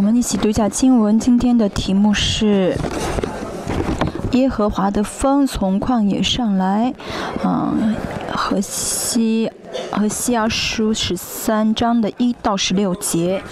[0.00, 1.20] 我们一起读一下经文。
[1.20, 2.74] 今天的题目是
[4.32, 6.94] 耶和华的风从旷野上来。
[7.44, 7.94] 嗯，
[8.34, 9.52] 和西
[9.92, 13.42] 和西阿书十三章的一到十六节。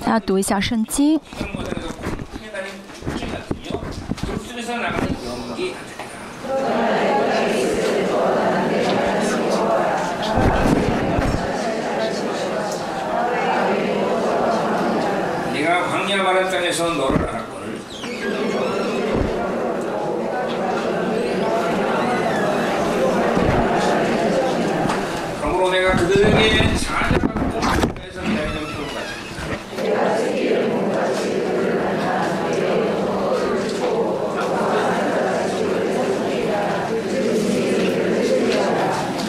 [0.00, 1.20] 大家读一下圣经。
[16.16, 17.78] 광야 바람 땅에서 너를 알았거늘
[25.40, 29.36] 그러므로 내가 그들에게 사자가 꼭에서 내 영토를 가집니다.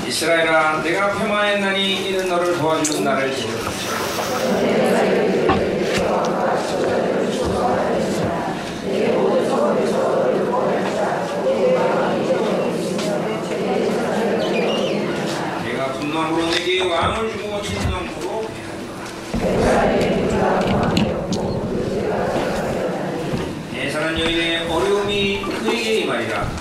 [0.07, 3.35] 이스라엘아 내가 폐마했나니 이는 너를 도와주는 나를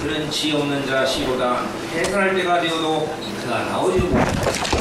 [0.07, 3.12] 그는 지 없는 자시로다 해산할 때가 되어도
[3.43, 4.77] 그가 나오지 못하다.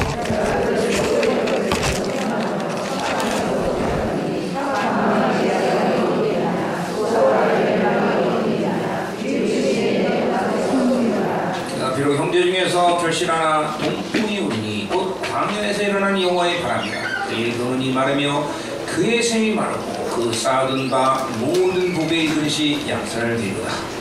[11.96, 18.48] 비록 형제 중에서 결실하나 동풍이 오리니 곧 광년에서 일어난 영화의 바람이라 그의 근원이 마르며
[18.86, 23.95] 그의 샘이 마르고 그 쌓아둔 바 모든 복의 근시 양산을 되리라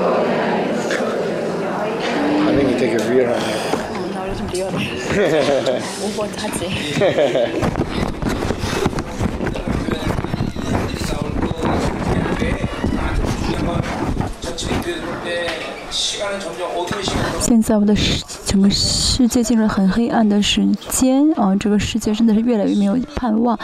[17.40, 23.58] 现在我们的世整个世界进入了很黑暗的时间啊，这个世界真的是越来越没有盼望，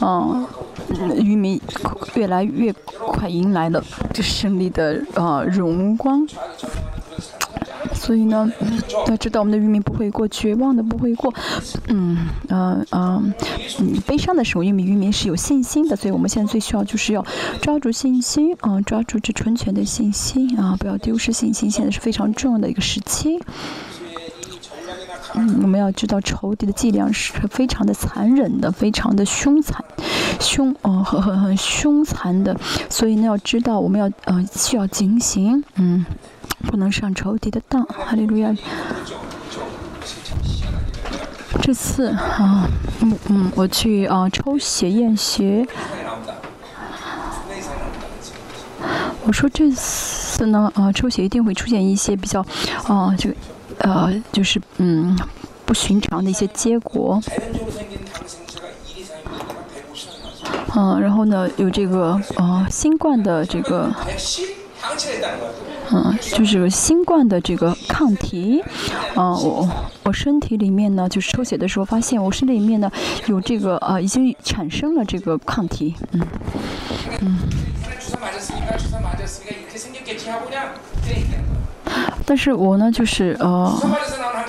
[0.00, 0.46] 啊，
[1.16, 1.60] 渔民
[2.14, 2.72] 越来越
[3.06, 6.26] 快迎来了这胜利的啊荣光。
[7.92, 8.50] 所以呢，
[9.08, 11.32] 要知道我们的渔民不会过，绝望的不会过，
[11.88, 13.34] 嗯，嗯嗯，
[14.06, 17.24] 悲伤的时候，因为渔民是有信心的，所以我们现在最需要就是要
[17.60, 23.38] 抓住信心，啊，抓住这纯全的信心，啊，不要丢失信心，现在是非常重要的一个时期。
[25.34, 29.84] 嗯，我们要知道仇敌的伎俩是非常的残忍的，非常的凶残，
[30.40, 32.56] 凶，哦，很很很凶残的，
[32.88, 36.04] 所以呢，要知道我们要呃需要警醒，嗯。
[36.66, 38.54] 不能上仇敌的当，哈利路亚。
[41.62, 42.68] 这次啊，
[43.00, 45.66] 嗯嗯，我去啊抽血验血。
[49.24, 52.44] 我说这次呢啊抽血一定会出现一些比较
[52.86, 53.34] 啊这个
[53.80, 55.18] 呃就是嗯
[55.66, 57.20] 不寻常的一些结果。
[60.76, 63.92] 嗯，然后呢有这个呃新冠的这个。
[65.92, 68.62] 嗯，就是新冠的这个抗体，
[69.16, 69.68] 啊，我
[70.04, 72.88] 我身体里面呢，就是抽血的时候发现我身体里面呢
[73.26, 76.24] 有这个啊，已经产生了这个抗体，嗯
[77.22, 77.38] 嗯。
[82.30, 83.76] 但是我呢，就是呃，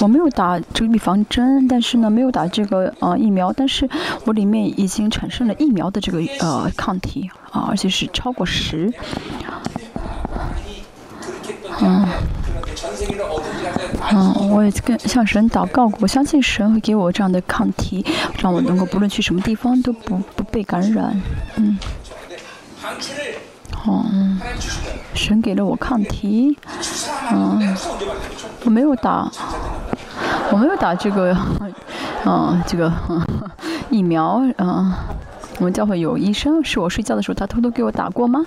[0.01, 3.89] 我没有打这个预防针，但是呢，没有打这个呃疫苗，但是
[4.23, 8.93] 我里面已经产生了疫苗的这个呃抗体啊，而且是超过十。
[11.81, 12.05] 嗯，
[14.11, 18.05] 嗯，我也跟向神祷告过，我相信神会给我这样的抗体，
[18.37, 21.19] 让我能够不论去什么地方都不不被感染。
[21.55, 21.79] 嗯，
[23.85, 24.05] 哦，
[25.13, 26.57] 神给了我抗体，
[27.31, 27.75] 嗯，
[28.63, 29.29] 我没有打，
[30.51, 31.35] 我没有打这个，
[32.25, 32.91] 嗯，这个
[33.89, 34.93] 疫苗，嗯，
[35.57, 38.45] 我们教会有医生，是我睡觉的时候他偷偷给我打过吗？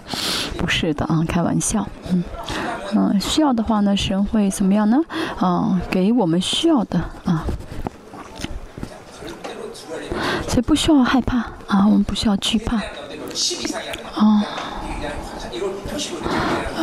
[0.57, 2.23] 不是的，啊，开玩笑，嗯。
[2.97, 4.99] 嗯，需要的话呢，神会怎么样呢？
[5.43, 7.43] 嗯，给我们需要的啊，
[10.47, 12.77] 所以不需要害怕啊，我们不需要惧怕。
[12.77, 14.45] 啊，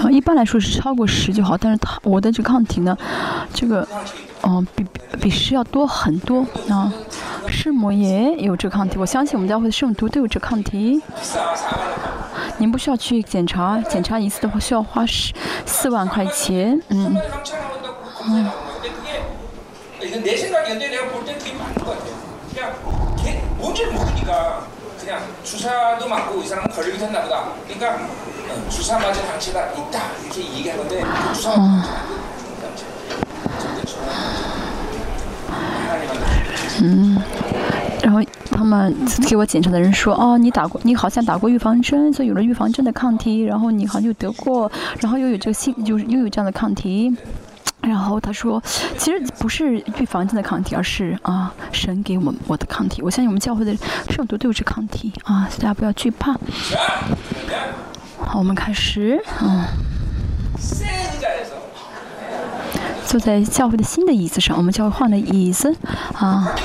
[0.04, 2.98] 啊，一般来说是超过十就好，但是他我的这个抗体呢，
[3.54, 3.88] 这个，
[4.44, 4.86] 嗯，比
[5.22, 6.92] 比十要多很多啊。
[7.48, 11.02] 师母也有这个抗体，我相信我们教会的圣徒都有这个抗体。
[12.58, 15.34] 您不需要去检查，检查一次的话需要花十
[15.66, 17.18] 四万块钱，嗯，
[18.28, 18.50] 嗯，
[28.51, 29.87] 이건 내 생각인데 내가 볼 땐 그게 맞는 것 같아.
[29.87, 29.87] 그냥 걔 뭔지를 모르니까 그냥 주사도 맞고 이 사람은 걸리게 됐나 보다.
[29.87, 32.65] 그러니까 어, 주사 맞을 항체가 있다 이렇게 얘기한 건데 그 주사 맞을 항체가 안 돼.
[32.67, 32.83] 항체.
[33.59, 34.47] 절대 주사 맞을 항체.
[35.87, 36.27] 하나님한테
[38.03, 38.95] 然后他们
[39.27, 44.71] 给我检查的人说，哦，你打过，你好像打过预防针，所以有了预防针的抗体，然后你好像又得过，
[45.01, 47.13] 然后又有这个新，就是又有这样的抗体。
[47.81, 48.63] 然后他说，
[48.97, 53.03] 其实不是预防针的抗体，而是啊，神给我们我的抗体。
[53.03, 53.75] 我相信我们教会的
[54.11, 56.37] 圣徒都有这抗体啊，大家不要惧怕。
[58.32, 59.22] 好我们开始。
[59.42, 59.66] 嗯。
[63.06, 65.76] 坐在教会的新的椅子上我们教会换了椅子。
[66.14, 66.56] 啊。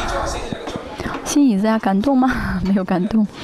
[1.25, 2.31] 新椅子啊感动吗？
[2.63, 3.27] 没有感动。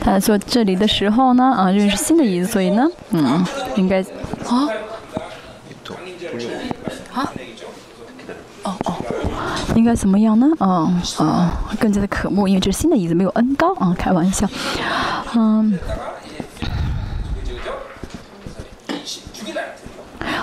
[0.00, 3.44] 他坐这里的时候呢啊认识新的椅子所以呢嗯
[3.76, 4.00] 应该
[4.48, 4.68] 啊？
[8.64, 8.91] 哦哦。
[9.74, 10.46] 应该怎么样呢？
[10.60, 11.00] 嗯，
[11.78, 12.46] 更加的可慕。
[12.46, 14.48] 因为这新的椅子没有恩高啊，开玩笑。
[15.34, 15.78] 嗯，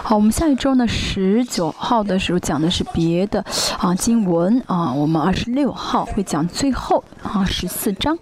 [0.04, 3.46] 好，我们下一周呢，十九号的时候讲的是别的
[3.78, 4.92] 啊，经文啊。
[4.92, 8.18] 我们二十六号会讲最后啊，十四章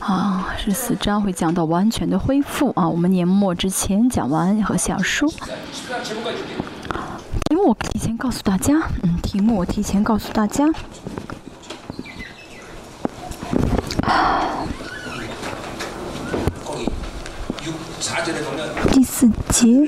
[0.00, 2.88] 啊，十四章会讲到完全的恢复啊。
[2.88, 5.30] 我们年末之前讲完和下书。
[7.48, 10.68] 题目我提前告诉大家，嗯，题目我提前告诉大家。
[18.90, 19.86] 第四节，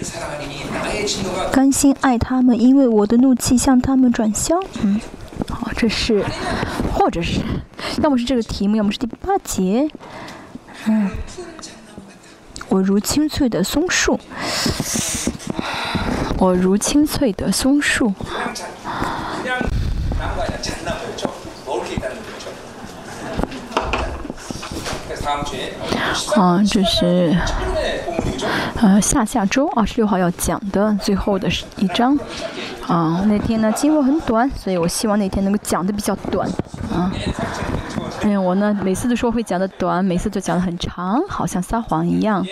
[1.50, 4.62] 甘心爱他们，因为我的怒气向他们转向。
[4.82, 5.00] 嗯，
[5.48, 6.24] 好，这是，
[6.94, 7.40] 或者是，
[8.02, 9.88] 要么是这个题目，要么是第八节。
[10.86, 11.10] 嗯，
[12.68, 14.20] 我如清脆的松树。
[16.38, 18.14] 我如青翠的松树。
[26.36, 27.36] 啊，这是
[28.80, 32.16] 呃下下周二十六号要讲的最后的一章。
[32.86, 36.48] 啊，那天呢经过很短，所以我希望那天能够讲的比较短。
[36.94, 37.12] 啊，
[38.22, 42.46] 哎呀，我呢每次都说会讲的短，每次都讲的很长，好像撒谎一样。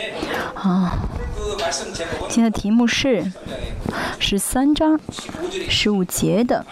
[0.55, 0.93] 啊。
[2.28, 3.32] 今天的题目是
[4.19, 4.98] 十三章
[5.69, 6.64] 十五节的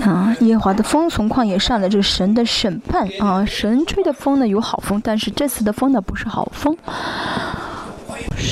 [0.00, 3.44] 啊，耶和华的风从旷野上来，这是神的审判啊。
[3.44, 6.76] 神吹的风呢有好风，但是这次的风呢不是好风。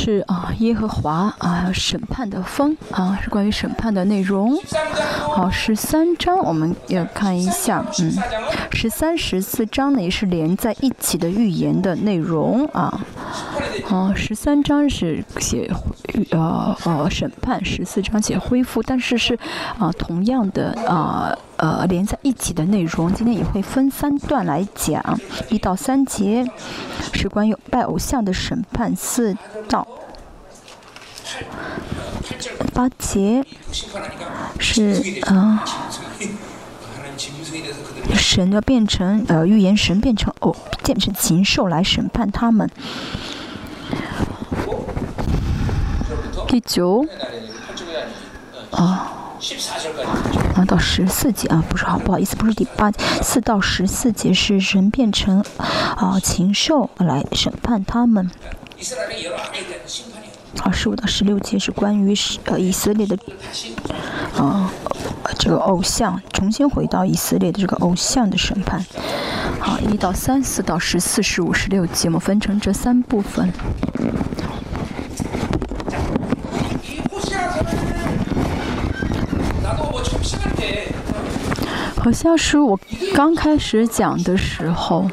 [0.02, 4.58] 是啊，耶和华啊，审判的风啊，是关于审判的内容。
[5.35, 8.11] 好，十三章我们要看一下，嗯，
[8.73, 13.05] 十三、十四章呢也是连在一起的预言的内容啊。
[13.85, 15.70] 好，十三章是写
[16.31, 19.38] 呃呃审判，十四章写恢复，但是是
[19.79, 23.12] 啊同样的啊呃连在一起的内容。
[23.12, 25.20] 今天也会分三段来讲，
[25.50, 26.50] 一到三节
[27.12, 29.37] 是关于拜偶像的审判，四
[29.69, 29.87] 到。
[32.75, 33.44] 八节
[34.59, 35.65] 是啊，
[38.17, 42.70] 神要变成呃预言神，变成哦变成禽兽来审判他们。
[46.49, 47.06] 第九，
[48.70, 48.81] 哦，
[50.55, 55.44] 啊到十四节啊，不是好不好意思，不是第八节，四到十四节是神变成
[55.96, 58.31] 啊禽兽来审判他们。
[60.59, 63.17] 好，十五到十六节是关于是呃以色列的，
[64.37, 64.71] 啊
[65.39, 68.85] 这个偶像，重新回到以色列的这个偶像的审判。
[69.59, 73.53] 好，一到三四到十四、十五、十六节，我们分成这三部分。
[81.97, 82.79] 好像是我
[83.15, 85.09] 刚开始讲的时候，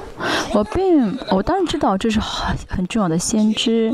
[0.54, 3.94] 我并我当然知道这是很很重要的先知。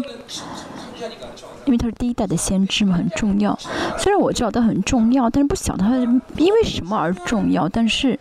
[1.65, 3.58] 因为他是第一代的先知嘛，很重要。
[3.98, 5.96] 虽然我知道他很重要，但是不晓得他
[6.38, 7.70] 因为什么而重要。
[7.70, 8.20] 但是，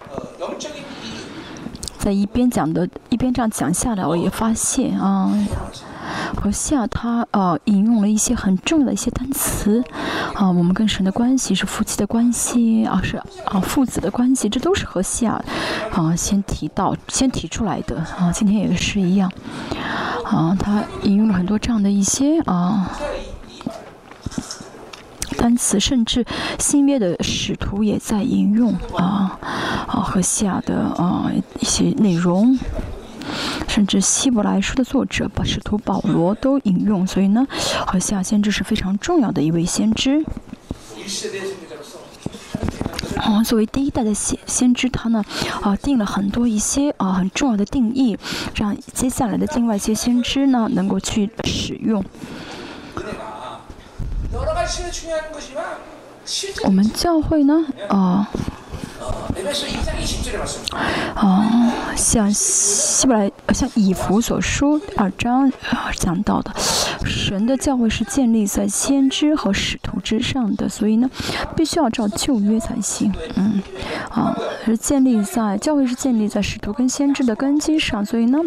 [1.99, 5.33] 在一边讲的，一边这样讲下来，我也发现啊，
[6.41, 9.83] 好西亚他呃引用了一些很重要的一些单词
[10.35, 15.41] 啊，我们跟神的关系是夫妻的关系啊，是啊父子的关系，这都是和西亚
[15.93, 18.33] 啊先提到、先提出来的啊。
[18.33, 19.31] 今天也是一样
[20.25, 22.91] 啊，他引用了很多这样的一些啊。
[25.43, 26.25] 单词，甚至
[26.61, 29.37] 新约的使徒也在引用啊
[29.89, 32.57] 啊和西亚的啊一些内容，
[33.67, 37.45] 甚至希伯来书的作者把使徒保罗都引用，所以呢
[37.85, 40.25] 和西亚先知是非常重要的一位先知。
[43.17, 45.25] 啊作为第一代的先先知，他呢
[45.61, 48.17] 啊定了很多一些啊很重要的定义，
[48.55, 52.05] 让接下来的另外一些先知呢能够去使用。
[56.65, 57.65] 我们教会呢？
[57.89, 58.25] 哦，
[61.17, 65.53] 哦，像希伯来，像以弗所书二章
[65.97, 66.53] 讲到的，
[67.05, 71.11] 神的教会是建立在先知和使徒之上的，所以呢，
[71.57, 73.13] 必须要照旧约才行。
[73.35, 73.61] 嗯，
[74.11, 78.39] 啊，是建立在教会是建立在使徒跟先知的根基上，所以呢。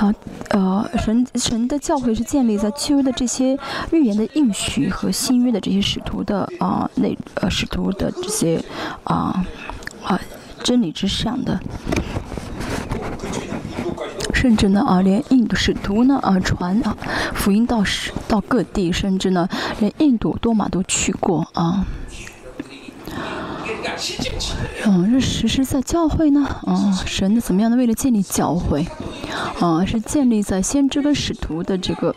[0.00, 0.14] 啊
[0.48, 3.58] 呃神神的教诲是建立在契约的这些
[3.92, 8.64] 预言的应许和新约的这些使徒的啊那呃使徒的这些
[9.04, 9.44] 啊
[10.02, 10.18] 啊
[10.64, 11.60] 真理之上的。
[14.32, 16.96] 甚至呢啊连印度使徒呢啊传啊
[17.34, 17.84] 福音到
[18.26, 19.46] 到各地甚至呢
[19.80, 21.84] 连印度多玛都去过啊
[24.86, 26.46] 嗯，是实施在教会呢？
[26.62, 27.76] 哦，神的怎么样呢？
[27.76, 28.86] 为了建立教会，
[29.60, 32.14] 啊，是建立在先知跟使徒的这个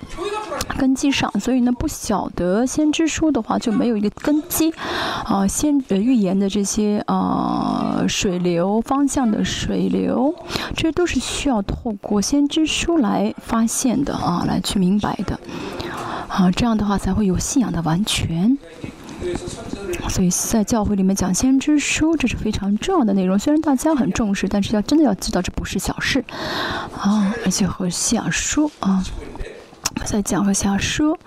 [0.78, 1.32] 根基上。
[1.40, 4.74] 所以呢，不晓得先知书的话，就没有一个根基。
[5.26, 10.34] 啊，先呃预言的这些啊水流方向的水流，
[10.76, 15.40] 这都是需要透过先知书来发现的啊，来去明白的。
[16.30, 18.58] 啊，这样的话才会有信仰的完全。
[20.10, 23.40] 所以在教会里面讲先知书，这是非常重要的内容。
[23.40, 26.24] 虽然大家很重视，但是要真的要知道，这不是小事
[26.98, 27.34] 啊！
[27.46, 29.04] 而且和小书啊，
[30.06, 31.18] 再讲和下书，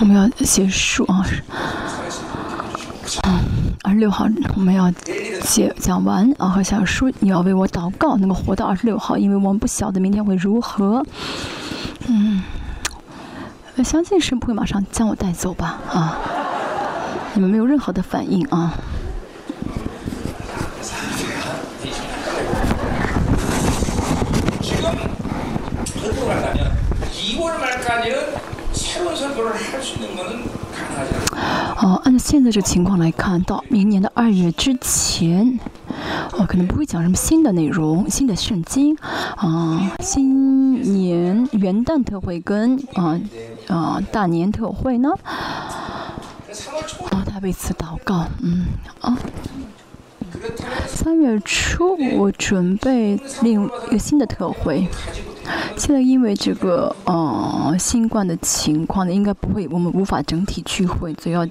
[0.00, 1.24] 我们要写书啊。
[3.24, 3.40] 嗯
[3.82, 4.92] 二十六号我们要
[5.42, 11.04] 写讲完啊，和小书，你要为我祷告，能够活到二十六号，因为我们不晓得明天会如何。
[12.06, 12.42] 嗯。
[13.76, 15.80] 我相信神不会马上将我带走吧？
[15.88, 16.18] 啊。
[17.32, 18.74] 你们没有任何的反应啊！
[31.82, 35.58] 哦按照现在这情况来看到明年的二月之前
[36.38, 38.96] 我可能不会讲什么新的内容新的圣经
[39.36, 43.20] 啊新年元旦特会跟啊
[43.68, 45.10] 啊大年特会呢？
[47.10, 48.66] 啊他为此祷告嗯
[49.00, 49.16] 啊。
[50.86, 54.88] 三月初我准备另一个新的特会
[55.76, 61.46] 现在因为这个呃新冠的情况呢，应该不会，我们无法整体聚会，所以要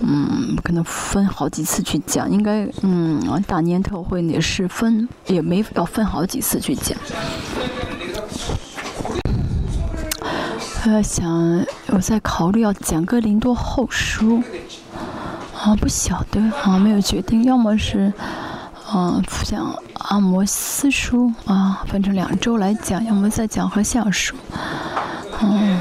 [0.00, 2.30] 嗯，可能分好几次去讲。
[2.30, 6.96] 应该嗯，大年头会也是分，也没要分好几次去讲。
[10.86, 14.42] 我在想，我在考虑要讲个林多后书，
[15.58, 18.12] 啊，不晓得，啊，没有决定，要么是。
[18.96, 24.36] 嗯，讲阿摩斯书啊，分成两周来讲，要么再讲和下书。
[25.40, 25.80] 嗯，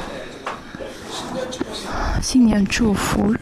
[2.24, 3.36] 新年祝福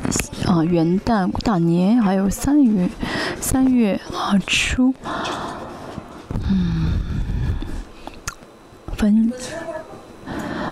[0.46, 2.90] 啊，元旦、大年，还有三月
[3.40, 4.94] 三月啊初，
[6.50, 6.92] 嗯，
[8.98, 9.32] 分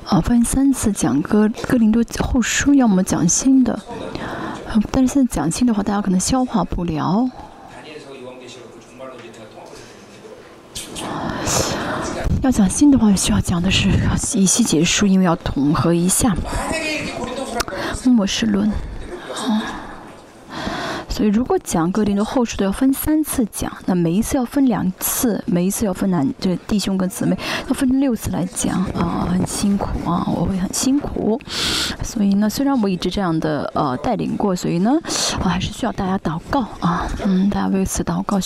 [0.06, 3.80] 啊分三次讲哥哥林多后书，要么讲新的。
[4.92, 7.30] 但是现在讲新的话，大家可能消化不了。
[12.42, 13.90] 要讲新的话需要讲的是
[14.40, 16.36] 一期结束因为要统合一下
[18.06, 18.72] 末世论
[19.34, 19.60] 好
[21.10, 27.38] 所以如果讲各林的后事都要分三次讲那每一次要分两次每一次要分男就是弟兄跟姊妹
[27.68, 31.40] 要分成六次来讲啊很辛苦啊我会很辛苦。
[32.02, 34.98] 所以呢虽然我一直这样的呃带领过所以呢
[35.44, 37.06] 啊还是需要大家祷告啊。
[37.26, 38.40] 嗯大家为此祷告。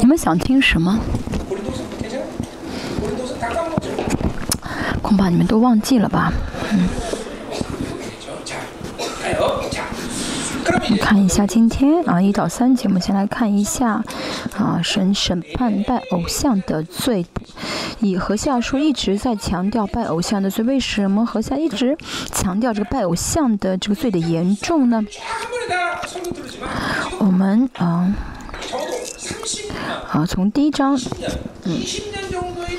[0.00, 0.98] 你们想听什么？
[5.02, 6.32] 恐怕你们都忘记了吧。
[6.70, 6.88] 嗯。
[10.64, 12.86] 我们看一下今天啊，一到三节。
[12.86, 14.04] 我们先来看一下
[14.56, 17.26] 啊，审审判拜偶像的罪。
[18.00, 21.96] 以何夏说一直在强调拜偶像的罪，为什么何夏一直
[22.32, 25.02] 强调这个拜偶像的这个罪的严重呢？
[27.18, 28.14] 我们啊，
[30.10, 30.98] 啊，从第一章
[31.64, 31.80] 嗯。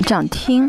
[0.04, 0.68] 这样听，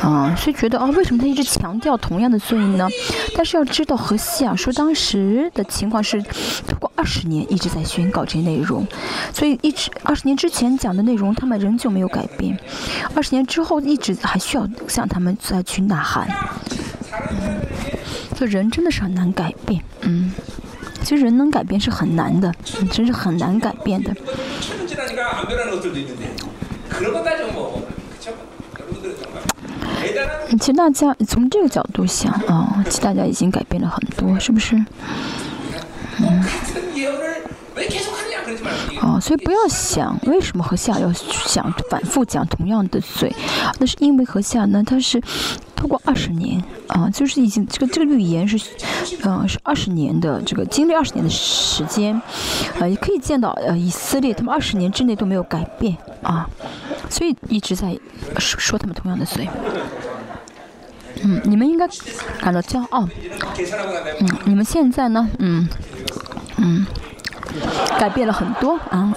[0.00, 2.88] 啊，所以觉得啊，为什么他一直强调同样的罪呢？
[3.36, 6.20] 但是要知道，何西啊说当时的情况是，
[6.66, 8.86] 通过二十年一直在宣告这内容，
[9.32, 12.58] 所以一直二十年之前讲的内容，他们仍旧没有改变，
[13.14, 16.28] 二十年之后一直还需要向他们再去呐喊。
[18.36, 20.32] 所以人真的是很难改变，嗯，
[21.02, 22.52] 其实人能改变是很难的，
[22.90, 24.12] 真是很难改变的。
[30.58, 34.76] 其实大家从这个角度想啊其实大家已经改变了很多是不是？
[36.18, 36.44] 嗯。
[39.00, 43.34] 哦所以不要想为什么和夏要想反复讲同样的罪
[43.78, 45.20] 那是因为和夏呢他是
[45.74, 48.58] 透过二十年啊就是已经这个这个语言是
[49.24, 52.14] 嗯是二十年的这个经历二十年的时间
[52.78, 56.48] 啊也可以见到呃以色列他们二十年之内都没有改变啊。
[57.12, 57.94] 所以一直在
[58.38, 59.46] 说说他们同样的罪。
[61.22, 61.86] 嗯，你们应该
[62.40, 63.06] 感到骄傲。
[64.18, 65.28] 嗯，你们现在呢？
[65.38, 65.68] 嗯
[66.56, 66.86] 嗯，
[68.00, 69.14] 改变了很多啊。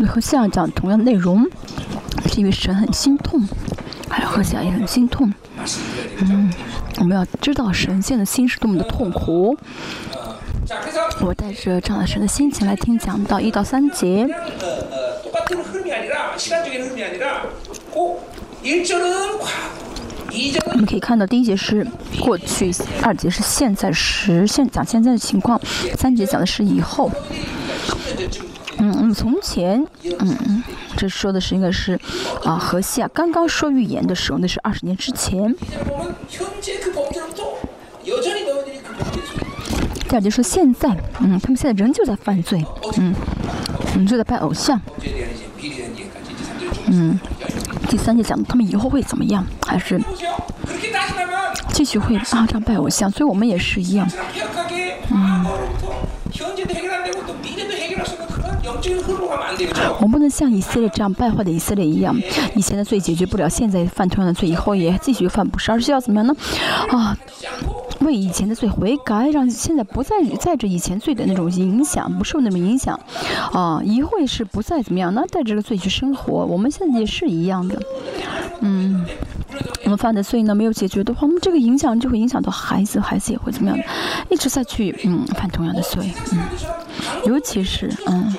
[0.00, 1.44] 嗯和下讲同样内容。
[2.26, 3.46] 是因为神很心痛，
[4.08, 5.32] 还有何小也很心痛。
[6.18, 6.52] 嗯，
[6.98, 9.56] 我们要知道神仙的心是多么的痛苦。
[11.20, 14.28] 我带着张老师的心情来听，讲到一到三节。
[20.70, 21.86] 我们可以看到第一节是
[22.20, 22.70] 过去，
[23.02, 25.58] 二节是现在时，现讲现在的情况，
[25.96, 27.10] 三节讲的是以后。
[28.78, 29.84] 嗯从前
[30.20, 30.62] 嗯
[30.96, 31.98] 这说的是应该是
[32.44, 35.54] 啊河西啊刚刚说预言的时候那是二十年之前。
[40.08, 40.88] 第二节说现在
[41.20, 42.64] 嗯他们现在仍旧在犯罪
[42.96, 43.14] 嗯
[43.96, 44.80] 嗯就在拜偶像。
[46.86, 47.18] 嗯
[47.88, 50.00] 第三节讲他们以后会怎么样还是
[51.72, 54.08] 继续会啊这样拜偶像所以我们也是一样。
[59.96, 62.16] 我们不能像以色列这样败坏的以色列一样，
[62.54, 66.34] 以前的罪解决不了，现在犯同样的罪，以后也继续犯不是，而是要怎么样呢？
[66.90, 67.16] 啊，
[68.00, 72.98] 为以前的罪悔改，让现在不再带着以前罪的那种影响，不受那么影响，
[73.52, 75.22] 啊，以后也是不再怎么样呢？
[75.30, 77.80] 带着这个罪去生活，我们现在也是一样的，
[78.60, 79.04] 嗯。
[79.84, 83.86] 我们犯的罪呢没有解决的话，那么这个影响就会影响到孩子，孩子也会怎么样？
[84.28, 86.38] 一直在去嗯犯同样的罪，嗯，
[87.24, 88.34] 尤其是嗯。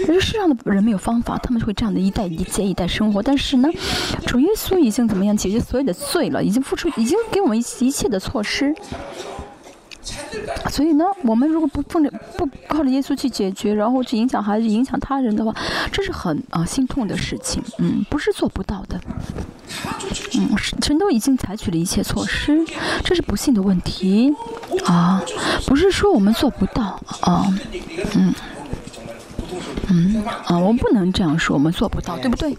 [0.00, 3.22] 这世上的人没有方法，他们会这样的一代一接一代生活。
[3.22, 3.68] 但是呢，
[4.26, 8.74] 主耶稣已经怎么样解决所有的罪了，已经付出，已经给我们一一切的措施。
[10.70, 15.54] 所以呢，我们如果不奉着不靠着耶稣去解决，然后去影响孩子、影响他人的话，
[15.92, 17.62] 这是很啊心痛的事情。
[17.78, 18.98] 嗯，不是做不到的。
[20.34, 22.64] 嗯，神都已经采取了一切措施，
[23.04, 24.32] 这是不幸的问题
[24.86, 25.22] 啊，
[25.66, 27.44] 不是说我们做不到啊。
[28.14, 28.32] 嗯。
[29.88, 32.50] 嗯，啊，我们不能这样说，我们做不到，对不对？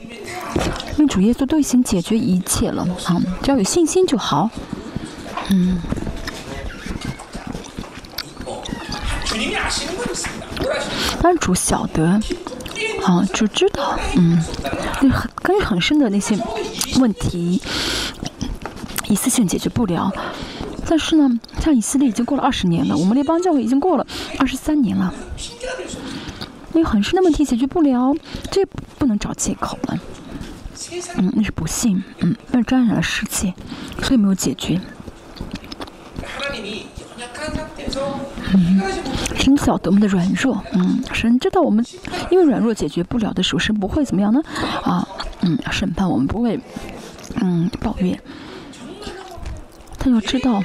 [0.97, 4.49] 因为主耶稣都已经解决一切了，啊，只要有信心就好。
[5.49, 5.79] 嗯。
[11.21, 12.19] 但是主晓得，
[13.03, 14.41] 啊，主知道，嗯，
[15.01, 16.37] 那很根很深的那些
[16.99, 17.61] 问题，
[19.07, 20.11] 一次性解决不了。
[20.87, 21.29] 但是呢，
[21.61, 24.05] 像以色列已经过了二十年了，我们列邦教会已经过了
[24.39, 25.13] 二十三年了。
[26.73, 28.15] 因为很深的问题解决不了，
[28.51, 28.65] 这
[28.97, 29.97] 不能找借口了。
[31.17, 33.53] 嗯，那是不幸，嗯，那是沾染了世界，
[34.01, 34.79] 所以没有解决。
[38.53, 38.81] 嗯，
[39.35, 41.85] 神晓得我们的软弱，嗯，神知道我们，
[42.29, 44.41] 因为软弱解决不了的时候，神不会怎么样呢？
[44.83, 45.07] 啊，
[45.41, 46.59] 嗯，审判我们不会，
[47.41, 48.17] 嗯，抱怨。
[49.99, 50.63] 他要知道，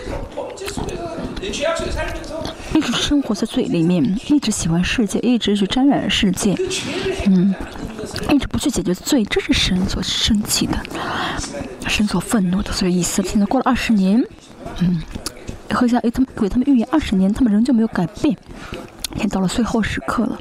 [2.72, 6.54] 一直生活在罪里面，一直喜欢世界，一直去沾染世界，
[7.26, 7.54] 嗯，
[8.30, 10.78] 一直不去解决罪，这是神所生气的，
[11.88, 12.72] 神所愤怒的。
[12.72, 14.22] 所以以色列现在过了二十年，
[14.78, 15.02] 嗯，
[15.70, 18.36] 和下哎，他们给他们预言二十年，他们仍旧没有改变。
[19.16, 20.38] 天到了最后时刻了，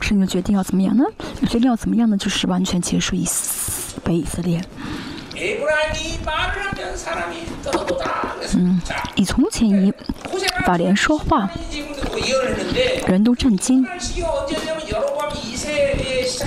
[0.00, 1.04] 神就决定要怎么样呢？
[1.48, 2.16] 决定要怎么样呢？
[2.16, 3.26] 就是完全结束以
[4.04, 4.62] 北以色列。
[8.54, 8.80] 嗯
[9.16, 9.92] 以从前以
[10.64, 11.50] 法连说话
[13.06, 13.86] 人都震惊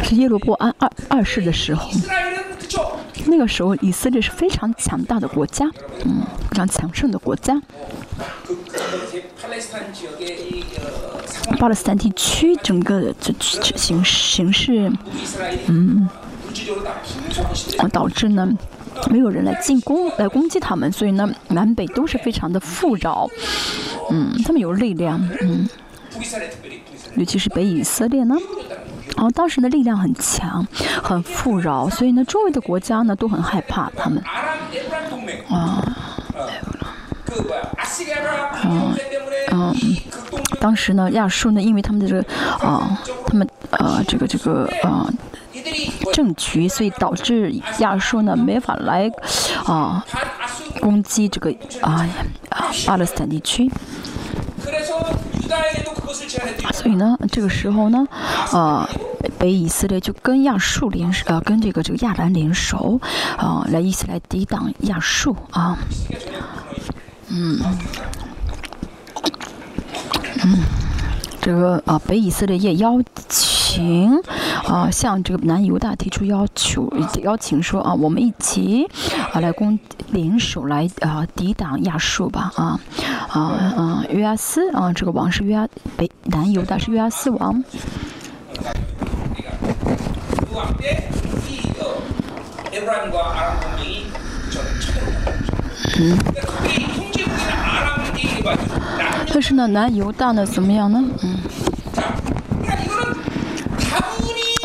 [0.04, 1.89] 是耶罗波安二二世的时候
[3.25, 5.69] 那个时候以色列是非常强大的国家
[6.06, 7.62] 嗯非常强盛的国家
[11.60, 14.91] 巴勒斯坦地区整个的这这形形势
[15.67, 16.10] 嗯
[17.91, 18.47] 导致呢
[19.09, 23.29] 没有人来进攻来攻击他们所以呢南北都是非常的富饶。
[24.12, 25.67] 嗯他们有力量嗯。
[27.15, 28.35] 尤其是北以色列呢
[29.15, 30.65] 然后当时的力量很强
[31.03, 34.21] 很富饶所以呢周围的国家呢都很害怕他们。
[35.49, 35.95] 啊。
[38.65, 38.93] 嗯
[39.51, 39.75] 嗯
[40.59, 42.21] 当时呢亚述呢因为他们的这个
[42.59, 45.07] 啊他们啊这个这个啊
[46.13, 49.12] 政局所以导致亚述呢没法来
[49.65, 50.03] 啊
[50.79, 52.08] 攻击这个啊
[52.86, 53.69] 巴勒斯坦地区。
[56.73, 58.08] 所以呢这个时候呢
[58.51, 58.88] 呃
[59.38, 62.99] 北以色列就跟亚述联呃跟这个这个亚兰联手
[63.38, 65.77] 啊来一起来抵挡亚述啊。
[67.29, 67.60] 嗯。
[70.43, 70.63] 嗯
[71.41, 73.48] 这个啊北以色列也要求
[73.79, 74.11] 您
[74.67, 78.85] 啊，向这个南犹大提出要求，以及邀请说啊，我们一起
[79.31, 79.79] 啊，来攻
[80.11, 82.51] 联手来啊，抵挡亚述吧。
[82.57, 82.77] 啊
[83.29, 85.65] 啊啊，约阿斯啊，这个王是约阿
[85.95, 87.63] 北南犹大，是约阿斯王。
[96.01, 96.17] 嗯，
[99.31, 101.01] 但是呢，南犹大呢，怎么样呢？
[101.23, 101.37] 嗯。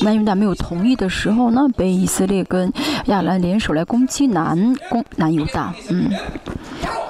[0.04, 2.72] 南犹大没有同意的时候呢，被以色列跟
[3.06, 6.10] 亚兰联手来攻击南攻南犹大，嗯，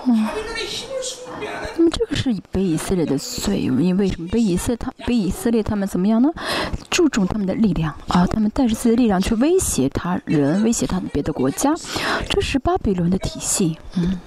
[0.07, 0.29] 嗯。
[1.77, 6.31] 那么这个是被以色列的罪，因为什么被以色列他被以色列他们怎么样呢？
[6.89, 11.75] 注重他们的力量啊，他们带着自己的力量去威胁他人，威胁他们别的国家，
[12.31, 13.77] 这是巴比伦的体系。
[13.97, 14.21] 嗯。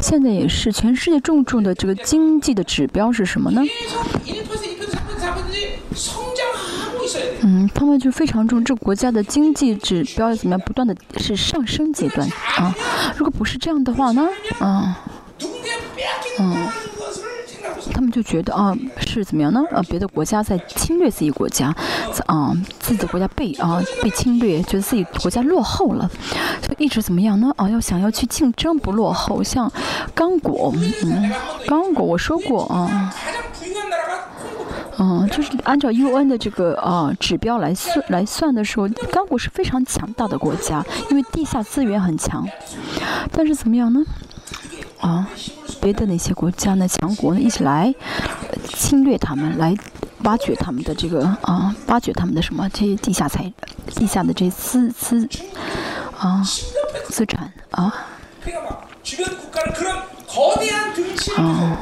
[0.00, 3.60] 现在也是全世界重重的这个经济的指标是什么呢？
[7.42, 12.26] 嗯，他们就非常重这国家的经济指标怎么样，不断的是上升阶段
[12.56, 12.74] 啊。
[13.16, 14.26] 如果不是这样的话呢？
[14.60, 14.94] 嗯，
[17.92, 18.74] 他们就觉得啊，
[19.06, 19.62] 是怎么样呢？
[19.70, 21.74] 啊，别的国家在侵略自己国家，
[22.26, 26.10] 啊，自己的国家被啊，被侵略，觉得自己国家落后了，
[26.62, 27.52] 就一直怎么样呢？
[27.56, 29.42] 啊，要想要去竞争，不落后。
[29.42, 29.70] 像
[30.14, 30.72] 刚果，
[31.04, 31.30] 嗯，
[31.66, 33.14] 刚果，我说过啊。
[34.98, 42.46] 嗯，就是按照 UN 的这个呃指标来算来算的时候，刚果是非常强大的国家，因为地下资源很强。
[43.32, 44.00] 但是怎么样呢？
[45.00, 45.28] 啊，
[45.80, 47.94] 别的那些国家呢，强国呢一起来
[48.68, 49.76] 侵略他们，来
[50.22, 53.52] 挖掘他们的这个啊，挖掘他们的什么这些地下财、
[53.94, 55.28] 地下的这些资资
[56.18, 56.42] 啊
[57.08, 57.92] 资产啊。
[60.36, 61.76] 哦。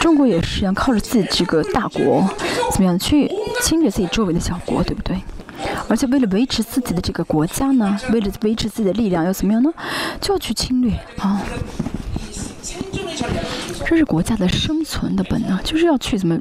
[0.00, 2.24] 中国也是一样靠着自己这个大国
[2.70, 3.30] 怎么样去
[3.62, 5.20] 侵略自己周围的小国对不对？
[5.88, 9.70] 而且为了维持自己的这个国家呢为了维持自己的力量又怎么样呢？
[10.20, 11.42] 就要去侵略啊。
[13.84, 16.38] 这是国家的生存的本能就是要去怎么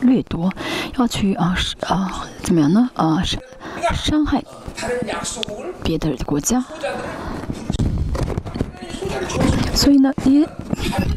[0.00, 0.50] 掠夺
[0.98, 1.54] 要去啊
[1.86, 2.90] 啊怎么样呢？
[2.94, 3.40] 啊伤
[3.94, 4.42] 伤害
[5.84, 6.64] 别的国家。
[9.74, 10.46] 所以呢，因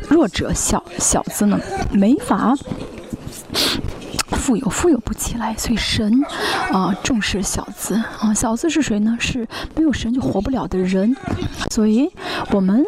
[0.10, 1.60] 弱者小小子呢，
[1.92, 2.54] 没法
[4.32, 5.56] 富有，富有不起来。
[5.58, 6.24] 所以神
[6.72, 9.18] 啊重视小子啊，小子是谁呢？
[9.20, 11.16] 是没有神就活不了的人。
[11.72, 12.10] 所以
[12.52, 12.86] 我们，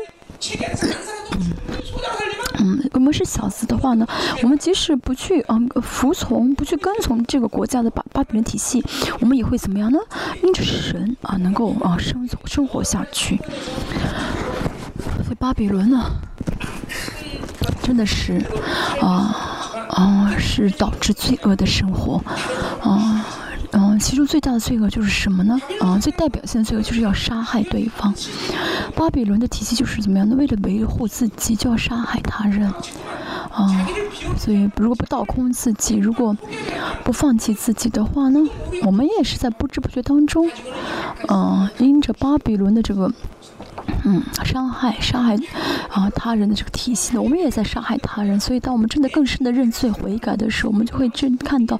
[2.59, 4.07] 嗯，我们是小子的话呢，
[4.43, 8.83] 我们即使不去啊服从，不去跟从这个国家的巴巴比伦体系，
[9.19, 9.99] 我们也会怎么样呢？
[10.43, 13.39] 因着神啊，能够啊生生活下去。
[14.97, 16.05] 所以巴比伦呢，
[17.81, 18.41] 真的是
[19.01, 22.21] 啊啊是导致罪恶的生活
[22.81, 23.25] 啊。
[23.71, 25.59] 嗯，其中最大的罪恶就是什么呢？
[25.81, 28.13] 啊，最代表性的罪恶就是要杀害对方。
[28.95, 30.35] 巴比伦的体系就是怎么样呢？
[30.37, 32.71] 为了维护自己，就要杀害他人。
[33.51, 33.87] 啊，
[34.37, 36.37] 所以如果不倒空自己，如果
[37.03, 38.39] 不放弃自己的话呢，
[38.83, 40.49] 我们也是在不知不觉当中，
[41.27, 43.11] 嗯、因着巴比伦的这个
[44.03, 45.35] 嗯，伤害伤害
[45.89, 48.39] 啊他人的这个体系呢，我们也在伤害他人。
[48.39, 51.75] 所以，当我们真的更深的认罪悔改的时候，我们就会真看到，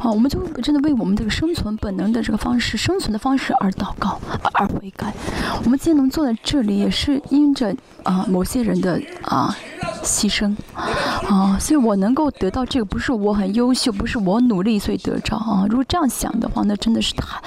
[0.00, 4.18] 啊，我们就真的为我们这个生存本能的这个方式、生存的方式而祷告、
[4.54, 5.12] 而悔改。
[5.64, 9.54] 我们今天能坐在这里，也是因着啊某些人的啊
[10.02, 10.56] 牺牲
[11.28, 15.66] 啊，所以我能够得到这个，不是我很优秀，不是我努力所以得着啊。
[15.68, 17.40] 如果这样想的话，那真的是他，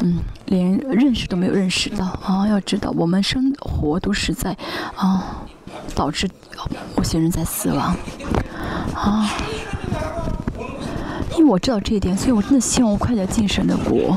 [0.00, 0.18] 嗯，
[0.50, 2.46] 连认识都没有认识到啊。
[2.46, 4.54] 要知道，我们生活都是在
[4.94, 5.42] 啊
[5.94, 6.28] 导致
[6.94, 7.96] 某些人在死亡
[8.94, 9.30] 啊。
[11.38, 14.14] 因为我知道这一点，所以我真的希望我快点进神的国，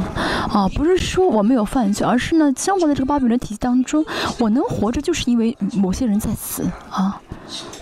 [0.52, 4.04] 啊，不是说我没有犯罪，而是呢，生活在这个巴比伦体系当中，
[4.40, 7.22] 我能活着就是因为某些人在死，啊，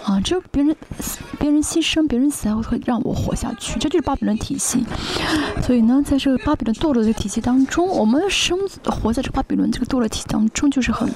[0.03, 0.75] 啊，只有别人
[1.39, 4.83] 别人牺牲，别人死才会让我活下去，这就是巴比伦体系。
[5.61, 11.09] 所以呢，在这个巴比伦堕落的体系当中，我们生活在这巴比伦这个堕落体当中，就是很。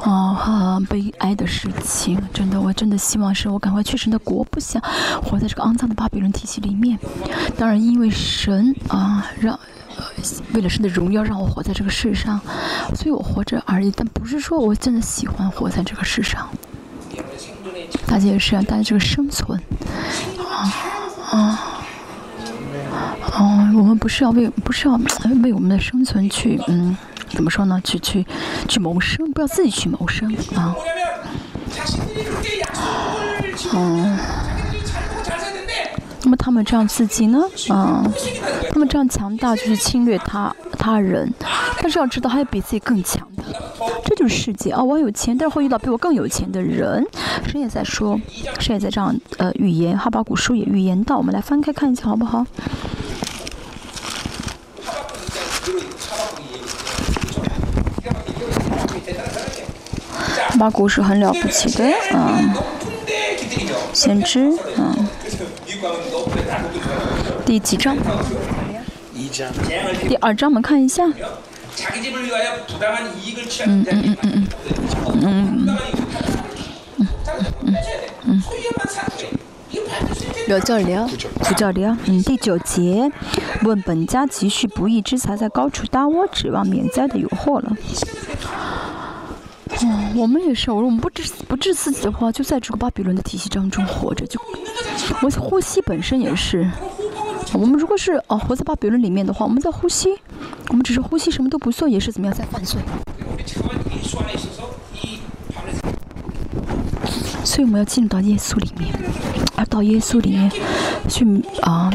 [0.00, 4.82] 啊，很悲哀的事情，真的，我真的希望是我赶快去神的国，不想
[5.22, 6.98] 活在这个肮脏的巴比伦体系里面。
[7.58, 9.60] 当然，因为神啊，让
[10.54, 12.40] 为了神的荣耀让我活在这个世上，
[12.94, 13.92] 所以我活着而已。
[13.96, 16.48] 但不是说我真的喜欢活在这个世上。
[18.06, 19.60] 大家也是啊，大家这个生存，
[20.38, 20.72] 啊
[21.30, 21.36] 啊
[23.32, 24.98] 啊，我们不是要为，不是要
[25.42, 26.96] 为我们的生存去，嗯。
[27.32, 27.80] 怎么说呢？
[27.84, 28.26] 去去
[28.66, 30.74] 去谋生，不要自己去谋生啊！
[33.72, 34.18] 嗯，
[36.22, 37.42] 那么他们这样自己呢？
[37.70, 38.04] 嗯，
[38.70, 41.32] 他们这样强大就是侵略他他人，
[41.80, 43.42] 但是要知道还有比自己更强的，
[44.04, 44.82] 这就是世界啊！
[44.82, 47.04] 我有钱，但是会遇到比我更有钱的人。
[47.46, 48.20] 谁也在说，
[48.58, 52.44] 谁也在这样呃预言，哈巴古书也预言到，我们来翻开看一下好不好？
[60.48, 62.52] 哈巴古是很了不起的，嗯，
[63.92, 65.08] 先知，嗯，
[67.46, 67.96] 第几章？
[70.08, 71.04] 第二章，我们看一下。
[71.06, 71.14] 嗯
[73.66, 74.46] 嗯嗯嗯嗯
[75.04, 75.76] 嗯嗯
[77.64, 77.74] 嗯
[78.26, 78.42] 嗯。
[80.48, 81.08] 有教理啊，
[81.48, 81.96] 有教理啊。
[82.06, 83.10] 嗯，第九节，
[83.62, 87.72] 问本家积蓄不义之财，在高处搭窝，指望免灾的有祸了。
[89.82, 90.70] 哦，我们也是。
[90.70, 94.26] 我说我们不治不治自己的话，就在这个巴比伦的体系当中活着。
[94.26, 94.40] 就
[95.22, 96.70] 我呼吸本身也是。
[97.52, 100.08] 我们如果是哦活在巴比伦里面的话，我们在呼吸，
[100.68, 102.80] 我们只是呼吸，什么都不做，也是怎么样在犯罪。
[107.44, 108.94] 所以我们要进入到耶稣里面，
[109.56, 110.50] 而到耶稣里面
[111.08, 111.24] 去
[111.62, 111.90] 啊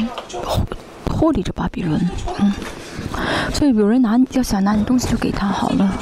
[1.05, 2.09] 脱离这巴比伦。
[2.39, 2.53] 嗯。
[3.53, 5.97] 所以有人拿要想拿你东西就给他好了。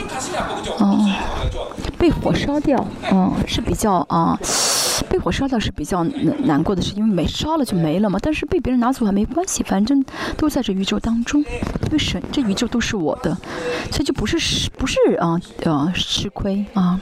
[0.79, 1.13] 嗯。
[2.03, 4.37] 被火烧掉，嗯，是比较啊，
[5.07, 8.19] 被火烧掉是比较难难过的事，因为没烧了就没了嘛。
[8.21, 10.03] 但是被别人拿走还没关系，反正
[10.35, 13.33] 都在这宇宙当中，因为神这宇宙都是我的，
[13.89, 16.99] 所以就不是不是啊呃吃亏啊。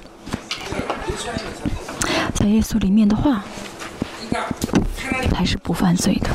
[2.36, 3.44] 在耶稣里面的话，
[5.34, 6.30] 还是不犯罪的。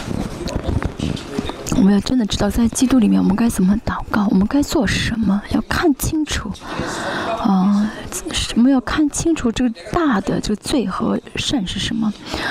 [1.77, 6.51] 我们要真的知道，在基督里面我们该怎么祷告，我们该做什么，要看清楚
[7.41, 7.91] 啊。
[8.57, 12.11] 我们要看清楚这个大的这个罪和善是什么。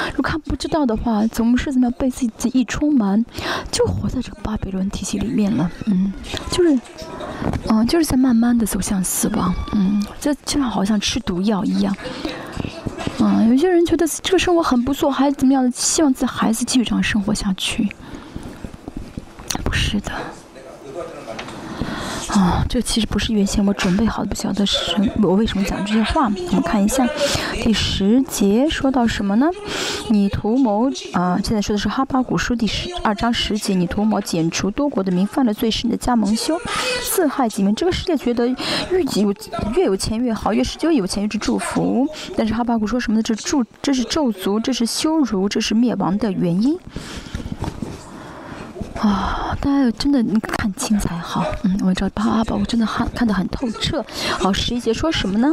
[0.10, 3.26] 如果看不知道的话，总是怎么样被自己一充满，
[3.72, 5.70] 就活在这个巴比伦体系里面了。
[5.88, 6.14] 嗯，
[6.52, 6.80] 就是，
[7.70, 9.52] 嗯，就是在慢慢的走向死亡。
[9.74, 11.96] 嗯，这就像好像吃毒药一样。
[13.20, 17.90] 嗯，有些人觉得这个生活很不错，还怎么样，希望自己孩子继续这样生活下去。
[19.66, 20.14] 不是的。
[22.30, 26.26] 啊，这其实不是原先我准备好的，不晓得是我为什么讲这些话。
[26.26, 27.08] 我们看一下
[27.64, 29.48] 第十节说到什么呢？
[30.10, 36.60] 你图谋啊，现在说的是哈巴古书第十二章十节，你图谋剪除多国的民，犯了罪是你的加盟修，
[37.02, 37.74] 四害己民。
[37.74, 39.34] 这个世界觉得越有
[39.76, 42.06] 越有钱越好，越是就有钱越是祝福。
[42.36, 43.24] 但是哈巴古说什么呢？
[43.24, 46.78] 这祝这是咒诅，这是羞辱，这是灭亡的原因。
[49.02, 51.46] 啊，大家真的看清才好。
[51.64, 54.04] 嗯，我知道巴阿宝真的看看得很透彻。
[54.40, 55.52] 好，十一节说什么呢？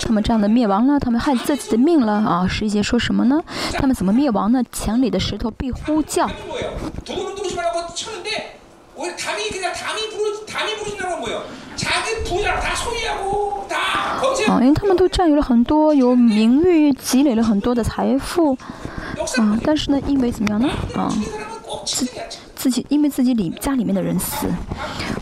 [0.00, 2.46] 他们这样的灭亡了，他们害自己的命了啊！
[2.48, 3.40] 十一节说什么呢？
[3.74, 4.62] 他们怎么灭亡呢？
[4.72, 6.28] 墙里的石头必呼叫。
[14.48, 18.54] 啊，因为他们都占有了很多有名誉，积累了很多的财富。
[19.38, 20.68] 啊，但是呢，因为怎么样呢？
[20.94, 21.12] 啊。
[21.84, 22.06] 自
[22.54, 24.46] 自己因为自己里家里面的人死。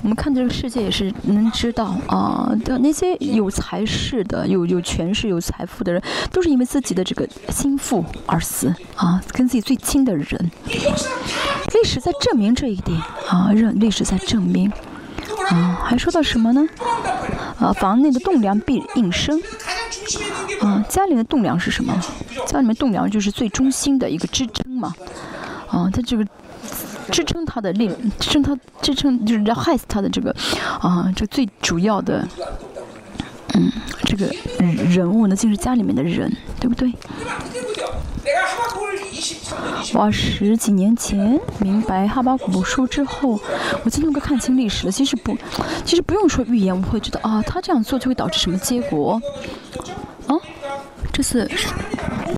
[0.02, 10.50] 我们看这个世界也是能知道啊，的那些有才势的、有有权势、有财富的人，都是因为自己的这个心腹而死啊，跟自己最亲的人。
[10.66, 14.70] 历史在证明这一点啊，认历史在证明
[15.48, 16.66] 啊，还说到什么呢？
[17.58, 19.40] 啊，房内的栋梁必应声。
[20.60, 21.92] 啊，家里的栋梁是什么？
[22.46, 24.94] 家里面栋梁就是最中心的一个支撑嘛。
[25.68, 26.24] 啊，它这个
[27.10, 30.34] 支撑它的力，支撑它支撑就是要害死它的这个
[30.80, 32.26] 啊，这最主要的，
[33.54, 33.70] 嗯，
[34.04, 34.26] 这个
[34.88, 36.92] 人物呢，就是家里面的人，对不对？
[39.94, 43.40] 我十几年前明白哈巴古书之后，
[43.84, 44.92] 我就能够看清历史了。
[44.92, 45.36] 其实不，
[45.84, 49.20] 其实不用说预言，我会知道啊，他这样做就会导致什么结果。
[50.26, 50.36] 啊，
[51.12, 51.50] 这是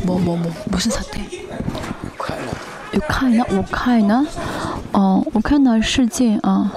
[0.07, 1.21] 某某某，不是他对。
[2.92, 4.27] 有看呢，我看呢，
[4.92, 6.73] 哦，我看到事件啊。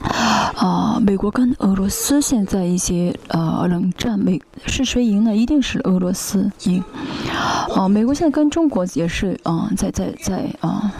[0.00, 5.34] 啊，美国跟俄罗斯现在一些呃冷战，美是谁赢呢？
[5.34, 6.82] 一定是俄罗斯赢。
[7.74, 10.92] 啊，美国现在跟中国也是啊，在在在啊，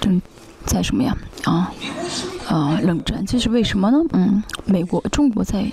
[0.00, 0.20] 正
[0.66, 1.16] 在什么呀？
[1.44, 1.72] 啊
[2.48, 3.98] 啊，冷战，这是为什么呢？
[4.12, 5.64] 嗯，美国中国在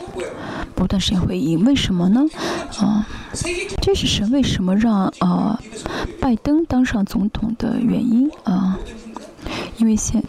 [0.75, 2.25] 不断时间会赢，为什么呢？
[2.79, 3.05] 啊，
[3.81, 5.59] 这是神为什么让啊
[6.19, 8.77] 拜登当上总统的原因啊？
[9.77, 10.23] 因为现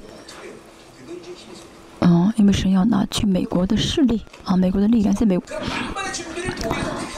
[2.37, 5.37] 因为神要拿去美国的势力啊，美国的力量在美，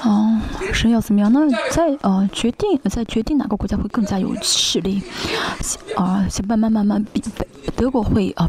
[0.02, 0.40] 哦，
[0.72, 1.40] 神要怎么样呢？
[1.70, 5.02] 在啊决定，在决定哪个国家会更加有势力，
[5.96, 7.22] 啊，先慢慢慢慢比
[7.76, 8.48] 德国会啊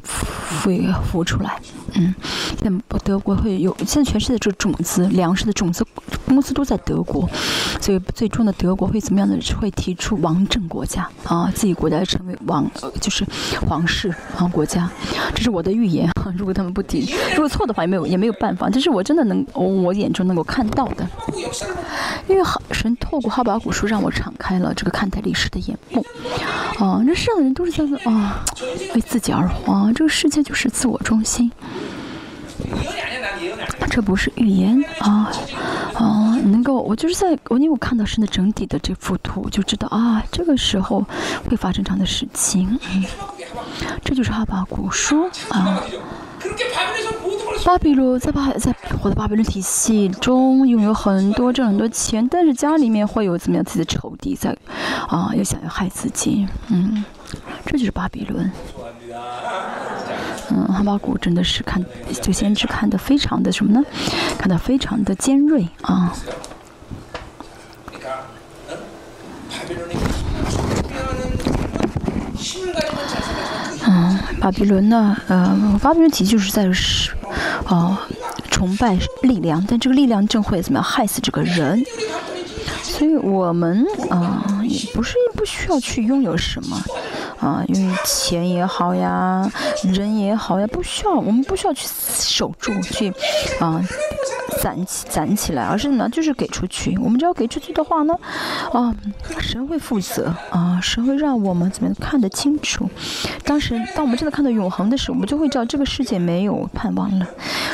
[0.63, 1.59] 会浮出来，
[1.93, 2.13] 嗯，
[2.61, 5.85] 现在德国会有，现在全世界这种子粮食的种子
[6.27, 7.29] 公司都在德国，
[7.79, 9.35] 所以最终的德国会怎么样的？
[9.59, 13.25] 会提出王政国家啊，自己国家成为王，就是
[13.67, 14.89] 皇室啊国家，
[15.33, 16.09] 这是我的预言。
[16.35, 18.69] 如果他们不提，如果错的话也没有也没有办法。
[18.69, 21.07] 这是我真的能我眼中能够看到的，
[22.27, 26.03] 因为好神透过哈巴古书让我敞开了这个看待历史的眼目。
[26.79, 28.43] 啊，这世上的人都是在啊
[29.07, 31.51] 自己而活，这个世界就是自我中心。
[33.89, 35.31] 这不是预言啊
[35.93, 36.35] 啊！
[36.45, 41.05] 能够我就是在我因为我看到神的整体的这幅图，就知道啊这个时候
[41.49, 42.77] 会发生这样的事情。
[42.93, 43.05] 嗯，
[44.03, 45.81] 这就是哈巴古书啊。
[47.63, 54.55] 巴比伦在巴在我的巴比伦体系中拥有很多挣很多钱，但是家里面会有怎么样自己的仇敌在
[55.07, 56.47] 啊，又想要害自己。
[56.67, 57.03] 嗯，
[57.65, 58.51] 这就是巴比伦。
[60.51, 61.83] 嗯，哈巴谷真的是看，
[62.21, 63.83] 就先知看的非常的什么呢？
[64.37, 66.13] 看的非常的尖锐啊。
[73.87, 75.17] 嗯，巴比伦呢？
[75.27, 77.11] 呃，巴比伦体就是在是，
[77.67, 77.97] 哦，
[78.49, 81.83] 崇拜力量，但这个力量正会怎么样害死这个人？
[82.81, 86.81] 所以我们啊，也不是不需要去拥有什么。
[87.39, 89.47] 啊，因为钱也好呀，
[89.83, 93.13] 人也好呀，不需要，我们不需要去守住，去
[93.59, 93.79] 啊
[94.61, 96.97] 攒起攒起来，而是呢，就是给出去。
[96.97, 98.17] 我们只要给出去的话呢，
[98.71, 98.95] 啊，
[99.39, 102.89] 神会负责啊，神会让我们怎么看得清楚。
[103.43, 107.27] 当时，当我们真的看到永恒的时候，我们就会知道这个世界没有盼望了。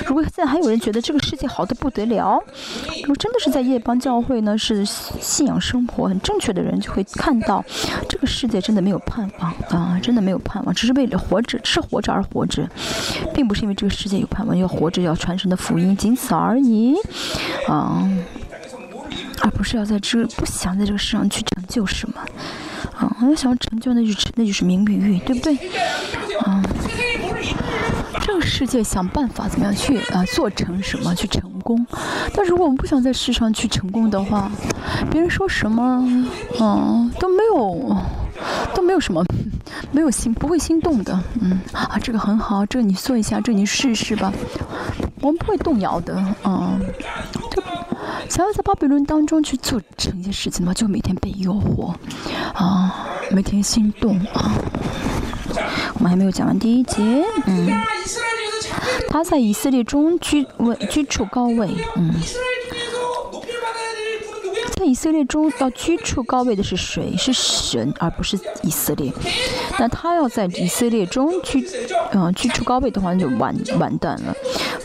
[0.06, 2.42] 如果现在还有人觉得这个世界好的不得了，
[3.04, 4.84] 如果真的是在夜邦教会呢，是
[5.20, 7.64] 信仰生活很正确的人，就会看到
[8.10, 9.52] 这个世界真的没有盼望。
[9.70, 12.70] 啊，真的没有盼望，只是为了活着，是活着而活着，
[13.34, 16.96] 并不是因为这个世界有盼望，要活着要传神的福音，仅此而已。
[17.68, 18.10] 啊，
[19.42, 22.16] 而不是要在这不想在这个世上去成就什么。
[22.96, 25.56] 啊，要想要成就，那就是那就是名与欲，对不对？
[26.42, 26.62] 啊，
[28.22, 31.86] 这个世界想办法怎么样去啊做成什么去成功？
[32.34, 34.52] 但如果我们不想在世上去成功的话，
[35.10, 36.26] 别人说什么，
[36.60, 37.98] 嗯，都没有。
[38.74, 39.24] 都没有什么，
[39.92, 41.20] 没有心，不会心动的。
[41.40, 44.34] 嗯，啊，这个很好，这个你做一下，这你试试吧。
[45.20, 46.16] 我们不会动摇的。
[46.44, 46.80] 嗯，
[47.52, 47.62] 就
[48.28, 51.94] 想要在巴比伦当中去做成一些事情的话，就每天被诱惑，
[52.56, 54.52] 啊，每天心动啊。
[55.96, 57.02] 我们还没有讲完第一节。
[57.46, 57.70] 嗯，
[59.10, 61.70] 他在以色列中居位居处高位。
[61.96, 62.14] 嗯。
[64.82, 67.16] 在以色列中要居处高位的是谁？
[67.16, 69.14] 是神，而不是以色列。
[69.78, 71.64] 那他要在以色列中居，
[72.14, 74.36] 嗯，居处高位的话，就完完蛋了。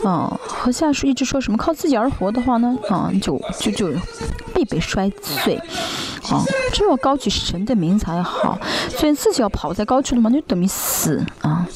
[0.07, 2.77] 啊，和下属一直说什么靠自己而活的话呢？
[2.89, 3.91] 啊，就就就
[4.53, 5.55] 必被摔碎。
[6.29, 8.59] 啊，只有高举神的名才好。
[8.89, 11.67] 所以自己要跑在高处的话，就等于死啊。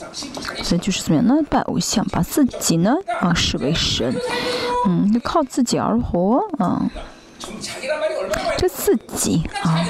[0.62, 1.44] 所以就是怎么样呢？
[1.50, 4.16] 拜偶像，把自己呢啊视为神，
[4.86, 6.88] 嗯，就靠自己而活啊。
[8.58, 9.86] 这自己啊，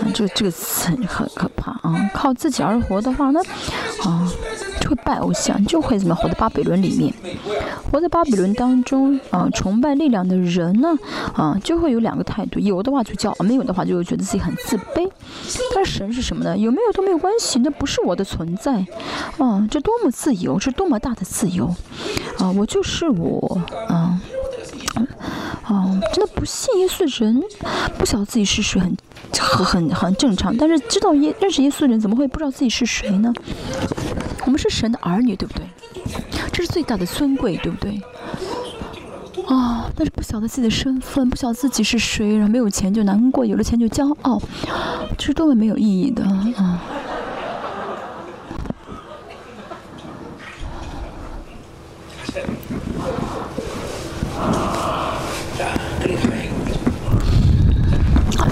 [0.00, 2.10] 啊这这个词很可怕啊！
[2.14, 3.40] 靠自己而活的话那，
[4.04, 4.30] 啊。
[4.80, 7.12] 就会拜偶像，就会怎么活在巴比伦里面？
[7.92, 10.96] 活在巴比伦当中啊，崇拜力量的人呢
[11.34, 15.08] 啊，就会有两个态度：有的话就叫，没有的话就会觉得自己很自卑。
[15.74, 16.56] 但神是什么呢？
[16.56, 18.86] 有没有都没有关系，那不是我的存在
[19.38, 19.66] 啊！
[19.70, 21.66] 这多么自由，这多么大的自由
[22.38, 22.50] 啊！
[22.50, 24.18] 我就是我啊
[25.64, 26.00] 啊！
[26.14, 27.42] 真的不信耶稣的人，
[27.98, 28.96] 不晓得自己是谁，很
[29.32, 30.56] 很很正常。
[30.56, 33.32] 但是知道耶认识耶稣的人，怎么会不知道自己是谁呢？
[34.44, 35.64] 我们是神的儿女，对不对？
[36.52, 38.00] 这是最大的尊贵，对不对？
[39.46, 39.90] 啊！
[39.96, 44.40] 但是不晓得自己的身份，不晓得自己是谁，然后没有钱就难过，有了钱就骄傲，
[45.18, 46.80] 这是多么没有意义的啊！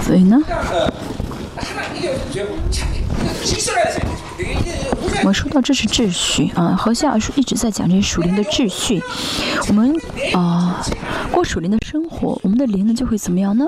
[0.09, 0.41] 所以呢？
[5.23, 8.99] 我说到这是秩序啊，和下书一直在讲这些属灵的秩序。
[9.67, 9.95] 我们
[10.33, 10.83] 啊
[11.31, 13.67] 过属灵的生活，我们的灵呢就会怎么样呢？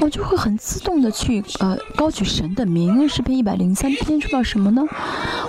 [0.00, 3.08] 我就会很自动的去呃高举神的名。
[3.08, 4.82] 诗篇一百零三篇说到什么呢？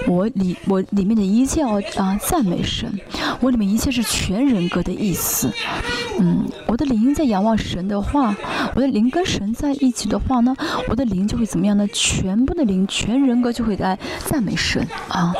[0.07, 2.99] 我里我里面的一切要啊赞美神，
[3.41, 5.53] 我里面一切是全人格的意思。
[6.23, 8.35] 嗯，我的灵在仰望神的话，
[8.75, 10.55] 我的灵跟神在一起的话呢，
[10.87, 11.87] 我的灵就会怎么样呢？
[11.91, 15.33] 全部的灵全人格就会来赞美神啊。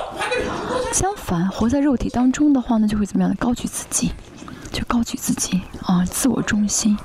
[0.92, 4.12] 相反，活在肉体当中的话呢，就会怎么样的高举自己，
[4.72, 6.98] 就高举自己啊，自我中心。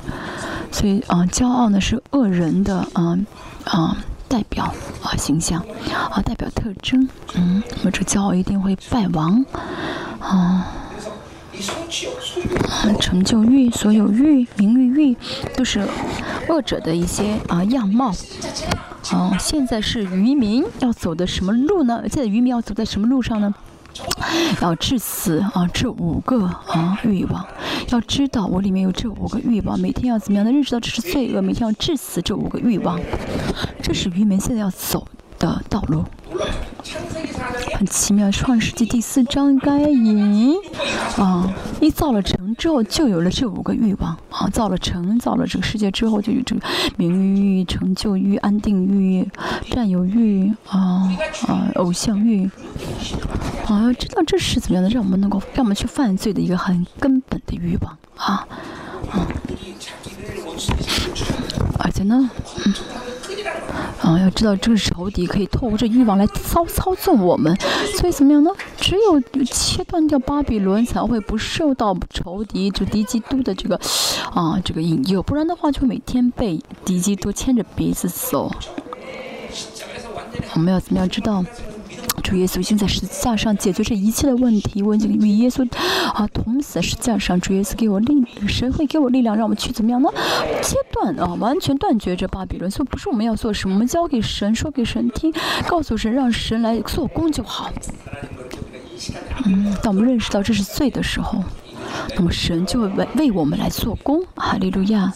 [0.72, 3.18] 所以啊，骄傲呢是恶人的啊
[3.64, 3.96] 啊
[4.26, 4.72] 代表
[5.02, 5.62] 啊形象
[6.10, 7.06] 啊代表特征。
[7.34, 9.44] 嗯，那么这骄傲一定会败亡
[10.18, 10.66] 啊。
[13.00, 15.16] 成就欲、所有欲、名誉欲，
[15.56, 15.86] 都是
[16.48, 18.12] 恶者的一些啊样貌。
[19.12, 22.02] 哦，现在是渔民要走的什么路呢？
[22.08, 23.54] 现在渔民要走在什么路上呢？
[24.60, 27.46] 要致死啊，这五个啊欲望，
[27.88, 33.00] 要知道我里面有这五个欲望，每天要怎么样的认识到这是罪恶，每天要致死这五个欲望，
[33.80, 35.06] 这是渔民现在要走
[35.38, 36.04] 的道路。
[37.74, 40.56] 很奇妙，《创世纪》第四章，该隐
[41.18, 44.48] 啊，一造了城之后，就有了这五个欲望啊。
[44.48, 46.62] 造了城，造了这个世界之后，就有这个
[46.96, 49.28] 名誉欲、成就欲、安定欲、
[49.70, 51.12] 占有欲啊
[51.46, 52.48] 啊，偶像欲
[53.66, 53.82] 啊。
[53.82, 58.46] 要知道这是怎么样的，让我们能够让我们去犯罪的一个很根本的欲望啊
[59.10, 59.26] 啊。
[61.80, 62.30] 而且呢，
[62.64, 62.74] 嗯。
[64.06, 67.52] 啊，要知道这个仇敌可以透过这欲望来操操纵我们，
[67.98, 68.52] 所以怎么样呢？
[68.76, 73.74] 只有切断掉巴比伦，才会不受到仇敌就敌基督的这个
[74.32, 78.48] 啊这个引诱，不然的话就每天被敌基督牵着鼻子走。
[80.54, 81.44] 我们要怎么样知道？
[82.22, 85.66] 主耶稣已经在十字架上解决这一切的问题，我已经与耶稣
[86.12, 87.40] 啊同死在十字架上。
[87.40, 90.10] 主耶稣给我力，神会给我力量，让我们去怎么样呢？
[90.62, 92.70] 切断啊，完全断绝这巴比伦。
[92.70, 95.32] 所以不是我们要做什么，我们交给神，说给神听，
[95.68, 97.70] 告诉神，让神来做工就好。
[99.44, 101.44] 嗯，当我们认识到这是罪的时候，
[102.16, 104.24] 那么神就会为为我们来做工。
[104.34, 105.12] 哈利路亚。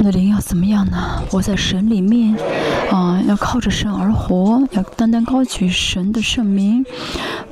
[0.00, 1.22] 我的灵要怎么样呢？
[1.28, 2.34] 活在神里面，
[2.90, 6.82] 啊，要靠着神而活，要单单高举神的圣名。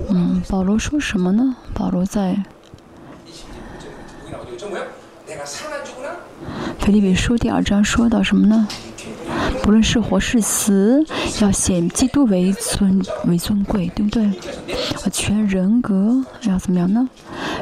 [0.08, 1.56] 嗯，保罗说什么呢？
[1.74, 2.42] 保罗在
[6.78, 8.66] 腓立比书第二章说到什么呢？
[9.62, 11.04] 不论是活是死，
[11.40, 14.30] 要显基督为尊为尊贵，对不对？
[15.12, 17.08] 全人格要怎么样呢？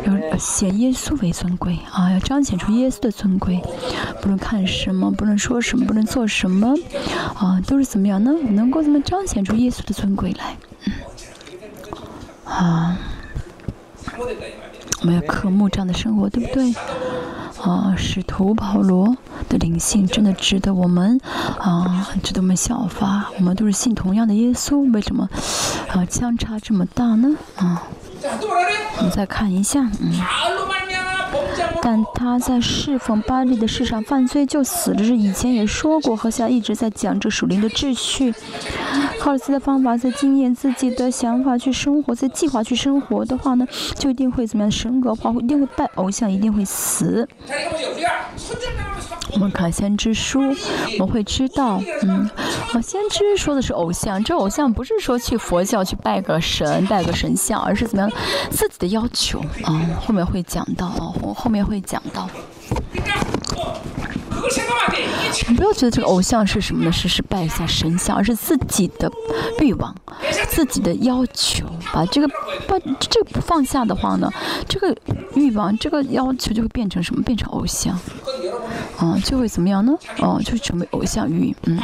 [0.04, 2.10] 要显耶稣为尊贵啊！
[2.12, 3.60] 要彰显出耶稣的尊贵。
[4.20, 6.74] 不论看什么，不论说什么，不论做什么，
[7.34, 8.32] 啊，都是怎么样呢？
[8.50, 10.56] 能够怎么彰显出耶稣的尊贵来？
[12.44, 12.98] 啊，
[15.06, 16.74] 我们要渴慕这样的生活，对不对？
[17.62, 19.16] 啊，使徒保罗
[19.48, 21.20] 的灵性真的值得我们
[21.60, 23.30] 啊，值得我们效法。
[23.36, 25.30] 我们都是信同样的耶稣，为什么
[25.92, 27.36] 啊相差这么大呢？
[27.54, 27.84] 啊，
[28.98, 30.12] 我们再看一下，嗯。
[31.88, 35.04] 但他在侍奉巴利的世上犯罪就死了。
[35.04, 38.34] 是以前也说过，和下一直在讲这属灵的秩序，
[39.20, 43.64] 靠着自己的方法，在经验自己的想法去生活，在计划去生活的话呢，
[43.94, 44.70] 就一定会怎么样？
[44.70, 47.28] 神格化，一定会拜偶像，一定会死。
[49.32, 50.40] 我们看先知书，
[50.98, 52.28] 我们会知道，嗯，
[52.72, 58.10] 啊，先知说的是偶像，这偶像不是说去佛教去拜个神、拜个神像，而是怎么样
[58.50, 59.80] 自己的要求啊。
[60.00, 62.28] 后面会讲到啊，后后面会讲到。
[65.48, 66.92] 你不要觉得这个偶像是什么呢？
[66.92, 69.10] 是是拜一下神像，而是自己的
[69.60, 69.94] 欲望、
[70.48, 71.66] 自己的要求。
[71.92, 72.28] 把这个
[72.66, 74.30] 把这个不放下的话呢，
[74.68, 74.96] 这个
[75.34, 77.22] 欲望、这个要求就会变成什么？
[77.22, 77.98] 变成偶像，
[78.98, 79.92] 啊，就会怎么样呢？
[80.18, 81.54] 哦，就成为偶像欲。
[81.64, 81.78] 嗯，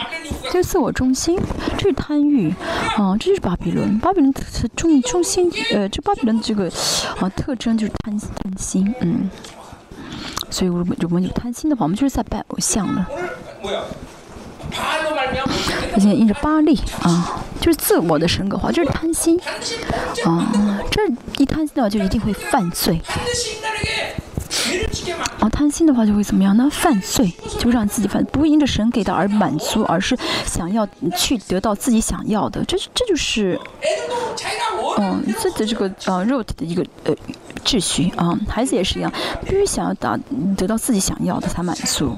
[0.45, 1.39] 这是自我中心，
[1.77, 2.55] 这是贪欲，
[2.97, 3.99] 啊，这就是巴比伦。
[3.99, 4.33] 巴比伦
[5.03, 6.71] 中心，呃，这巴比伦这个
[7.21, 9.29] 啊特征就是贪贪心，嗯。
[10.53, 13.09] 所以，如果如果有贪心的话，我们就是在拜偶像了。
[15.93, 19.41] 他现在印着巴利啊，就是自我的神格化，就是贪心
[20.25, 20.53] 啊。
[20.91, 21.01] 这
[21.39, 23.01] 一贪心的话，就一定会犯罪。
[25.41, 26.69] 啊，贪心的话就会怎么样呢？
[26.71, 30.17] 犯罪，就让自己犯，不会因着神给的而满足，而是
[30.47, 32.65] 想要去得到自己想要的。
[32.65, 33.59] 这这就是，
[34.99, 37.15] 嗯，自己的这个呃肉体的一个呃。
[37.65, 39.13] 秩序啊，孩子也是一样，
[39.47, 40.19] 必须想要达
[40.57, 42.17] 得到自己想要的才满足。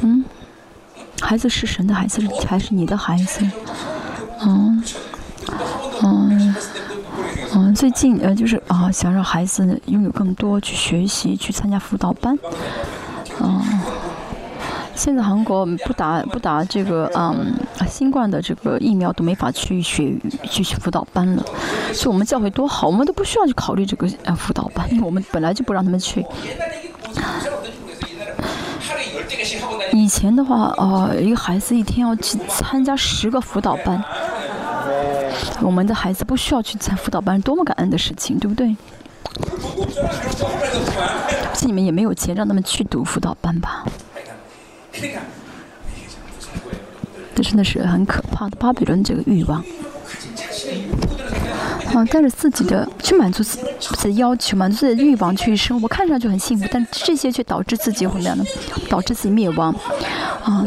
[0.00, 0.24] 嗯，
[1.20, 3.48] 孩子是神的孩子还是你的孩子？
[4.40, 4.82] 嗯，
[6.02, 6.56] 嗯，
[7.54, 12.38] 嗯，最近呃就是啊，想让孩子拥有更多去学习，去参加辅导班，
[13.40, 13.60] 嗯。
[14.92, 17.54] 现在韩国不打不打这个嗯
[17.88, 21.42] 新冠的这个疫苗都没法去学去辅导班了，
[21.94, 26.22] 所以我们教会多好，我们都不需要去考虑这个呃辅导班，我们本来就不让他们去。
[29.94, 34.04] 以前的话，呃，一个孩子一天要去参加十个辅导班，
[35.62, 38.76] 我们的孩子不需要去参辅导班，多么感恩的事情，对不对？
[41.54, 43.84] 这你们也没有钱让他们去读辅导班吧？
[47.34, 49.64] 这真的是很可怕的巴比伦这个欲望，
[51.94, 58.44] 啊，带着自己的去满足自己的要求，满足自己的欲望去生活，看上去很幸福，但这些却导致自己怎么样呢？
[58.88, 59.74] 导致自己灭亡，
[60.44, 60.66] 啊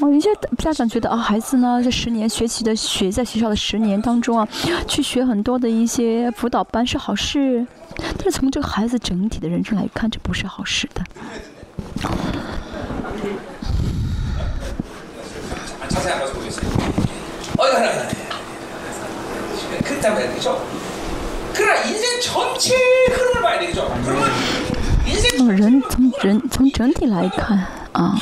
[0.00, 0.28] 的，啊，有些
[0.58, 4.48] 家长觉得啊，孩子呢，这十年学习的学在学校的十年当中啊，
[4.86, 7.66] 去学很多的一些辅导班是好事，
[7.96, 11.04] 但是从这个孩子整体的人生来看，这不是好事的。
[25.48, 28.18] 人从人从整体来看啊，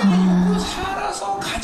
[0.00, 0.56] 嗯，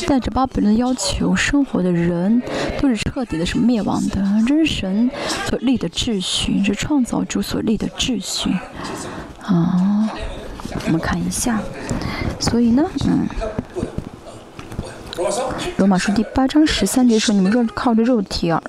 [0.06, 2.42] 带着巴比伦的要求生活的人，
[2.80, 4.22] 都是彻底的是灭亡的。
[4.46, 5.10] 这是神
[5.48, 8.50] 所立的秩序，是创造主所立的秩序。
[9.42, 10.10] 啊，
[10.86, 11.60] 我们看一下，
[12.40, 13.26] 所以呢，嗯。
[15.76, 18.60] 罗马书第八章十三节说：“你们若靠着肉体而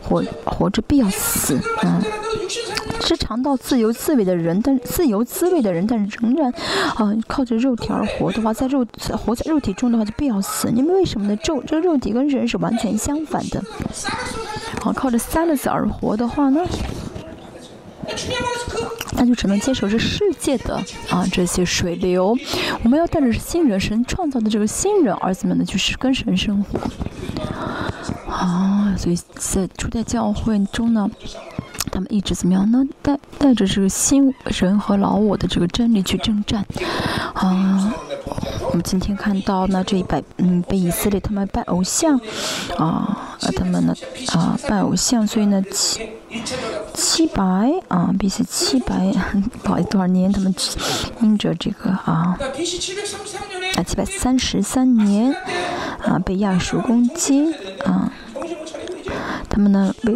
[0.00, 2.00] 活活着，必要死。”嗯，
[3.00, 6.52] 是尝到自由滋味的人，但自由滋味的人，但仍然
[6.94, 10.70] 啊靠着肉体而活的话，在肉活在肉体中的话，就必要死。
[10.70, 11.36] 你们为什么呢？
[11.44, 13.62] 肉这个肉体跟人是完全相反的。
[14.80, 16.64] 好，靠着三个字而活的话呢？
[19.12, 22.36] 那就只能接受这世界的啊这些水流，
[22.82, 26.78] 我们要带着新人神创造的这个新人儿子们呢，就是跟神生活。
[28.30, 31.10] 啊，所以在初代教会中呢，
[31.90, 32.82] 他们一直怎么样呢？
[33.02, 36.64] 带带着这个新人和老我的这个真理去征战。
[37.34, 37.92] 啊，
[38.70, 42.18] 我们今天看到呢这一百嗯被以色列他们拜偶像，
[42.78, 43.94] 啊，他们呢
[44.28, 46.08] 啊拜偶像，所以呢七。
[46.94, 47.42] 七百
[47.88, 48.44] 啊，B.C.
[48.44, 49.12] 七百，
[49.64, 50.30] 不好意思，多少年？
[50.30, 50.54] 他们
[51.20, 52.38] 因着这个啊，
[53.74, 55.34] 啊，七百三十三年
[56.04, 57.52] 啊，被亚述攻击
[57.84, 58.12] 啊，
[59.48, 60.14] 他们呢被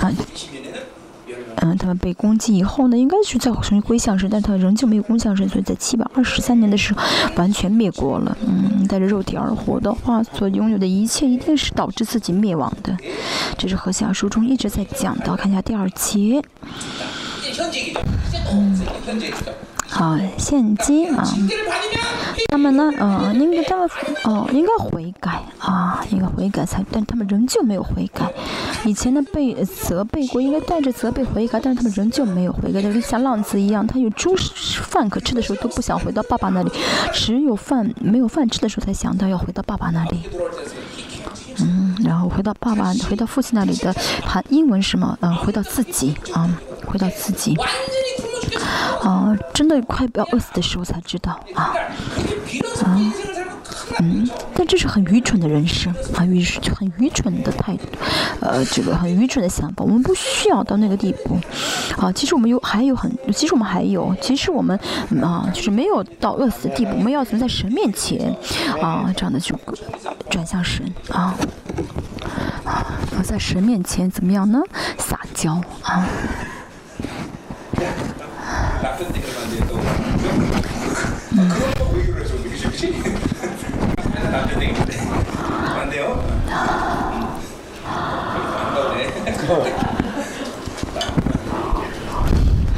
[0.00, 0.12] 啊。
[1.56, 7.00] 嗯，他们被攻击以后呢，应该是再重新归向神，但他仍旧没有攻向神，所以在七百二十三年的时候
[7.36, 8.36] 完全灭国了。
[8.46, 12.96] 嗯，带着肉体而活的话，所拥有的一切一定是导致自己灭亡的。
[13.56, 15.36] 这是和下书中一直在讲的。
[15.36, 16.42] 看一下第二节。
[18.52, 18.78] 嗯，
[19.98, 21.24] 啊现金啊，
[22.50, 23.88] 他们呢，呃，应该他们
[24.24, 28.30] 哦，应该悔改啊，应该悔改才，但他们仍旧没有悔改。
[28.84, 34.34] 以前呢被责备过，应该带着责备悔改，但是他们仍旧没有悔改，就是像浪子一样，他有猪
[34.82, 36.70] 饭可吃的时候都不想回到爸爸那里，
[37.12, 40.20] 只有饭没有饭吃的时候才想到要回到爸爸那里。
[41.58, 45.16] 嗯，然后回到爸爸，回到父亲那里的喊英文是吗？
[45.22, 46.48] 嗯，回到自己啊，
[46.86, 47.56] 回到自己。
[49.02, 51.74] 啊， 真的快要饿死的时候才知道啊
[52.84, 53.00] 啊，
[54.00, 56.44] 嗯，但这是很愚蠢的人生很，愚
[56.74, 57.84] 很愚蠢的态度，
[58.40, 59.84] 呃，这个很愚蠢的想法。
[59.84, 61.38] 我们不需要到那个地步
[61.98, 62.12] 啊。
[62.12, 64.78] 其实我们有还有很，其实我们还有，其实我们
[65.22, 66.92] 啊，就是没有到饿死的地步。
[66.96, 68.34] 我们要存在神面前
[68.82, 69.58] 啊，这样的就
[70.28, 71.34] 转向神啊
[72.64, 72.86] 啊，
[73.22, 74.60] 在神面前怎么样呢？
[74.98, 76.06] 撒娇啊。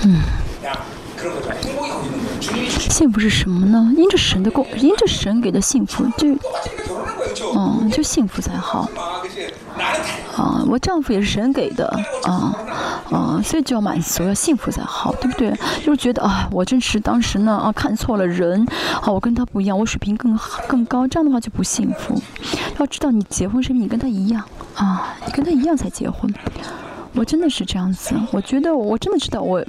[0.04, 0.22] 嗯。
[2.90, 3.92] 幸福是什么呢？
[3.96, 6.28] 因着神的供，因着神给的幸福，就，
[7.54, 8.88] 嗯，就幸福才好。
[10.38, 11.88] 啊，我丈夫也是神给的，
[12.22, 12.54] 啊，
[13.10, 15.50] 啊，所以就要满足，要幸福才好，对不对？
[15.84, 18.64] 就是觉得啊，我真是当时呢啊看错了人，
[19.02, 22.22] 啊，我跟他不一样，我水平更更高，这样的话就不幸福。
[22.78, 24.44] 要知道，你结婚是你跟他一样，
[24.76, 26.32] 啊，你跟他一样才结婚。
[27.18, 29.60] 我真的是这样子，我觉得我真的知道我，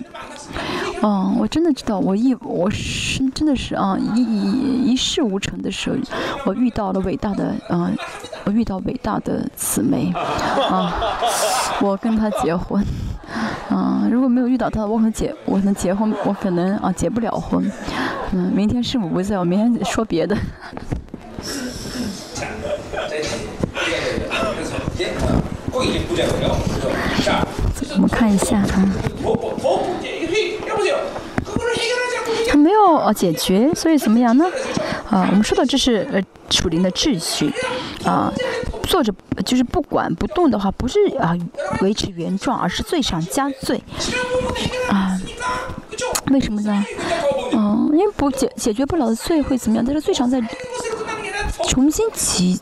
[1.02, 5.98] 嗯，我真的知道我一我是真的是啊一一一事无成的时候，
[6.46, 7.98] 我遇到了伟大的嗯，
[8.44, 10.94] 我遇到伟大的姊妹，啊，
[11.82, 12.86] 我跟她结婚，
[13.72, 17.72] 嗯，如果没有遇到她，我可能结我可能结婚，我可能啊结不了婚，
[18.32, 20.38] 嗯，明天师傅不在，我明天说别的。
[28.00, 28.94] 我们看一下啊，
[32.48, 34.46] 他没有呃解决，所以怎么样呢？
[35.10, 37.52] 啊，我们说的这是呃属灵的秩序
[38.06, 38.32] 啊，
[38.84, 39.14] 坐着
[39.46, 41.36] 就是不管不动的话，不是啊
[41.82, 43.84] 维持原状，而是罪上加罪
[44.88, 45.20] 啊。
[46.32, 46.86] 为什么呢？
[47.52, 49.84] 嗯，因为不解解决不了的罪会怎么样？
[49.86, 50.42] 但是罪上在。
[51.68, 52.60] 重新积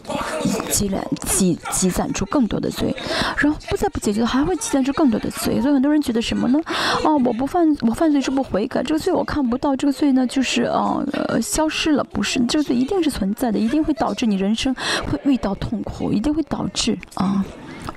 [0.72, 2.96] 积累积积攒出更多的罪，
[3.38, 6.60] 然后不再不解决还会积攒出更多的罪，所以很多人觉得什么呢？
[7.04, 14.76] 哦，我不犯我犯罪是不悔改，这个罪我看不到，这个罪呢就是呃消失了，不是这个罪一定是存在的，一定会导致你人生
[15.10, 17.46] 会遇到痛苦，一定会导致啊。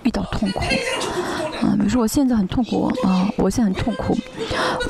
[0.05, 0.61] 遇到痛苦，
[1.61, 4.17] 啊，比如说我现在很痛苦啊，我现在很痛苦，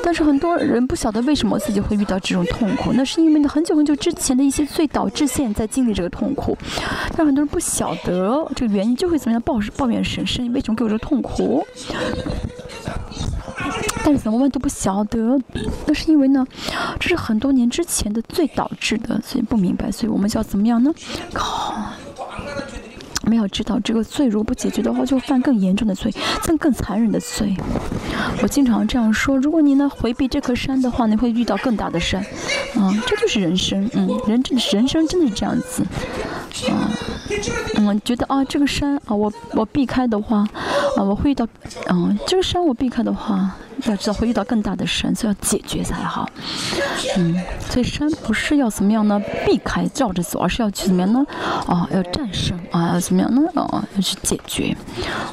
[0.03, 6.57] 但是很多人不晓得为什么自己会遇到这种痛苦，那是因为呢很久很久之前的一些罪导致现在经历这个痛苦，
[7.15, 11.65] 但很多人不晓得这个原因，就会怎么样抱抱怨神，神你为什么给我这痛苦？
[14.03, 15.39] 但是怎么问都不晓得，
[15.85, 16.45] 那是因为呢，
[16.99, 20.91] 这是很多年之前的罪导致的，所以不明白，所以我们就要怎么样呢？
[21.33, 21.75] 靠！
[23.31, 26.13] 我们要知道，这个罪如果不解决的话，就犯更严重的罪，
[26.43, 27.55] 更更残忍的罪。
[28.41, 32.21] 我经常这样说：如果你能回避这颗山的话，你会遇到更大的山。
[32.75, 33.89] 嗯，这就是人生。
[33.93, 35.81] 嗯，人真人生真的是这样子。
[36.69, 40.39] 嗯，嗯，觉得啊，这个山啊，我我避开的话，
[40.97, 41.47] 啊，我会遇到，
[41.87, 43.55] 嗯，这个山我避开的话。
[43.85, 46.29] 要知道会遇到更大的山，所以要解决才好。
[47.17, 47.35] 嗯，
[47.69, 49.19] 所以山不是要怎么样呢？
[49.45, 51.25] 避开绕着走，而是要去怎么样呢？
[51.67, 53.41] 哦，要战胜啊，要怎么样呢？
[53.55, 54.75] 哦，要去解决。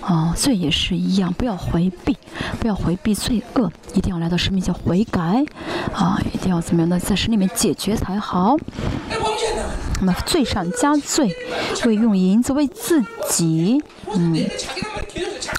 [0.03, 2.17] 哦，罪也是一样，不要回避，
[2.59, 5.45] 不要回避罪恶，一定要来到神面前悔改。
[5.93, 6.99] 啊，一定要怎么样呢？
[6.99, 8.57] 在神里面解决才好。
[10.01, 11.35] 那么罪上加罪，
[11.85, 13.83] 为用银子为自己，
[14.15, 14.49] 嗯。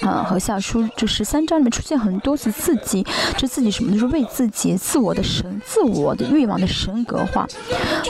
[0.02, 3.06] 啊，和下书这十三章里面出现很多次自己，
[3.36, 3.92] 这自己什么？
[3.92, 7.48] 就是为自己自我的神、自我的欲望的神格化。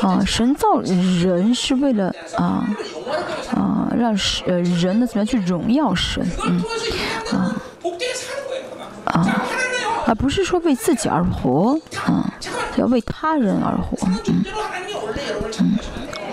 [0.01, 2.68] 啊，神造人是为了啊
[3.55, 4.14] 啊让
[4.45, 6.26] 呃人呢怎么样去荣耀神？
[6.45, 6.62] 嗯
[7.32, 7.55] 啊
[9.05, 9.45] 啊，
[10.05, 12.34] 而不是说为自己而活，啊，
[12.76, 14.43] 要为他人而活，嗯
[15.60, 15.74] 嗯。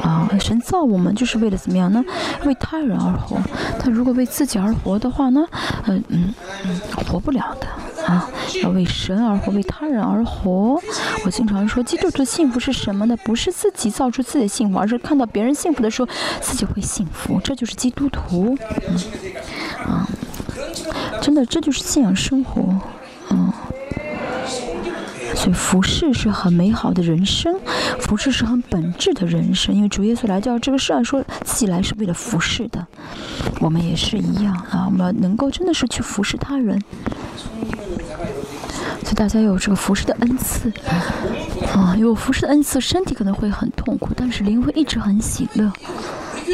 [0.07, 2.04] 啊，神造我们就是为了怎么样呢？
[2.44, 3.36] 为他人而活。
[3.78, 5.44] 他如果为自己而活的话呢？
[5.86, 6.32] 嗯嗯
[6.64, 7.66] 嗯，活不了的
[8.07, 8.30] 啊！
[8.62, 10.80] 要为神而活，为他人而活。
[11.24, 13.16] 我经常说，基督徒幸福是什么呢？
[13.24, 16.09] 不是自己造出自己的幸福，而是看到别人幸福的时候，
[16.40, 17.40] 自己会幸福。
[17.42, 18.57] 这就是基督徒。
[18.88, 18.96] 嗯
[19.84, 20.09] 啊，
[21.20, 22.62] 真的，这就是信仰生活。
[23.30, 23.52] 嗯。
[25.37, 27.55] 所以服饰是很美好的人生，
[28.01, 29.74] 服饰是很本质的人生。
[29.74, 32.84] 因为主耶稣来到这个世上，说自己来是为了服饰的，
[33.61, 34.84] 我们也是一样啊。
[34.87, 36.82] 我们能够真的是去服侍他人，
[39.03, 40.72] 所以大家有这个服侍的恩赐
[41.74, 45.66] 啊，有服侍的恩赐，身体可能会很痛苦，但是灵会一直很喜乐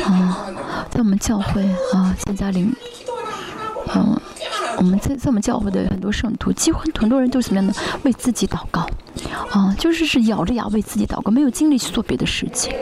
[0.05, 0.49] 啊。
[0.91, 1.63] 在我们教会
[1.95, 2.75] 啊，参加灵，
[3.95, 4.21] 嗯。
[4.79, 7.75] 我们在在我们教会的很多圣徒，几乎很多人都是什么样的？
[8.05, 8.81] 为自己祷告，
[9.51, 12.75] 啊，就是是咬着牙为自己祷告，没有精力去做别的事情。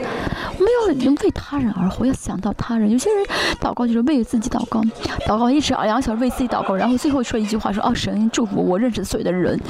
[0.57, 2.89] 我们要为他人而活，要想到他人。
[2.91, 3.27] 有些人
[3.61, 4.81] 祷告就是为自己祷告，
[5.27, 9.61] 祷告一直两个小时为自己祷告，然后最后说一句话说：“哦，神祝福我认识所有的人。”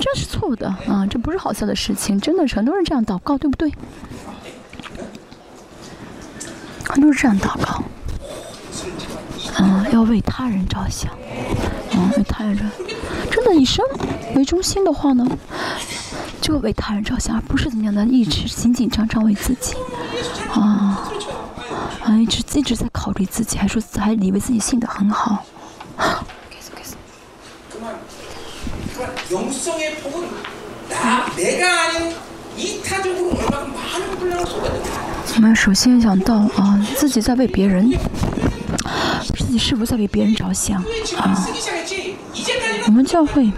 [0.00, 2.18] 这是错的啊，这不是好笑的事情。
[2.20, 3.70] 真的是很多人这样祷告，对不对？
[6.88, 7.82] 很多人这样祷告。
[9.58, 11.10] 嗯，要为他人着想，
[11.92, 12.64] 嗯，为他人着，
[13.30, 13.84] 真的以生
[14.34, 15.26] 为中心的话呢，
[16.40, 19.74] 就为他人着想，而不是怎么样的一直紧紧张张为自己，
[20.52, 21.10] 啊，
[22.02, 25.44] 啊，一直一直在考虑自己，还说还以为自己信的很好。
[35.36, 37.90] 我们首先想到啊，自己在为别人。
[39.36, 40.82] 自己是不是在为别人着想
[41.16, 41.46] 啊？
[42.86, 43.50] 我们教会，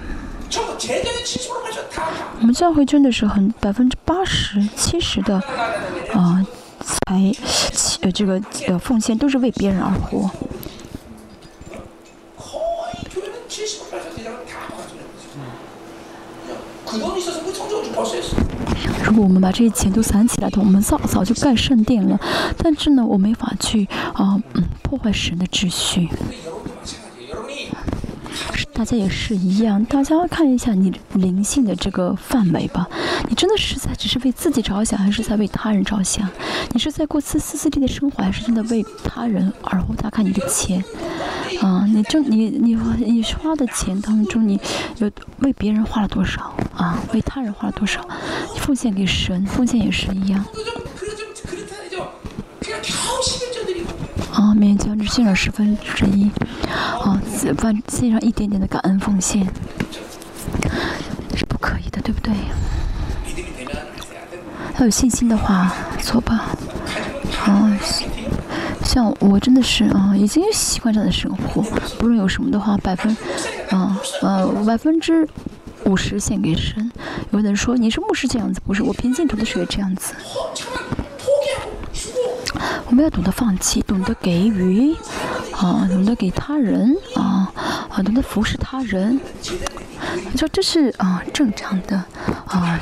[2.41, 5.37] 我们教会真的是很百分之八十、七十的
[6.15, 6.45] 啊，
[6.81, 7.33] 才
[8.03, 10.31] 呃这个呃奉献都是为别人而活。
[19.07, 22.19] 如果我们把这些钱都攒起来的，我们早早就盖圣殿了。
[22.59, 24.43] 但是呢，我没法去啊，
[24.83, 26.09] 破坏神的秩序。
[28.73, 32.87] 大家也是一样，大家看一下你灵性的这个范围吧。
[33.29, 36.29] 你真的是在只是为自己着想，还是在为他人着想？
[36.73, 39.95] 你是在过自私自利的生活，还是真的为他人而活？
[39.95, 40.85] 大家看你的钱，
[41.63, 44.61] 啊，你挣你你你花的钱当中，你
[44.99, 46.55] 有为别人花了多少？
[46.77, 48.07] 啊，为他人花了多少？
[48.59, 50.45] 奉献给神，奉献也是一样。
[54.37, 56.31] 啊，勉强只献了十分之一，
[57.01, 57.19] 啊，
[57.63, 59.43] 万献上一点点的感恩奉献
[61.35, 62.35] 是不可以的，对不对？
[64.79, 65.73] 要有信心的话，
[66.03, 66.51] 做吧。
[67.47, 67.73] 啊，
[68.85, 71.63] 像我真的是啊，已经习惯这样的生活，
[71.99, 73.17] 不论有什么的话，百分，
[73.71, 75.27] 啊呃，百分之
[75.87, 76.93] 五十献给神。
[77.31, 80.13] 有的人说你是牧师这样子，不是我凭净土的水这样子。
[82.97, 84.95] 我们要懂得放弃，懂得给予，
[85.53, 87.53] 啊，懂得给他人，啊，
[87.91, 89.21] 啊，懂得服侍他人。
[90.33, 92.03] 你说这是啊正常的，
[92.47, 92.81] 啊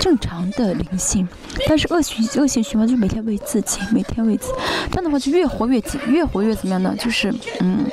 [0.00, 1.28] 正常的灵性。
[1.68, 4.54] 但是恶循恶性循环就每天为自己，每天为自己，
[4.90, 6.92] 这样的话就越活越紧，越活越怎么样呢？
[6.98, 7.86] 就是嗯，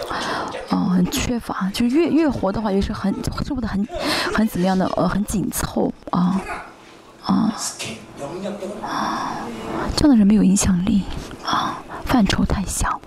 [0.72, 3.14] 啊很缺乏，就越越活的话也是很
[3.46, 3.88] 生活的很
[4.34, 6.42] 很怎么样的呃很紧凑啊
[7.22, 7.56] 啊啊。
[9.96, 11.04] 这样的人没有影响力，
[11.46, 13.00] 啊，范畴太小。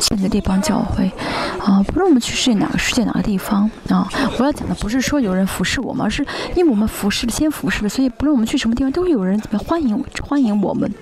[0.00, 1.10] 现在这帮教会，
[1.58, 6.24] 啊，不论我们去世界哪个世界哪个地方，啊，我要讲的不是说有人服侍我们，而是
[6.54, 10.92] 因为我们服侍了，先服侍了，所以不论我们去什么地方，都会有人怎么欢迎欢迎我们。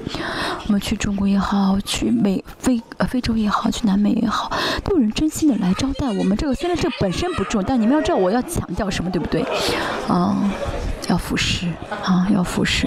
[0.66, 4.50] 我们去中国也好，去美非呃非洲也好，去南美也好，
[4.84, 6.36] 都有人真心的来招待我们。
[6.36, 9.44] 这个虽然这本身不重，但你们要知道我要强调什么，对不对？
[10.08, 10.36] 啊，
[11.08, 11.66] 要服侍，
[12.04, 12.86] 啊，要服侍。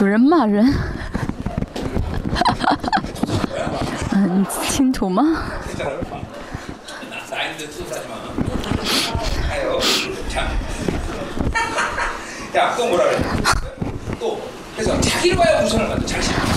[0.00, 0.74] 有人骂人，
[4.12, 5.36] 嗯，清楚吗？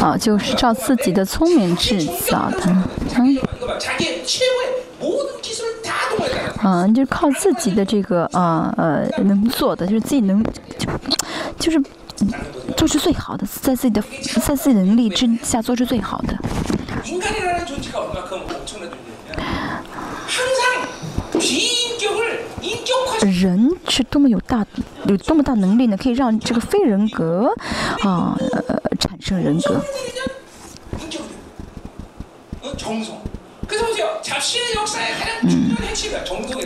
[0.01, 2.61] 啊，就是照自己的聪明制造的，
[3.17, 3.37] 嗯。
[6.65, 10.43] 嗯，就是靠自己的这个啊呃能做的，就是自己能
[10.79, 10.89] 就
[11.59, 11.79] 就是
[12.75, 14.01] 做出最好的，在自己的
[14.41, 16.35] 在自己能力之下做出最好的。
[23.27, 24.65] 人是多么有大
[25.05, 25.95] 有多么大能力呢？
[25.95, 27.53] 可以让这个非人格
[28.01, 28.35] 啊
[28.67, 29.79] 呃产生人格。
[35.43, 35.75] 嗯，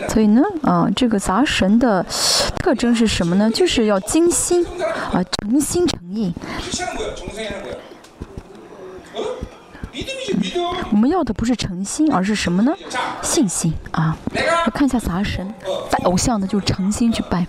[0.08, 2.04] 所以呢，啊，这个杂神的
[2.58, 3.50] 特征是什么呢？
[3.50, 4.66] 就是要精心
[5.12, 6.32] 啊，诚心诚意。
[10.90, 12.72] 我们要的不是诚心，而是什么呢？
[13.22, 14.16] 信心啊！
[14.66, 15.52] 我看一下杂神
[15.90, 17.46] 拜偶像的，就诚心去拜。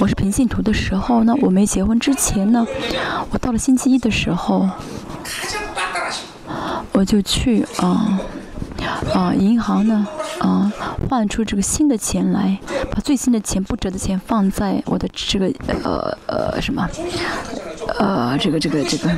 [0.00, 2.66] 我是平信徒的时候呢我没结婚之前呢
[3.30, 4.68] 我到了星期一的时候
[6.92, 8.20] 我就去啊
[9.14, 10.06] 啊银行呢
[10.40, 10.72] 啊
[11.08, 12.58] 换出这个新的钱来
[12.90, 15.52] 把最新的钱不折的钱放在我的这个
[15.84, 16.88] 呃呃什么？
[17.98, 19.10] 呃这个这个这个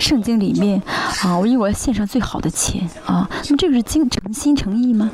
[0.00, 0.82] 圣经里面
[1.22, 5.10] 啊，我以为我要献上最好的钱啊，那么这个是精诚心诚意吗？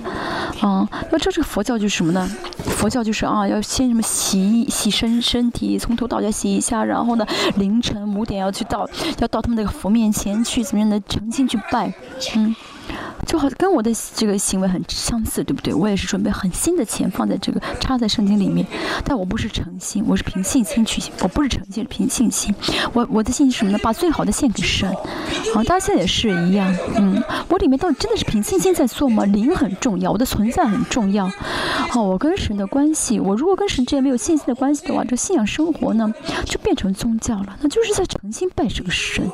[0.60, 2.30] 啊，那这是佛教就是什么呢？
[2.64, 7.26] 佛教就是啊，要先什么洗洗身身体，从头到脚洗一下，然后呢，
[7.56, 11.92] 凌晨五点要去到要到他们那个佛面前去，怎么样的诚心去拜，
[12.36, 12.54] 嗯。
[13.26, 15.72] 就好跟我的这个行为很相似，对不对？
[15.72, 18.66] 我也是准备很新的钱放在这个插在圣经里面，
[19.04, 22.54] 但我不是诚心，我是凭信心去，我不是诚心，是凭信心。
[22.92, 23.78] 我我的信心是什么呢？
[23.82, 24.92] 把最好的献给神。
[25.54, 29.24] 好，大家现在也是一样，嗯，我里面到底真的是凭信心在做吗？
[29.24, 31.30] 灵很重要，我的存在很重要。
[31.90, 36.12] 好，我跟神的关系，我如果跟神之间没有信心的关系的话，这信仰生活呢
[36.44, 39.30] 就变成宗教了，那就是在诚心拜这个神。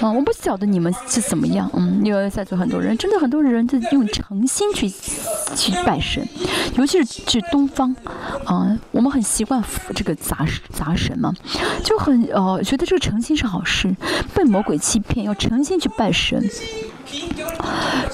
[0.00, 4.88] 啊，我不晓得你们是怎么样，嗯，因为在座很多人，真的很多人就用诚心去
[5.54, 6.26] 去拜神，
[6.76, 7.94] 尤其是去东方，
[8.44, 9.62] 啊，我们很习惯
[9.94, 11.32] 这个杂杂神嘛，
[11.82, 13.94] 就很呃觉得这个诚心是好事，
[14.34, 16.42] 被魔鬼欺骗，要诚心去拜神。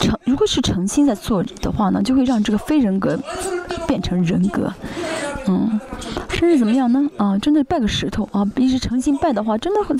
[0.00, 3.18] 诚如果是诚心在做的话呢，就会让这个非人格
[3.86, 4.72] 变成人格，
[5.46, 5.80] 嗯，
[6.28, 7.08] 甚至怎么样呢？
[7.16, 9.98] 啊，真的拜个石头啊，一直诚心拜的话，真的很，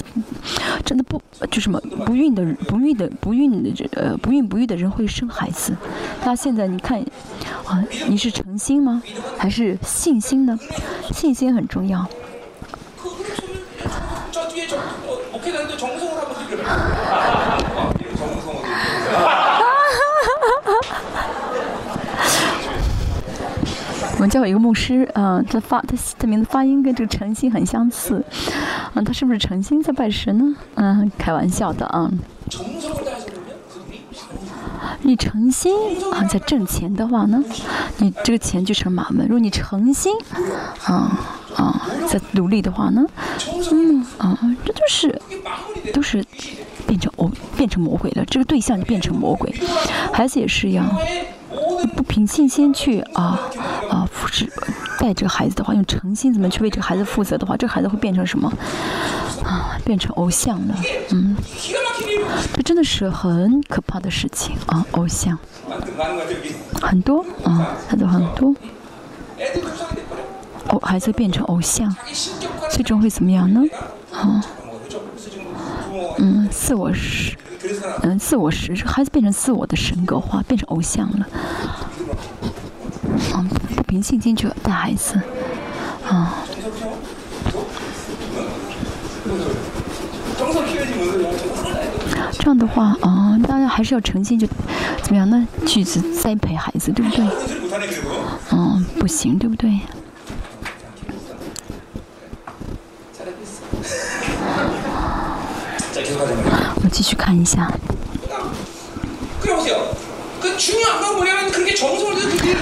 [0.84, 1.20] 真的不
[1.51, 5.74] 就什么不孕的不孕的不孕的这呃不孕不育的人会生孩子。
[6.24, 7.01] 那现在你看
[7.66, 9.03] 啊，你是诚心吗？
[9.38, 10.59] 还是信心呢？
[11.12, 12.07] 信心很重要。
[24.14, 28.24] 我们家有一个牧师，嗯，他发他他名字发音跟这个诚心很相似，
[28.94, 30.54] 嗯，他是不是诚心在拜神呢？
[30.76, 32.08] 嗯，开玩笑的啊。
[35.04, 35.74] 你诚心
[36.12, 37.42] 啊在挣钱的话呢，
[37.98, 40.14] 你这个钱就成马门；如果你诚心
[40.84, 41.18] 啊
[41.56, 43.04] 啊在努力的话呢，
[43.72, 45.20] 嗯啊这就是
[45.92, 46.24] 都是。
[46.93, 49.51] 变成偶变成魔鬼了，这个对象就变成魔鬼。
[50.12, 50.86] 孩子也是一样，
[51.97, 53.40] 不凭信心去啊
[53.88, 54.47] 啊扶持
[54.99, 58.53] 带这个孩子的话，用诚心怎么去为这个孩子负责的话，这个孩子会变成什么
[59.43, 59.78] 啊？
[59.86, 60.76] 变成偶像了，
[61.12, 61.34] 嗯，
[62.53, 64.84] 这真的是很可怕的事情啊！
[64.90, 65.38] 偶像
[66.82, 68.55] 很多啊，孩子很多。
[70.68, 71.97] 哦，孩子变成偶像，
[72.70, 73.62] 最终会怎么样呢？
[74.12, 74.45] 啊、
[76.24, 77.34] 嗯自我实
[78.02, 81.26] 嗯自我实孩子变成自我的神格化变成偶像了。
[83.34, 85.20] 嗯不平静进去带孩子。
[86.08, 86.34] 啊
[92.32, 94.46] 这样的话啊大家还是要诚信去
[95.02, 97.24] 怎么样呢句子栽培孩子对不对？
[98.52, 99.80] 嗯不行对不对？
[106.84, 107.72] 我继续看一下，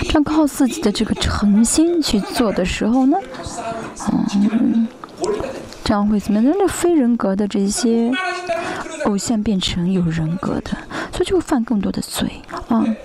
[0.02, 3.18] 这样靠自己的这个诚心去做的时候呢？
[4.12, 4.88] 嗯，
[5.84, 6.54] 这样会怎么样？
[6.58, 8.10] 那非人格的这些
[9.04, 10.70] 偶像变成有人格的，
[11.12, 12.62] 所以就会犯更多的罪啊。
[12.68, 12.96] 嗯。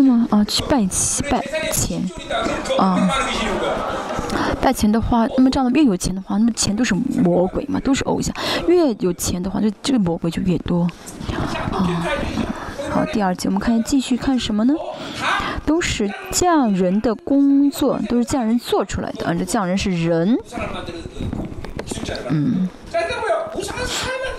[0.00, 1.42] 那么啊，去拜七拜
[1.72, 2.00] 钱，
[2.78, 3.10] 啊，
[4.62, 8.32] 拜钱的话，那么这样的越有钱的话，那么钱都是魔鬼嘛，都是偶像。
[8.68, 10.86] 越有钱的话，就这个魔鬼就越多。
[11.72, 12.06] 啊，
[12.90, 14.74] 好，第二节我们看继续看什么呢？
[15.66, 19.26] 都是匠人的工作，都是匠人做出来的。
[19.26, 20.38] 啊，这匠人是人。
[22.28, 22.68] 嗯。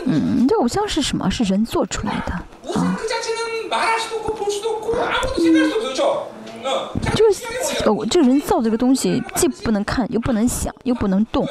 [0.06, 1.30] 嗯，这偶像是什么？
[1.30, 2.32] 是人做出来的。
[2.80, 2.98] 啊。
[3.72, 3.86] 啊
[7.16, 11.48] 就是我这人造这个东西既不能看又不能想又不能动。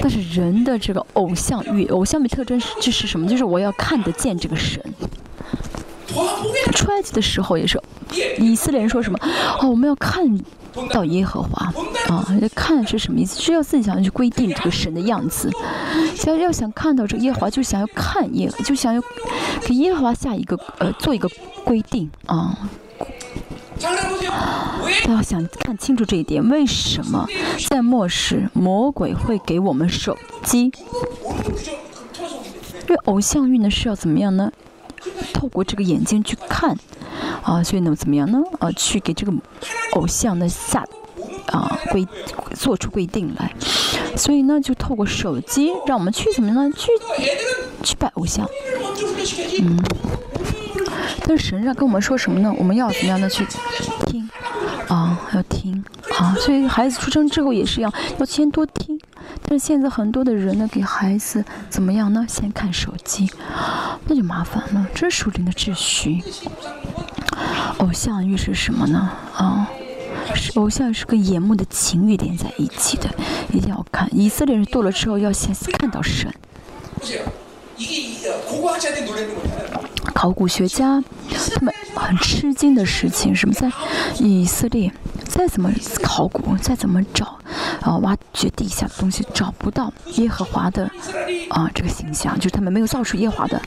[0.00, 3.26] 但是人的这个偶像与偶像的特征是就是什么？
[3.26, 4.80] 就是我要看得见这个神。
[6.72, 7.80] 揣测的时候也是
[8.38, 9.18] 以色列人说什么
[9.60, 10.24] 哦我们要看
[10.90, 11.72] 到耶和华
[12.08, 13.40] 啊，看是什么意思？
[13.40, 15.50] 是要自己想要去规定这个神的样子，
[16.26, 19.02] 要要想看到这耶和华，就想要看耶，就想要
[19.66, 21.28] 给耶和华下一个呃做一个
[21.64, 22.68] 规定啊。
[25.04, 27.26] 大家想看清楚这一点，为什么
[27.68, 30.72] 在末世魔鬼会给我们手机？
[32.86, 34.52] 因为偶像运呢是要怎么样呢？
[35.32, 36.76] 透过这个眼睛去看
[37.42, 38.38] 啊，所以呢怎么样呢？
[38.58, 39.32] 啊，去给这个
[39.92, 40.84] 偶像呢下
[41.46, 42.06] 啊规
[42.54, 43.52] 做出规定来，
[44.16, 46.76] 所以呢就透过手机让我们去怎么样呢？
[46.76, 46.88] 去
[47.82, 48.48] 去拜偶像，
[49.60, 49.78] 嗯。
[51.26, 52.54] 但是神让跟我们说什么呢？
[52.58, 53.46] 我们要怎么样的去
[54.06, 54.28] 听
[54.88, 55.18] 啊？
[55.32, 55.82] 要听
[56.18, 56.36] 啊！
[56.38, 58.93] 所以孩子出生之后也是一样，要先多听。
[59.42, 62.24] 但是现在很多的人呢，给孩子怎么样呢？
[62.28, 63.30] 先看手机，
[64.06, 64.86] 那就麻烦了。
[64.94, 66.22] 这是属灵的秩序。
[67.78, 69.10] 偶像欲是什么呢？
[69.36, 69.68] 啊，
[70.34, 73.10] 是偶像是跟眼目的情欲连在一起的，
[73.52, 74.08] 一定要看。
[74.16, 76.32] 以色列人堕了之后，要先看到神。
[80.14, 83.70] 考古学家他们很吃惊的事情，什么在
[84.18, 84.92] 以色列
[85.34, 85.68] 再怎么
[86.00, 87.36] 考古，再怎么找，
[87.82, 90.88] 啊，挖掘地下的东西，找不到耶和华的
[91.50, 93.60] 啊这个形象，就是他们没有造出耶和华的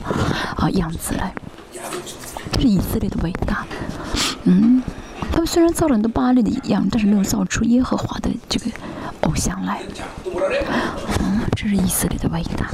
[0.56, 1.30] 啊样子来。
[2.52, 3.66] 这是以色列的伟大，
[4.44, 4.82] 嗯，
[5.30, 8.70] 他们虽然造了很多巴黎的样，但是没有造出耶和华的这个
[9.24, 9.82] 偶像来。
[10.24, 12.70] 嗯，这是以色列的伟大。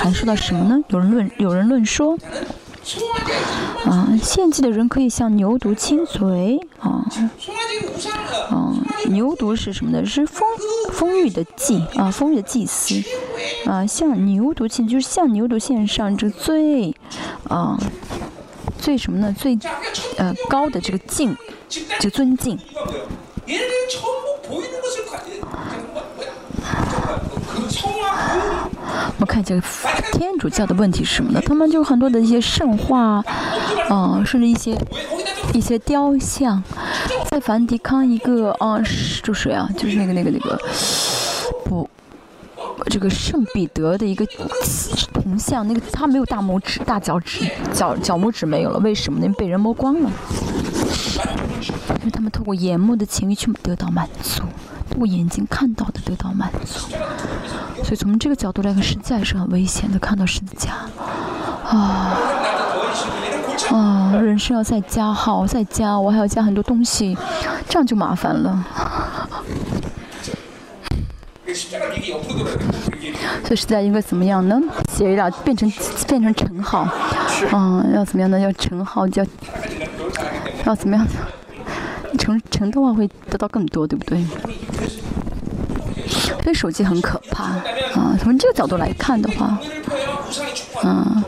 [0.00, 0.82] 还说到什么呢？
[0.88, 2.18] 有人论，有人论说。
[3.84, 7.04] 啊，献祭的人可以向牛犊亲嘴啊。
[8.50, 8.74] 啊，
[9.08, 10.04] 牛犊是什么呢？
[10.04, 10.44] 是丰
[10.92, 13.02] 丰裕的祭啊，丰裕的祭司
[13.66, 16.94] 啊，向牛犊亲，就是向牛犊献上这最
[17.48, 17.78] 啊
[18.78, 19.34] 最什么呢？
[19.38, 19.58] 最
[20.18, 21.36] 呃高的这个敬，
[21.68, 22.58] 这个尊敬。
[27.54, 29.62] 我们看这个
[30.12, 31.40] 天主教的问题是什么呢？
[31.44, 33.22] 他们就很多的一些圣画，
[33.90, 34.76] 嗯，甚至一些
[35.52, 36.62] 一些雕像，
[37.30, 38.78] 在梵蒂冈一个啊，
[39.22, 40.58] 就是啊，就是那个那个那个
[41.64, 41.88] 不，
[42.86, 44.26] 这个圣彼得的一个
[45.12, 49.32] 铜像，那个他没有大拇指、大脚趾、脚脚拇指没有了，为什么呢？
[49.38, 50.10] 被人摸光了，
[52.00, 54.42] 因为他们透过眼目的情欲去得到满足。
[54.92, 56.90] 通过眼睛看到的得到满足，
[57.82, 59.98] 所以从这个角度来看，实在是很危险的。
[59.98, 60.72] 看到十字架，
[61.64, 62.14] 啊
[63.70, 67.16] 啊，人生要再加号，再加，我还要加很多东西，
[67.70, 68.62] 这样就麻烦了。
[71.46, 71.52] 所
[73.50, 74.60] 以实在应该怎么样呢？
[74.92, 75.72] 写了变成
[76.06, 76.86] 变成乘号，
[77.50, 78.38] 嗯，要怎么样呢？
[78.38, 79.24] 要乘号，叫
[80.66, 81.06] 要怎么样？
[82.18, 84.24] 成成的话会得到更多，对不对？
[86.42, 87.44] 所以手机很可怕
[87.94, 88.18] 啊！
[88.20, 89.56] 从这个角度来看的话，
[90.82, 91.22] 嗯，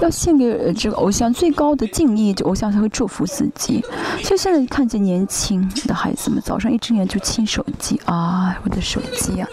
[0.00, 3.84] 要献给这个偶像最高的敬意，这偶像才会祝福自己。
[4.24, 9.48] 所以现在看见年轻的孩子们早上一睁眼就亲手机啊，我的手机啊！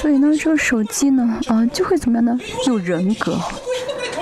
[0.00, 2.38] 所以呢，这个手机呢，啊，就会怎么样呢？
[2.66, 3.38] 有人格，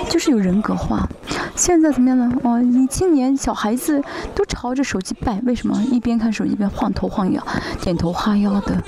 [0.09, 1.07] 就是有人格化。
[1.55, 2.31] 现在怎么样呢？
[2.43, 4.01] 哦，你今年小孩子
[4.33, 5.79] 都朝着手机拜，为什么？
[5.91, 7.41] 一边看手机一边晃头晃腰、
[7.81, 8.83] 点头哈腰的。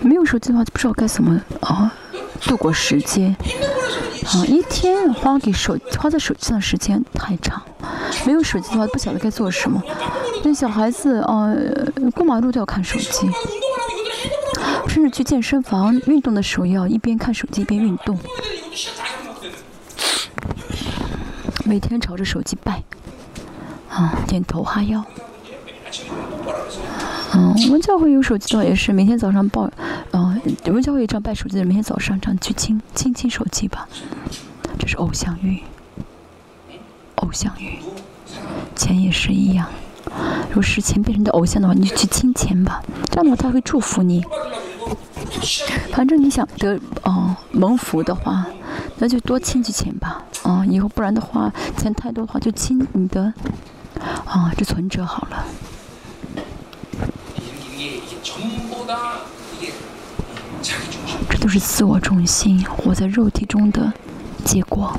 [0.00, 1.92] 没有手机的话，就不知道该怎么啊
[2.42, 3.34] 度过时间。
[4.26, 7.62] 啊，一天花给手花在手机上时间太长，
[8.26, 9.82] 没有手机的话，不晓得该做什么。
[10.44, 11.52] 那小孩子啊，
[12.14, 13.30] 过马路都要看手机。
[14.88, 18.18] 甚至去健身房运动的时候，要一边看手机一边运动。
[21.64, 22.82] 每天朝着手机拜，
[23.90, 25.04] 啊，点头哈腰。
[27.34, 29.68] 嗯，我们教会有手机的话，也是每天早上抱，
[30.12, 33.88] 嗯，我们教会这样拜手机的，每天早上这样去亲亲亲手机吧。
[34.78, 35.60] 这是偶像欲，
[37.16, 37.78] 偶像欲，
[38.76, 39.66] 钱也是一样。
[40.48, 42.80] 如果是钱变成你的偶像的话，你就去亲钱吧，
[43.10, 44.24] 这样的话他会祝福你。
[45.92, 48.46] 反正你想得哦蒙福的话，
[48.98, 50.22] 那就多亲几钱吧。
[50.42, 53.32] 啊，以后不然的话，钱太多的话就亲你的
[54.24, 55.44] 啊这存折好了。
[61.28, 63.92] 这都是自我中心，活在肉体中的
[64.44, 64.92] 结果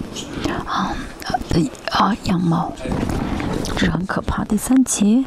[0.66, 0.94] 啊
[1.92, 2.74] 啊样貌，
[3.76, 4.44] 这是很可怕。
[4.44, 5.24] 第三节，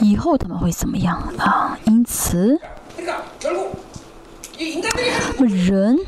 [0.00, 1.78] 以后他们会怎么样啊？
[1.84, 2.60] 因此。
[2.98, 3.12] 那
[5.38, 5.98] 么人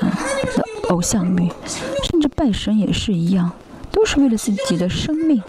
[0.00, 0.08] 啊
[0.56, 1.50] 的偶像女，
[2.10, 3.50] 甚至拜神也是一样，
[3.90, 5.42] 都是为了自己的生命，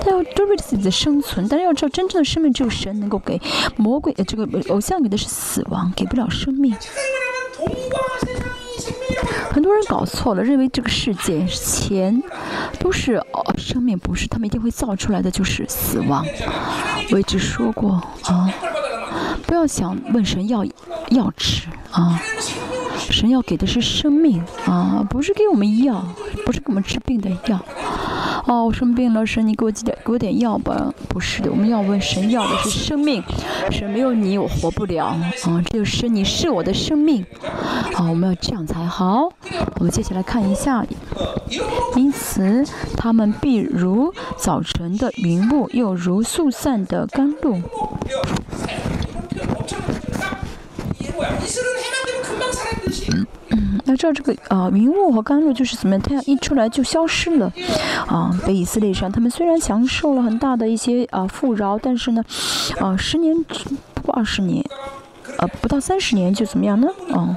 [0.00, 1.46] 他要都为了自己的生存。
[1.48, 3.40] 但是要知道，真正的生命只有神能够给，
[3.76, 6.74] 魔鬼呃这个偶像给的是死亡，给不了生命。
[9.50, 12.22] 很多人搞错了，认为这个世界钱
[12.78, 16.24] 都是哦生命，不是，他们一定会造出来的就是死亡。
[17.10, 17.92] 我一直说过
[18.22, 18.48] 啊，
[19.48, 20.62] 不要想问神要
[21.08, 22.20] 药吃啊，
[22.98, 26.04] 神要给的是生命啊，不是给我们药，
[26.44, 27.58] 不是给我们治病的药。
[28.44, 30.92] 哦，我生病了，神，你给我寄点给我点药吧。
[31.08, 33.22] 不是的，我们要问神要的是生命。
[33.70, 35.06] 神没有你，我活不了。
[35.06, 35.32] 啊，
[35.64, 37.24] 这就是你是我的生命。
[37.94, 39.30] 好，我们要这样才好。
[39.76, 40.84] 我们接下来看一下，
[41.96, 42.62] 因此
[42.98, 47.62] 他们必如早晨的云雾，又如速散的甘露。
[53.50, 56.02] 嗯那照这个啊，云雾和甘露就是怎么样？
[56.02, 57.50] 太阳一出来就消失了，
[58.06, 62.22] 啊，被以色列上，他们虽然享受了很大的一些啊富饶，但是呢，
[62.80, 63.34] 啊，十年
[63.94, 64.62] 不过二十年，
[65.38, 66.88] 呃，不到三十年就怎么样呢？
[67.12, 67.34] 啊，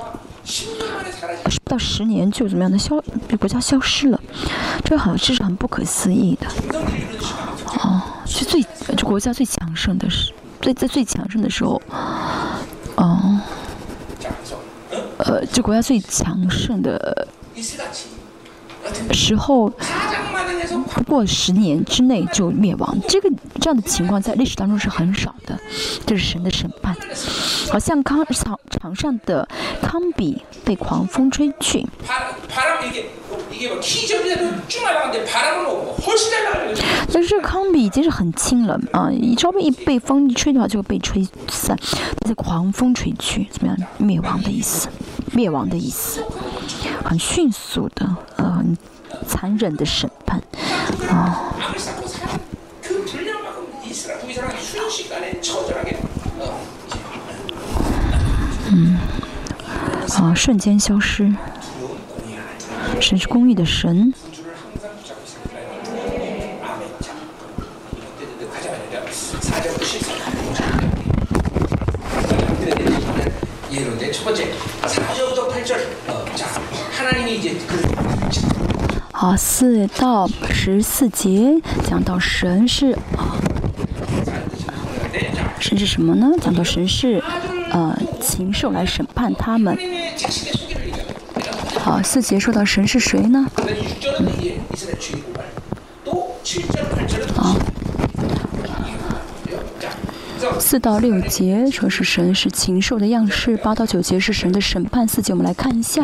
[1.63, 4.19] 不到十年就怎么样的消被，国家消失了，
[4.83, 6.47] 这好，这是很不可思议的，
[7.79, 8.61] 啊，是最
[8.97, 11.81] 这国家最强盛的时，最在最强盛的时候，
[12.95, 13.41] 啊。
[15.25, 17.27] 呃，这国家最强盛的
[19.13, 19.69] 时候，
[20.93, 22.97] 不过十年之内就灭亡。
[23.07, 23.29] 这个
[23.59, 25.59] 这样的情况在历史当中是很少的，
[26.05, 26.95] 这是神的审判。
[27.71, 29.47] 好像康场场上的
[29.81, 31.87] 康比被狂风吹去。
[37.13, 41.77] 但是康比已经是很轻了啊，一稍微一被风一吹的话就会被吹散，
[42.25, 43.77] 被狂风吹去，怎么样？
[43.97, 44.89] 灭亡的意思，
[45.31, 46.23] 灭亡的意思，
[47.03, 48.77] 很迅速的，呃，很
[49.27, 50.41] 残忍的审判
[51.09, 51.53] 啊。
[58.73, 58.97] 嗯，
[60.07, 61.33] 啊，瞬间消失。
[62.99, 64.13] 神是公义的神。
[79.21, 83.37] 好，四到十四节讲到神是啊
[85.59, 86.31] 神是什么呢？
[86.41, 87.23] 讲到神是
[87.69, 89.77] 呃禽兽来审判他们。
[91.77, 93.45] 好，四节说到神是谁呢？
[97.35, 97.55] 好，
[100.59, 105.07] 四到六节说是神是禽兽的样式，八到九节是神的审判。
[105.07, 106.03] 四节我们来看一下。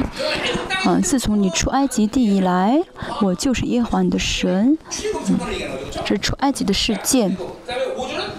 [0.86, 2.80] 啊，自从你出埃及地以来，
[3.22, 4.78] 我就是耶和华你的神。
[5.28, 5.40] 嗯，
[5.92, 7.36] 这是出埃及的事件。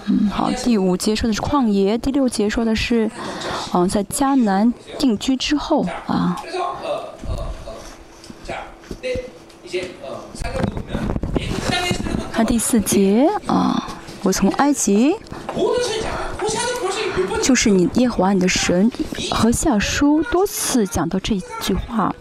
[0.05, 3.11] 嗯，好，第五节说的是旷野，第六节说的是，
[3.73, 6.41] 嗯，在迦南定居之后啊。
[12.31, 13.85] 看第四节啊，
[14.23, 15.13] 我从埃及，
[17.41, 18.91] 就是你耶和华你的神
[19.31, 22.13] 和下书多次讲到这句话，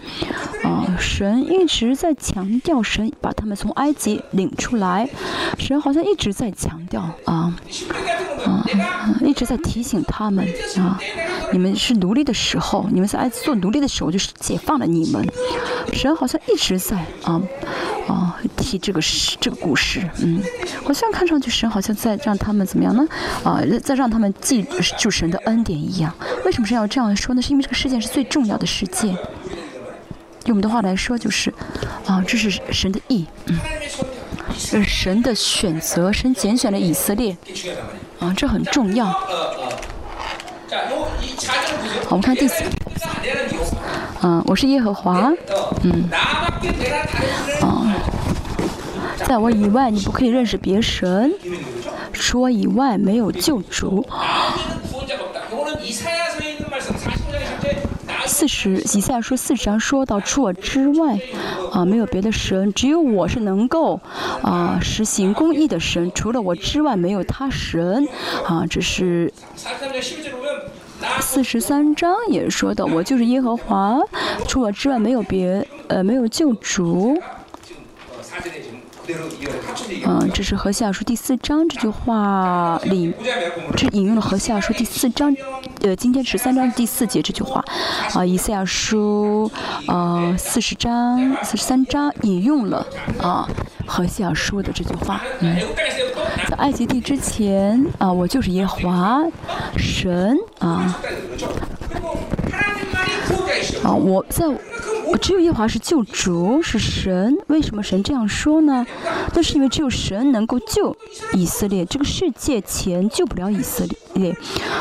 [0.64, 5.08] 啊，神一直在强调神把他们从埃及领出来，
[5.58, 7.54] 神好像一直在强调啊，
[8.44, 8.64] 啊，
[9.20, 10.46] 一直在提醒他们
[10.78, 10.98] 啊，
[11.52, 15.26] 你们是奴隶的时候，你们在埃及做奴隶的时候，就是解放了你们。
[15.92, 17.40] 神好像一直在啊
[18.08, 18.37] 啊
[18.68, 20.42] 提这个事这个故事，嗯，
[20.84, 23.08] 好像看上去神好像在让他们怎么样呢？
[23.42, 24.62] 啊，在让他们记
[24.98, 26.14] 住神的恩典一样。
[26.44, 27.40] 为什么是要这样说呢？
[27.40, 29.16] 是因为这个事件是最重要的事件。
[30.44, 31.50] 用我们的话来说，就是
[32.06, 33.58] 啊，这是神的意，嗯，
[34.70, 37.34] 这是神的选择，神拣选了以色列，
[38.18, 39.06] 啊，这很重要。
[39.06, 39.20] 好，
[42.10, 42.62] 我们看第四。
[44.20, 45.32] 嗯，我是耶和华。
[45.82, 46.08] 嗯，
[47.60, 47.77] 啊，
[49.28, 51.30] 在我以外你不可以认识别神，
[52.14, 54.02] 除我以外没有救主。
[58.24, 61.18] 四十以赛亚书四十章说到，除我之外，
[61.70, 64.00] 啊，没有别的神，只有我是能够
[64.40, 68.08] 啊实行公义的神，除了我之外没有他神。
[68.46, 69.30] 啊，这是。
[71.20, 73.98] 四十三章也说的，我就是耶和华，
[74.46, 77.20] 除我之外没有别，呃，没有救主。
[80.04, 83.12] 嗯，这是何西亚书第四章这句话里，
[83.74, 85.34] 这引用了何西亚书第四章，
[85.80, 87.64] 呃，今天十三章第四节这句话，
[88.12, 89.50] 啊，以西亚书，
[89.86, 92.86] 呃，四十章四十三章引用了
[93.22, 93.48] 啊
[93.86, 95.22] 何西亚书的这句话。
[95.40, 95.56] 嗯，
[96.50, 99.22] 在埃及地之前啊，我就是耶和华
[99.76, 101.00] 神啊。
[103.82, 104.44] 啊，我在。
[105.16, 107.36] 只有耶和华是救主，是神。
[107.48, 108.86] 为什么神这样说呢？
[109.34, 110.96] 那是因为只有神能够救
[111.32, 114.32] 以色列，这个世界钱救不了以色列。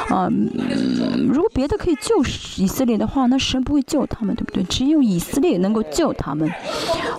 [0.10, 2.24] 啊、嗯，如果别的可以救
[2.58, 4.64] 以色列的话，那神不会救他们，对不对？
[4.64, 6.50] 只有以色列能够救他们。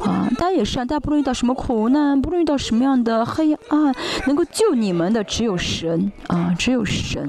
[0.02, 3.94] 啊，大家也是啊，大家不论遇到什么苦难，不论遇到什么样的黑暗，
[4.26, 7.28] 能够救你们的只有神啊，只有神。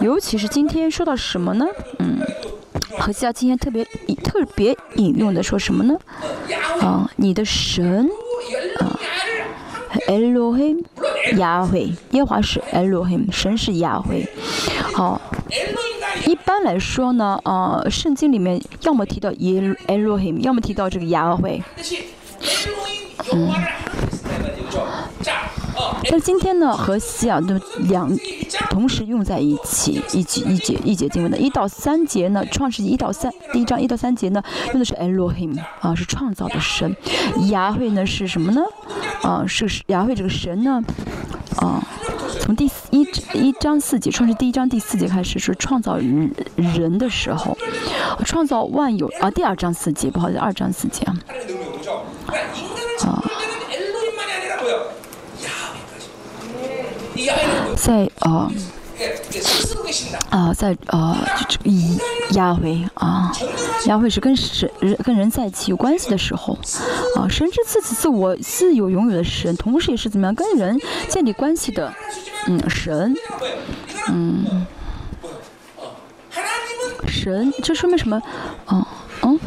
[0.00, 1.66] 尤其是今天说到什么呢？
[1.98, 2.18] 嗯，
[2.98, 3.84] 何西今天特别
[4.22, 5.98] 特别引用的说什么呢？
[6.80, 8.08] 啊，你的神
[8.78, 8.98] 啊
[10.08, 10.84] ，Elohim，
[11.36, 14.28] 亚惠耶华是 Elohim，神是亚惠。
[14.94, 15.20] 好，
[16.26, 21.62] 一般来说呢，啊，圣经里面要么提到 El Elohim，要么提到这个亚惠。
[23.32, 23.52] 嗯。
[26.10, 27.54] 那今天呢，和西啊，就
[27.88, 28.10] 两
[28.70, 36.94] 同时用在一起，一节一节一节经文的，一到三节呢，创世纪一到三第一章一到三节呢，用的是 Elohim 啊，是创造的神，
[37.48, 38.62] 雅会呢是什么呢？
[39.22, 40.82] 啊，是雅会这个神呢，
[41.56, 41.82] 啊，
[42.40, 47.56] 从第一一章四节，创世第一章第四节开始是创造人人的时候，
[48.24, 51.16] 创造万有啊，第二章四节，不好意思，二章四节啊。
[53.04, 53.22] 啊
[57.76, 58.50] 在呃
[60.30, 61.16] 啊，在呃，
[61.64, 61.98] 以
[62.30, 63.30] 亚维啊，
[63.86, 64.70] 亚维是跟神、
[65.04, 66.58] 跟人在一起有关系的时候，
[67.16, 71.92] 啊，神是自己自我自有永远的神，同时也是怎么样跟人建立关系的，
[72.46, 73.14] 嗯，神，
[74.08, 74.66] 嗯，
[77.06, 78.20] 神，这说明什么？
[78.70, 78.84] 嗯、
[79.22, 79.38] 嗯。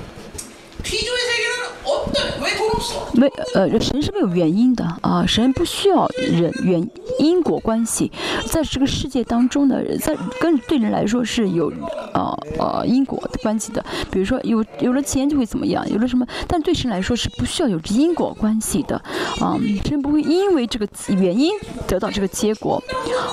[3.14, 6.90] 没呃，神是没有原因的啊，神不需要人原
[7.20, 8.12] 因果关系，
[8.46, 11.72] 在这个世界当中呢，在跟对人来说是有
[12.14, 13.84] 呃呃因果关系的。
[14.10, 18.96] 比如说有有了钱就会怎么样，有了什么，但对神来说是不需要有因果关系的
[19.42, 21.52] 啊，神不会因为这个原因
[21.88, 22.82] 得到这个结果，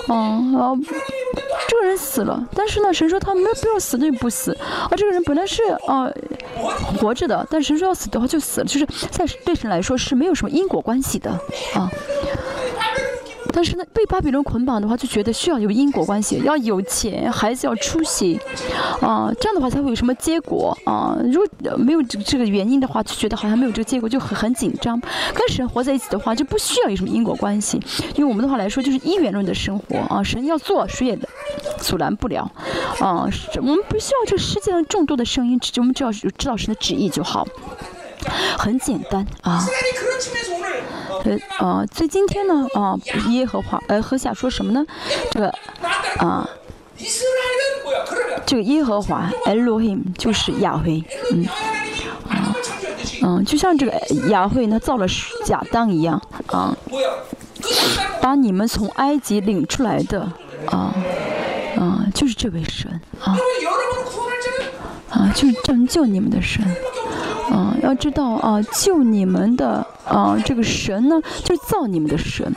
[0.08, 0.74] 嗯啊。
[1.68, 4.52] 这个人死了，但是呢，神说他没有必要死，那就不死。
[4.62, 6.08] 啊，这个人本来是啊、
[6.98, 11.30] 活着的，但神说要死的话就死了，就是在对神来说是没有什么因果关系的
[11.74, 11.90] 啊。
[13.52, 18.38] 但是呢，被巴比伦捆绑的话，就觉得需要有因果关系，要有钱，孩子要出息，
[19.00, 21.16] 啊，这样的话才会有什么结果啊。
[21.32, 25.00] 如果没有这这个原因的话，就觉得好像没有这个结果，就很很紧张。
[25.00, 27.80] 跟神活在一起的话，就不需要有什么因果关系，
[28.14, 31.18] 因为我们的话来说就是一元论的生活啊，神要做，谁也
[31.78, 32.42] 阻拦不了
[33.00, 33.26] 啊。
[33.56, 37.48] 我们不需要这世界上众多的声音，只我们只要知道神的旨意就好，
[38.58, 39.64] 很简单啊，
[41.24, 42.96] 呃啊，所以今天呢，啊，
[43.30, 44.84] 耶和华，呃，和夏说什么呢？
[45.30, 45.52] 这个
[46.18, 46.48] 啊，
[48.44, 51.44] 这个耶和华，Elohim，就是亚惠，嗯，
[52.28, 52.54] 啊，
[53.22, 53.92] 嗯，就像这个
[54.28, 55.06] 亚慧呢，造了
[55.44, 56.76] 假当一样啊，
[58.20, 60.20] 把你们从埃及领出来的
[60.66, 60.94] 啊，
[61.76, 63.36] 啊，就是这位神啊，
[65.10, 66.64] 啊，就是拯救你们的神。
[67.50, 72.52] 啊，要知道啊，救你们的啊，这个神呢，就是造你们的神，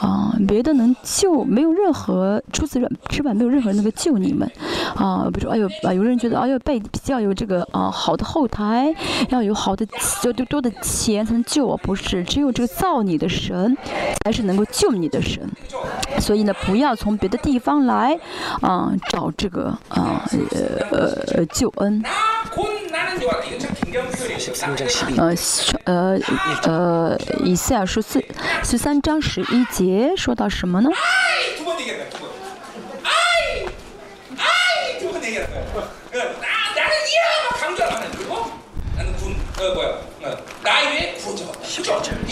[0.00, 4.50] 啊，别的能救，没有任何除此之外，没有任何人能够救你们，
[4.94, 8.94] 啊，比如说，哎呦啊，有人觉得，哎呦，被比较有这个啊好的后台，
[9.30, 9.86] 要有好的
[10.22, 13.76] 就多多的钱才能救我，不是，只有这个造你的神
[14.24, 15.42] 才是能够救你的神，
[16.20, 18.18] 所以呢，不要从别的地方来
[18.60, 22.02] 啊找这个啊呃呃救恩。
[25.16, 25.34] 呃，
[25.84, 26.18] 呃，
[26.64, 28.22] 呃，以下十四
[28.62, 30.90] 十三章十一节说到什么呢？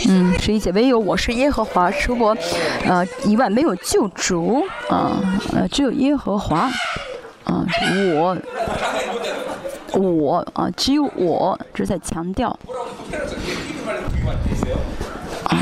[0.06, 2.36] 嗯，十一节唯有，我是耶和华，除我
[2.84, 5.18] 呃以外没有救主啊，
[5.54, 6.70] 呃，只有耶和华
[7.44, 7.64] 啊，
[8.16, 8.36] 我。
[9.94, 11.58] 我啊，只有我。
[11.72, 12.48] 这是在强调
[15.44, 15.56] 啊，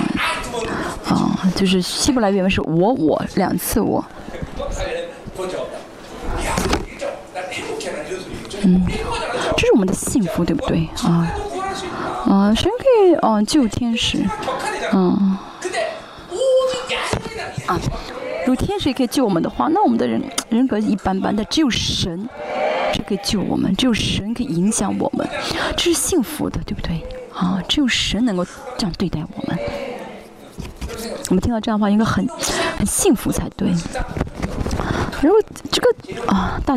[1.07, 4.05] 啊，就是希伯来原文是我，我两次，我
[8.65, 8.87] 嗯，
[9.57, 11.33] 这是我们的幸福，对不对啊？
[12.27, 14.19] 啊，shank，啊，旧天使，
[14.93, 15.37] 嗯，
[17.67, 17.81] 啊。
[18.47, 22.29] 如果天使可以救我们的话，那我们的人人格一般般的，只有神，
[22.93, 25.29] 这可以救我们，只有神可以影响我们，
[25.77, 27.05] 这是幸福的，对不对？
[27.33, 28.45] 啊，只有神能够
[28.77, 29.59] 这样对待我们。
[31.31, 32.27] 我们听到这样的话，应该很
[32.77, 33.69] 很幸福才对。
[35.23, 35.41] 如果
[35.71, 36.77] 这个啊大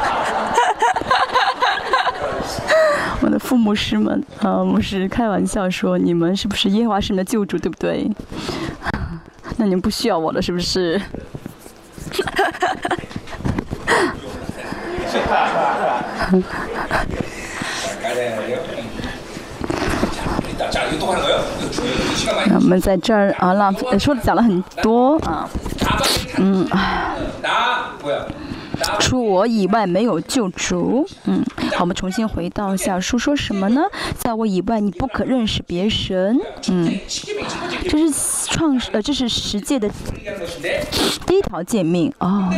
[3.31, 8.11] 的副牧师们，啊，牧师开玩笑说，你们是不是耶和华神的救主，对不对？
[9.57, 11.01] 那你们不需要我了，是不是？
[22.53, 25.49] 我们在这儿啊，浪费说讲了很多啊，
[26.37, 26.67] 嗯。
[28.99, 31.07] 除我以外没有救主。
[31.25, 31.43] 嗯，
[31.75, 33.81] 好，我们重新回到下书说什么呢？
[34.17, 36.39] 在我以外，你不可认识别神。
[36.69, 36.99] 嗯，
[37.89, 38.11] 这是
[38.49, 39.89] 创呃，这是十诫的
[41.25, 42.49] 第一条诫命哦。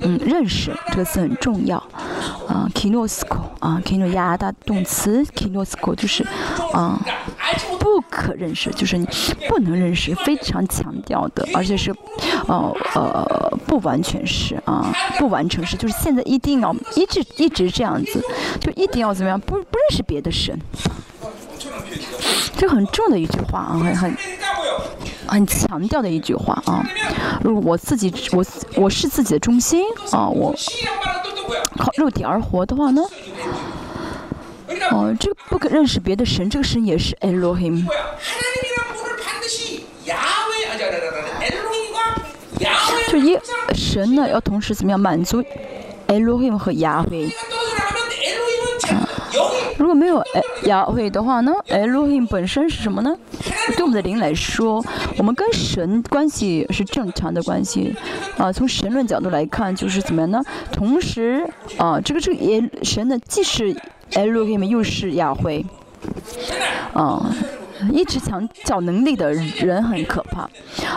[0.00, 1.76] 嗯，认识这个词很重要。
[2.48, 5.48] 啊 k i n o s k o 啊 k i n o 亚达动词 k i
[5.48, 6.24] n o s k o 就是，
[6.72, 7.00] 啊，
[7.80, 9.06] 不可认识，就是你
[9.48, 11.94] 不能认识，非常强调的，而且是，
[12.46, 18.22] 呃呃，不完全是啊，不完成是，就是现在一定要一直一直这样子，
[18.60, 20.56] 就一定要怎么样，不不认识别的神。
[22.56, 24.16] 这很重的一句话啊，很很
[25.26, 26.84] 很强调的一句话啊。
[27.42, 28.44] 如果我自己，我
[28.76, 30.54] 我是自己的中心啊，我
[31.78, 33.02] 靠肉体而活的话呢？
[34.90, 37.86] 哦、这不可认识别的神，这个神也是 Elohim。
[43.10, 43.38] 就一
[43.74, 45.42] 神呢，要同时怎么样满足
[46.08, 47.32] Elohim 和 Yahweh？、
[49.78, 53.14] 如果没有哎雅会的话呢，哎路宾本身是什么呢？
[53.76, 54.84] 对我们的灵来说，
[55.18, 57.94] 我们跟神关系是正常的关系，
[58.38, 60.42] 啊，从神论角度来看就是怎么样呢？
[60.72, 61.46] 同时
[61.76, 63.76] 啊，这个这个耶神呢，既是
[64.14, 65.64] 哎罗宾，又是雅会，
[66.92, 67.30] 啊。
[67.92, 70.42] 一直强调能力的人很可怕，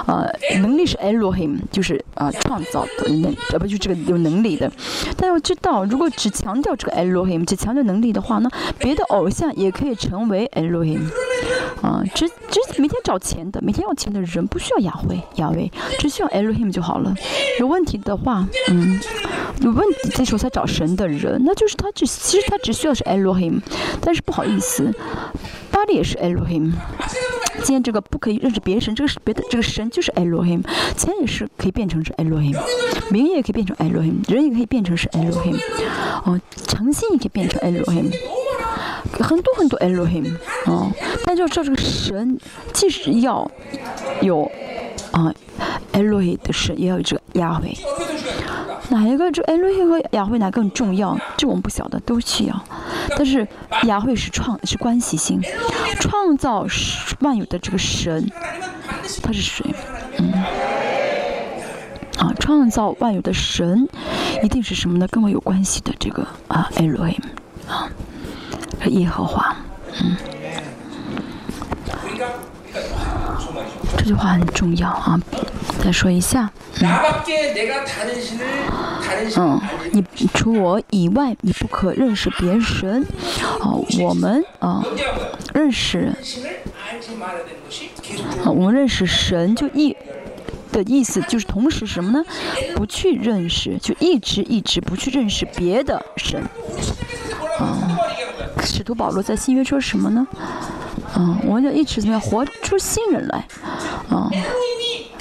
[0.06, 0.26] 啊，
[0.62, 4.72] 能力是 Elohim，就是啊创造的能，呃不就这个有能力的。
[5.18, 11.02] 但要知道，如果只强调这个 Elohim，只强调能力的话呢，别的偶像也可以成为 Elohim，
[11.82, 17.14] 啊，只只每天找钱的，每天要钱的人不需要雅慧雅威，只需要 Elohim 就好了。
[17.60, 19.00] 有问题的话，嗯，
[19.62, 23.60] 有问题这时候才找神的人，那就是他只其实他只需要是 Elohim，
[24.02, 24.94] 但是不好意思，
[25.72, 26.74] 巴利也是 Elohim。
[27.64, 30.62] 今天这个不可以认识别的神，这个是别的这个神就是 Elohim，
[30.96, 32.58] 钱也是可以变成是 Elohim，
[33.12, 35.60] 名也可以变成 Elohim，人也可以变成是 Elohim，
[36.24, 38.14] 哦，诚信也可以变成 Elohim，
[39.20, 40.34] 很多很多 Elohim，
[40.68, 40.90] 哦，
[41.26, 42.38] 但就是说这个神
[42.72, 43.50] 即使要
[44.22, 44.50] 有
[45.12, 45.34] 啊
[45.94, 47.76] ，Elue 的神也有这个雅惠。
[48.90, 51.18] 哪一个这 Elue 和雅惠哪更重要？
[51.38, 52.64] 这我们不晓得，都需要。
[53.16, 53.48] 但是
[53.84, 55.40] 雅惠是创，是关系性
[56.00, 58.28] 创造，是万有的这个神。
[59.22, 59.66] 他是谁？
[60.18, 60.32] 嗯，
[62.18, 63.88] 啊，创造万有的神
[64.44, 65.08] 一定是什么呢？
[65.08, 67.16] 跟我有关系的这个啊，Elue
[67.68, 67.88] 啊，
[68.82, 69.56] 是耶和华。
[70.02, 70.18] 嗯。
[73.98, 75.20] 这句话很重要啊，
[75.84, 76.50] 再说一下。
[76.82, 76.90] 嗯，
[79.38, 79.62] 嗯
[79.92, 80.04] 你
[80.34, 83.06] 除我以外，你不可认识别神。
[83.60, 84.84] 啊，我们啊，
[85.54, 86.14] 认识。
[88.44, 89.96] 啊，我们认识神就一。
[90.72, 92.24] 的意思就是同时什么呢？
[92.76, 96.40] 不去认识，就一直一直不去认识别的神。
[97.58, 97.98] 啊，
[98.64, 100.28] 使徒保罗在新约说什么呢？
[101.22, 103.46] 嗯，我就一直怎么样活出新人来，
[104.10, 104.32] 啊，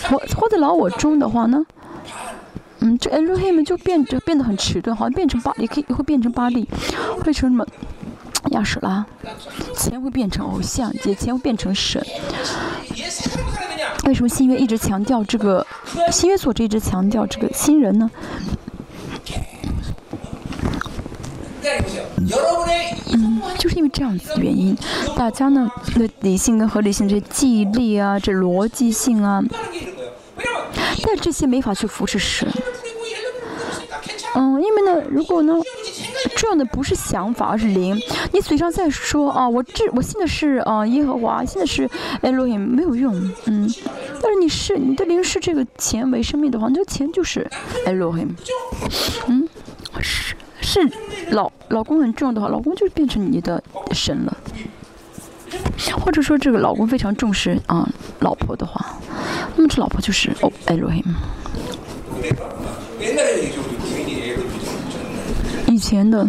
[0.08, 1.66] 活活在老我中的话呢，
[2.78, 6.68] 嗯，这 Nuke 们就变就变得很迟钝，好像变成巴也可以会变成巴黎，
[7.24, 7.66] 会成什么
[8.52, 9.04] 亚瑟啦，
[9.74, 12.00] 钱会变成偶像，也钱会变成神。
[14.04, 15.66] 为什么新约一直强调这个？
[16.12, 18.08] 新约所一直强调这个新人呢？
[23.12, 24.76] 嗯，就是因为这样子的原因，
[25.16, 29.42] 大家呢的理性跟合理性这些记忆力啊，这逻辑性啊，
[31.02, 32.48] 但这些没法去扶持神。
[34.34, 35.54] 嗯，因为呢，如果呢，
[36.36, 37.98] 重要的不是想法，而是灵。
[38.32, 41.90] 你嘴上在说啊，我这我信的是啊耶和华，信的是
[42.20, 43.14] 哎罗隐，没有用。
[43.46, 43.68] 嗯，
[44.22, 47.50] 但是你是你的灵是这个钱为生命的话，你这个钱就是
[47.86, 48.36] 哎罗隐。
[49.26, 49.48] 嗯，
[50.00, 50.34] 是。
[50.68, 50.86] 是
[51.30, 53.62] 老老公很重要的话，老公就变成你的
[53.92, 54.36] 神了。
[56.04, 57.88] 或者说这个老公非常重视啊
[58.20, 58.98] 老婆的话，
[59.56, 61.04] 那么这老婆就是哦 Elohim。
[65.66, 66.28] 以前的。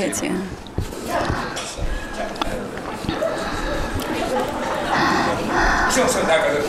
[5.60, 6.68] 했지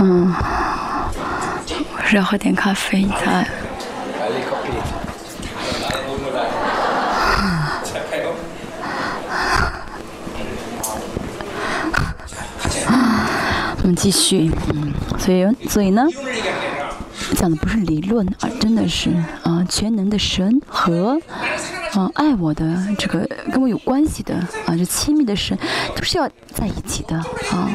[0.00, 0.34] 嗯，
[2.16, 3.46] 要喝点咖啡，再。
[13.82, 16.06] 我们继续，嗯，所以，所以呢，
[17.34, 19.10] 讲的不是理论啊，真的是
[19.42, 21.20] 啊，全能的神和
[21.92, 25.58] 啊爱我的这个跟我有关系的啊，这亲密的神
[25.94, 27.70] 都是要在一起的啊，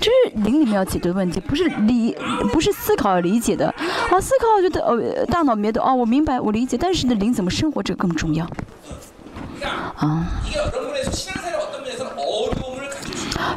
[0.00, 2.16] 这是灵里面要解决的问题，不是理，
[2.52, 3.68] 不是思考理解的
[4.10, 8.44] 啊，思考觉得呃大脑里面的哦，我明白，我理解，但是呢，灵怎么生活这个更重要
[9.96, 10.26] 啊。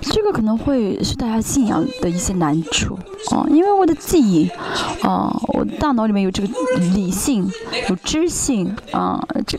[0.02, 2.98] 这个可能会是大家信仰的一些难处
[3.32, 4.48] 啊，因为我的记忆
[5.02, 6.50] 啊，我大脑里面有这个
[6.94, 7.50] 理性，
[7.90, 9.58] 有知性啊，这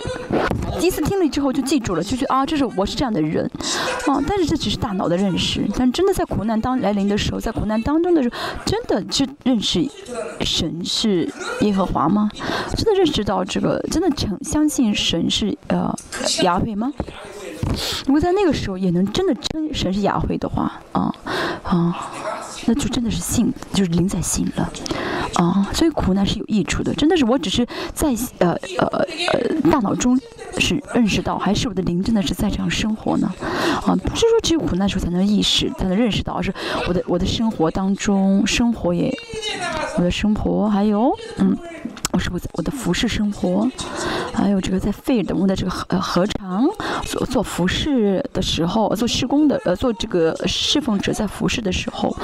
[0.80, 3.48] 第一次听了之后就记住了，就觉得啊，这是我是这样的人
[4.06, 9.88] 啊，但是这只是大脑的认识，但真的在苦难当来临的时候，在苦难当中的时候，真的去认识
[10.40, 11.30] 神是
[11.60, 12.30] 耶和华吗？
[12.76, 15.94] 真的认识到这个，真的诚相信神是呃
[16.42, 16.92] 亚伟吗？
[18.06, 21.14] 如果在那个时候也能真的真神是雅慧的话，啊
[21.62, 22.10] 啊，
[22.66, 24.70] 那就真的是信，就是灵在信了，
[25.34, 28.86] 啊，所以苦难是有益处的，真的是我只是在呃呃
[29.32, 30.18] 呃大脑中
[30.58, 33.32] 是认识到，还是我的灵真的是在这样生活呢？
[33.86, 36.52] 啊，不是说只有苦难的时候才能意识才能认识到，而是
[36.88, 39.12] 我的我的生活当中生活也，
[39.96, 41.56] 我的生活还有嗯。
[42.14, 43.68] 我是我在我的服饰生活，
[44.32, 46.64] 还有这个在费尔德姆的这个合合场
[47.02, 52.16] 做做服饰的时候，做施工的呃做这个侍奉者在服饰的时候，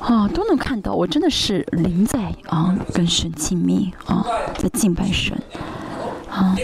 [0.00, 4.24] 啊都能看到我真的是灵在啊跟神亲密啊
[4.56, 5.38] 在敬拜神
[6.30, 6.56] 啊，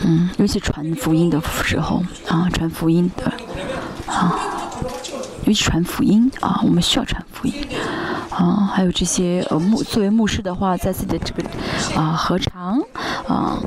[0.00, 3.32] 嗯尤其传福音的时候啊传福音的
[4.12, 4.68] 啊
[5.50, 7.52] 尤其传福音啊我们需要传福音。
[8.30, 11.42] 啊，还有这些呃牧作为牧师的话，在自己的这个
[12.00, 12.80] 啊合唱
[13.26, 13.58] 啊，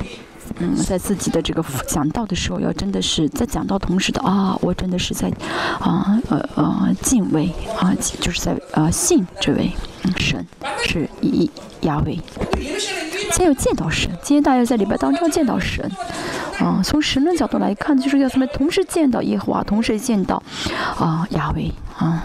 [0.60, 5.28] 嗯，在自己的这个讲道的时候，要真的是在讲道同时的啊，我真的是在
[5.78, 9.70] 啊呃呃敬畏啊，就是在呃信这位
[10.16, 10.44] 神
[10.86, 11.50] 是以
[11.82, 12.18] 亚伟，
[13.32, 15.88] 先有见到神，今天大家在礼拜当中见到神
[16.58, 20.42] 啊，从神论角度来看，就是要怎么同时见到耶和华，同时见到
[20.98, 22.24] 啊亚维啊。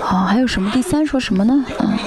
[0.00, 0.70] 好，还有什么？
[0.72, 1.64] 第三说什么呢？
[1.78, 1.98] 嗯，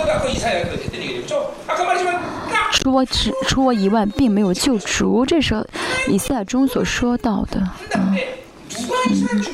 [2.71, 5.25] 除我只除我以外，并没有救主。
[5.25, 5.65] 这是
[6.07, 7.59] 以赛亚中所说到的。
[7.95, 8.15] 嗯
[9.09, 9.45] 嗯，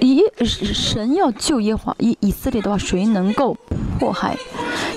[0.00, 3.56] 以神要救耶华以以色列的话，谁能够
[3.98, 4.36] 迫害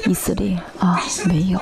[0.05, 1.01] 以色列啊？
[1.27, 1.59] 没有。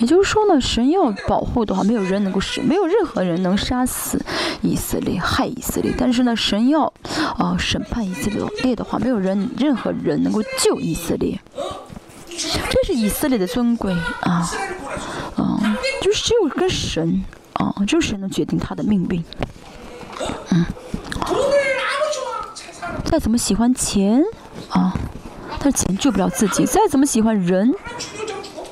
[0.00, 4.20] 也就是说呢，神要保护的话，没有人能够杀，没有任何人能杀死
[4.62, 5.94] 以色列，害以色列。
[5.96, 6.92] 但是呢，神要
[7.36, 8.30] 啊审判以色
[8.62, 11.38] 列的话，没有人任何人能够救以色列。
[12.30, 14.50] 这是以色列的尊贵啊，
[15.36, 17.22] 啊，就是只有跟神
[17.52, 19.22] 啊，只有神能决定他的命运。
[20.48, 20.64] 嗯，
[23.04, 24.22] 再怎么喜欢钱
[24.70, 24.94] 啊，
[25.58, 27.74] 但是钱救不了自己；再怎么喜欢人。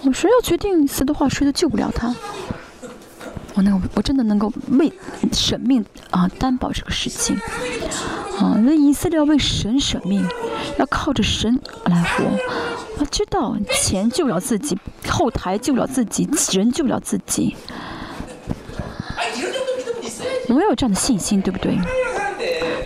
[0.04, 2.14] 我谁要决定死的话，谁都救不了他。
[3.54, 4.92] 我那个，我真的能够为
[5.32, 7.36] 舍命啊担保这个事情
[8.38, 8.54] 啊！
[8.64, 10.24] 那以色列要为神舍命，
[10.78, 12.24] 要靠着神来活。
[12.98, 17.56] 我知道钱救不了自己，后台救不了自己，人救不了自己。
[20.48, 21.76] 我要有这样的信心，对不对？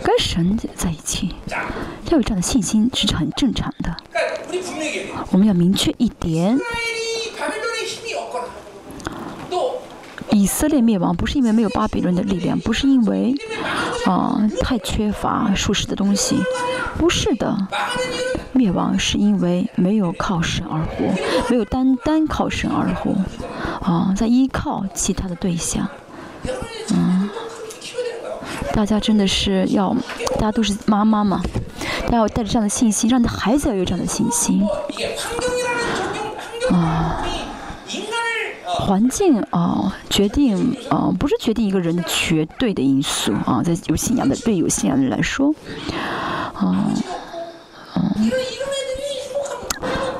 [0.02, 1.34] 跟神在一起，
[2.10, 3.94] 要有这样的信心是很正常的。
[5.30, 6.58] 我们要明确一点。
[10.32, 13.34] 以色列灭亡不是因为没有巴比伦的力量不是因为
[14.06, 16.36] 啊太缺乏舒适的东西
[16.98, 17.56] 不是的
[18.52, 21.04] 灭亡是因为没有靠神而活
[21.48, 23.14] 没有单单靠神而活
[23.80, 25.88] 啊在依靠其他的对象
[26.94, 27.28] 嗯。
[28.74, 29.94] 大家真的是要
[30.36, 31.42] 大家都是妈妈嘛
[32.04, 34.66] 大家要带着这样的信心让你的孩子要有这样的信心。
[36.70, 37.24] 啊。
[38.78, 45.54] 环境啊决定啊不是决定一个人的绝对的因素啊在有信仰的对有信仰的人来说
[46.54, 46.90] 啊
[47.96, 48.30] 嗯。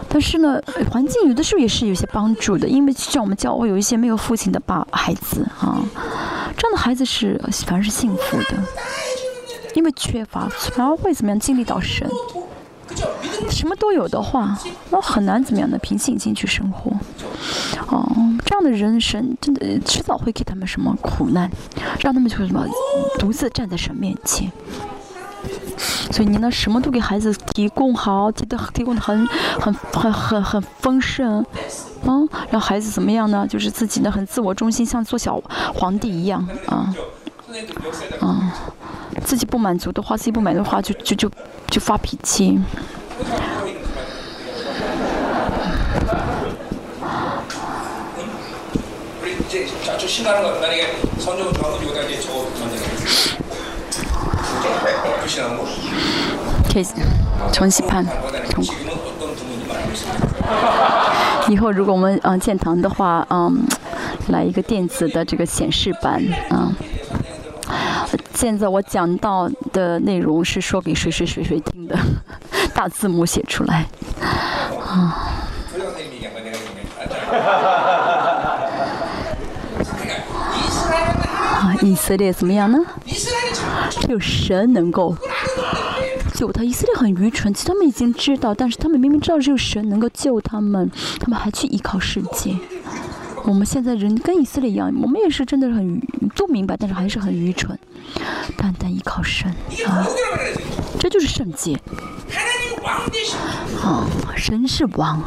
[0.08, 0.60] 但是呢
[0.90, 5.80] 环境有的时候也是有些帮助的因为像我们教会有一些没有父亲的爸孩子啊
[6.56, 8.62] 这样的孩子是反而是幸福的
[9.74, 12.06] 因为缺乏然后会怎么样经力到神
[13.50, 14.58] 什么都有的话，
[14.90, 15.78] 那很难怎么样呢？
[15.78, 16.90] 平静心去生活，
[17.88, 18.06] 哦，
[18.44, 21.50] 这样的人生真的迟早会给他们什么苦难，
[22.00, 22.66] 让他们就什么
[23.18, 24.50] 独自站在神面前。
[26.10, 29.26] 所以你呢，什么都给孩子提供好，提的提供的很
[29.58, 31.44] 很很很很丰盛，
[32.04, 33.46] 嗯，让孩子怎么样呢？
[33.48, 35.42] 就是自己呢很自我中心，像做小
[35.74, 36.94] 皇帝一样啊。
[38.20, 38.50] 嗯，
[39.24, 41.30] 自己不满足的话，自己不满的话，就就就
[41.68, 42.58] 就发脾气。
[61.48, 63.62] 以后如果我们嗯建堂的话，嗯，
[64.28, 66.74] 来一个电子的这个显示板，嗯。
[68.34, 71.96] 现在我讲到的内容是说给谁谁谁谁听的，
[72.74, 73.86] 大字母写出来。
[74.86, 75.36] 啊，
[81.82, 82.78] 以色列怎么样呢？
[83.90, 85.16] 只有神能够。
[86.34, 90.90] 救他，以色列很愚蠢，其实他们已经知道，但是他们明明知道只有神能够救他们，
[91.20, 92.56] 他们还去依靠世界。
[93.44, 96.00] 我们现在人跟以色列一样，我们也是真的很
[96.34, 97.78] 不明白，但是还是很愚蠢，
[98.56, 99.50] 单单依靠神
[99.86, 100.06] 啊，
[100.98, 101.78] 这就是圣洁。
[103.82, 104.06] 啊，
[104.36, 105.22] 神是王。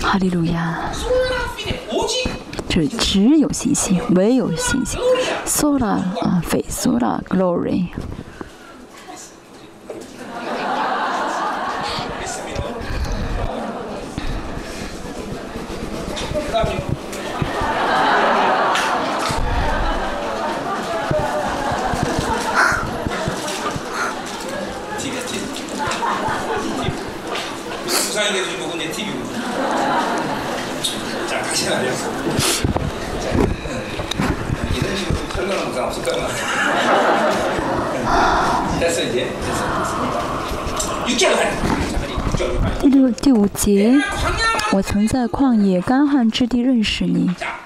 [0.00, 0.90] 哈利路亚。
[2.68, 5.00] 这只有信心，唯有信心。
[5.44, 7.88] Sola 啊，非 Sola Glory。
[28.19, 29.33] 부상이 돼서 누군 내 TV고
[31.27, 32.05] 자 다시 말이야 자
[34.75, 36.09] 이런 식으로 설명하는 부상 없을까
[38.79, 39.91] 됐어 이제 됐어 됐어
[41.07, 41.43] 6절 가자
[41.91, 41.95] 자
[42.37, 42.41] 6절
[42.81, 44.43] 第六第五节， 광야
[44.73, 47.27] 我曾在旷野干旱之地认识你。
[47.39, 47.59] 자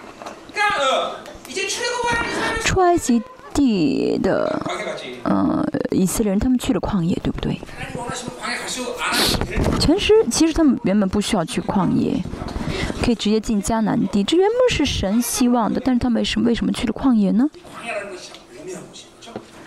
[0.54, 1.16] 그러니까 어,
[1.48, 3.22] 이제 출애굽하는 이스라엘 出埃及
[3.54, 7.60] 地的 광야 같이 呃以色列人，他们去了旷野，对不对？
[9.79, 12.23] 全是其实他们原本不需要去旷野
[13.03, 17.49] 可以直接进迦南地这原本是神希望的但是他们为什么为什么去了旷野呢？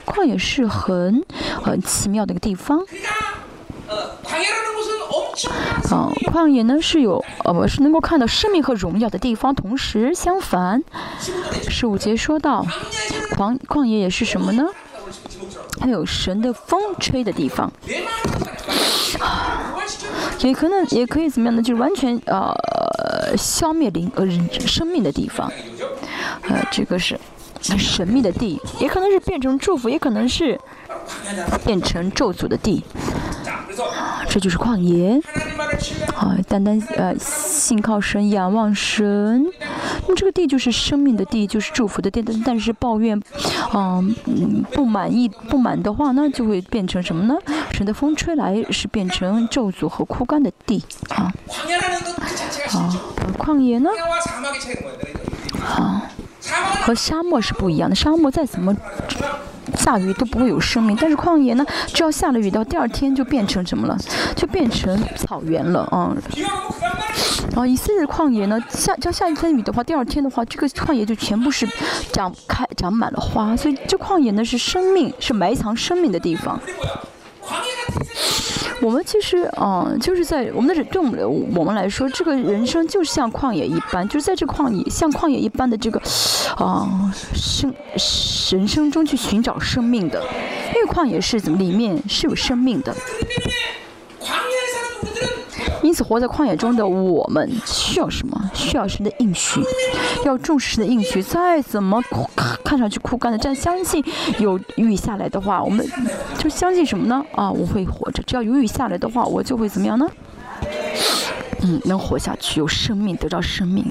[0.06, 1.24] 旷野是很
[1.62, 2.84] 很奇妙的一个地方。
[5.92, 9.54] 嗯旷野呢是有呃我是能够看到生命和荣耀的地方。
[9.54, 10.84] 同时相反
[11.70, 12.66] 十五节说到
[13.36, 14.66] 狂旷野也是什么呢？
[15.80, 17.72] 还有神的风吹的地方。
[20.40, 21.62] 也可能也可以怎么样呢？
[21.62, 22.54] 就是完全呃
[23.38, 25.52] 消灭灵呃人生命的地方，
[26.44, 27.20] 呃，这个是
[27.62, 30.60] 神秘的地，也可能是变成祝福，也可能是
[31.66, 32.84] 变成咒诅的地。
[34.30, 35.22] 这就是旷野，
[36.14, 39.46] 好、啊，单单呃，信靠神，仰望神，
[40.08, 42.24] 那么这个地就是生命的地就是祝福的地。
[42.46, 43.22] 但是抱怨
[43.74, 47.36] 嗯嗯不满意不满的话呢就会变成什么呢？
[47.72, 51.32] 神的风吹来是变成咒诅和枯干的地啊。
[52.68, 53.90] 好而旷野呢？
[55.62, 56.02] 好
[56.82, 58.76] 和沙漠是不一样的沙漠再怎么
[59.78, 60.98] 下雨都不会有生命。
[61.00, 63.98] 但是旷野呢，只要下了雨，到第二天就变成什么了？
[64.36, 66.16] 就变成草原了啊。
[67.56, 71.68] 啊，以色列旷野呢，下只要下一天雨的话，第二天的话，这个旷野就全部是
[72.12, 73.56] 长开长满了花。
[73.56, 76.60] 所以这旷野呢是生命，是埋藏生命的地方。
[78.82, 81.20] 我们其实，嗯，就是在我们的人，对我们
[81.56, 86.00] 我们来说，这个人生就是像旷野一般，就是在这旷野，像旷野一般的这个，
[86.56, 87.74] 啊，生
[88.52, 90.24] 人生中去寻找生命的，
[90.76, 92.96] 因为旷野是怎么，里面是有生命的。
[95.88, 98.52] 因此，活在旷野中的我们需要什么？
[98.54, 99.62] 需要神的应许，
[100.26, 101.24] 要重视神的应许。
[101.24, 102.04] 再怎么
[102.62, 104.04] 看上去枯干的，但相信
[104.38, 105.90] 有雨下来的话，我们
[106.38, 107.24] 就相信什么呢？
[107.34, 108.22] 啊，我会活着。
[108.24, 110.06] 只要有雨下来的话，我就会怎么样呢？
[111.62, 113.86] 嗯，能活下去，有生命，得到生命。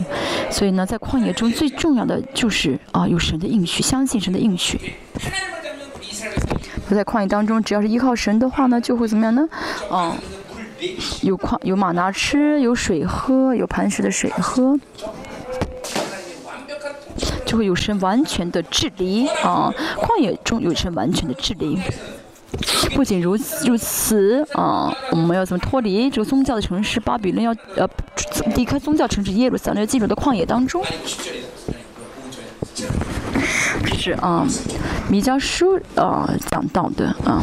[0.50, 4.92] 所以呢，在旷野中最重要的就是啊，有神的应许，相信神的应许。
[6.90, 9.48] 我在旷野当中，只要是依靠神的话呢，就会怎么样呢？
[9.90, 10.12] 嗯。
[11.22, 14.78] 有矿有马拿吃，有水喝，有磐石的水喝，
[17.44, 19.72] 就会有神完全的治理啊！
[19.96, 21.78] 旷野中有神完全的治理。
[22.94, 27.44] 不仅如此如此啊，我们要怎么脱离这个宗教的城市巴比伦？
[27.44, 27.88] 要呃
[28.54, 30.82] 离开宗教城市耶路撒冷，要进入到旷野当中。
[33.98, 34.46] 是啊，
[35.08, 37.42] 米迦书啊讲到的啊。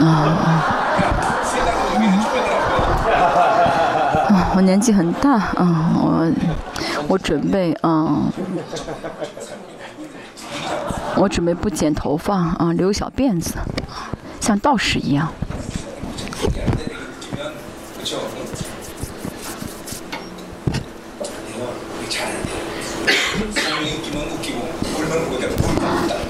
[0.00, 0.06] 啊
[4.28, 6.32] 啊，我年纪很大啊，我
[7.08, 8.30] 我准备啊，
[11.16, 13.54] 我准备不剪头发啊，留小辫子，
[14.40, 15.28] 像道士一样。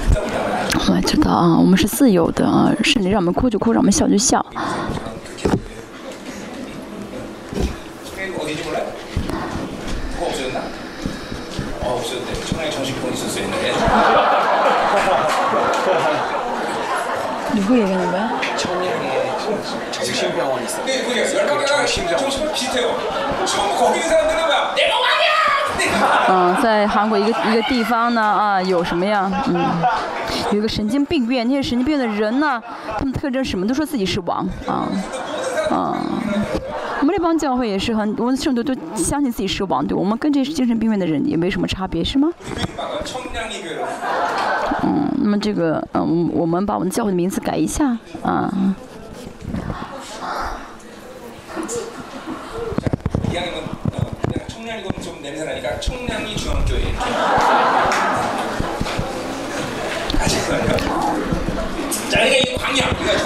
[0.94, 4.44] 我知道啊，我们是自由的啊，是你让我们哭就哭，让我们笑就笑。
[26.28, 29.30] 嗯，在韩国一个一个地方呢啊，有什么呀？
[29.48, 29.60] 嗯，
[30.52, 32.62] 有一个神经病院，那些神经病的人呢，
[32.98, 34.88] 他们特征什么都说自己是王啊
[35.70, 35.96] 啊。
[37.00, 42.28] 我们那帮教会也是很，我们圣徒都相信自己是王，对我们跟这些精神病院的人也没什么差别，是吗？
[44.84, 48.52] 嗯，那么这个嗯，我们把我们教会的名字改一下啊。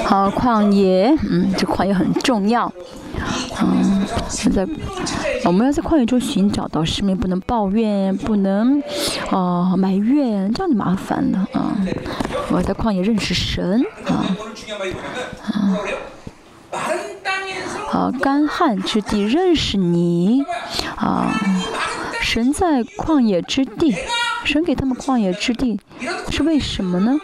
[0.05, 2.73] 好，旷野，嗯，这旷野很重要。
[3.61, 4.66] 嗯，现在
[5.45, 8.83] 我们要在旷野中寻找到生命，不能抱怨，不能
[9.31, 11.77] 哦埋怨，这样就麻烦了啊。
[12.51, 14.24] 我要在旷野认识神啊
[15.43, 15.78] 啊。
[17.89, 20.45] 好，干旱之地认识你
[20.97, 21.33] 啊。
[22.27, 23.94] 神在旷野之地，
[24.44, 25.78] 神给他们旷野之地
[26.28, 27.16] 是为什么呢？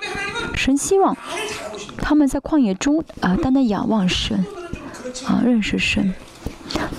[0.54, 1.14] 神希望
[1.98, 4.46] 他们在旷野中啊，单单仰望神，
[5.26, 6.14] 啊，认识神。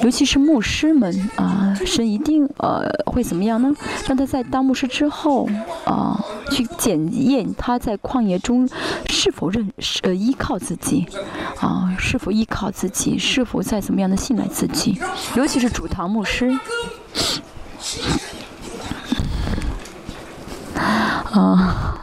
[0.01, 3.73] 尤其是牧师们啊，神一定呃会怎么样呢？
[4.05, 5.49] 让他在当牧师之后
[5.85, 6.21] 啊，
[6.51, 8.69] 去检验他在旷野中
[9.09, 9.71] 是否认
[10.01, 11.07] 呃依靠自己
[11.61, 14.99] 啊，是否依靠自己，是否在怎么样的信赖自己。
[15.35, 16.59] 尤其是主堂牧师。
[21.34, 21.99] 啊，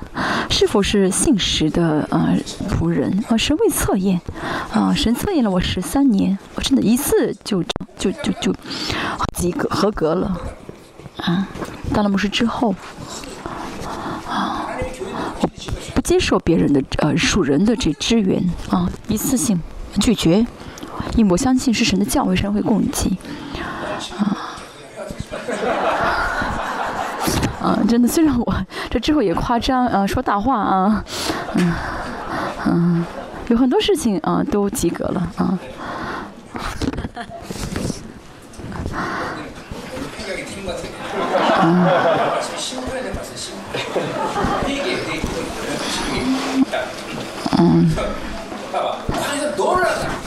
[0.50, 2.34] 是否是信实的啊
[2.68, 3.36] 仆人啊？
[3.36, 4.20] 神未测验
[4.72, 7.62] 啊，神测验了我十三年，我真的一次就
[7.96, 8.52] 就就就
[9.36, 10.36] 及格合格了
[11.18, 11.46] 啊！
[11.94, 12.74] 当了牧师之后
[14.28, 14.66] 啊，
[15.40, 15.48] 我
[15.94, 19.60] 不接受别人的呃属人的这支援啊，一次性
[20.00, 20.44] 拒绝，
[21.14, 23.16] 因为我相信是神的教会，神会供给
[24.18, 24.36] 啊。
[27.60, 28.54] 啊，真的，虽然我
[28.88, 31.04] 这之后也夸张啊，说大话啊，
[31.54, 31.74] 嗯
[32.66, 33.04] 嗯，
[33.48, 35.58] 有很多事情啊都及格了啊。
[47.58, 47.90] 嗯，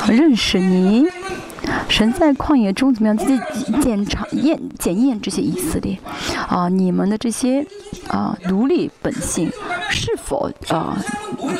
[0.10, 1.08] 认识你。
[1.90, 3.18] 神在旷野中怎么样？
[3.18, 5.98] 自己检查验检验这些以色列
[6.48, 7.66] 啊，你们的这些
[8.08, 9.50] 啊奴隶本性
[9.90, 10.98] 是否啊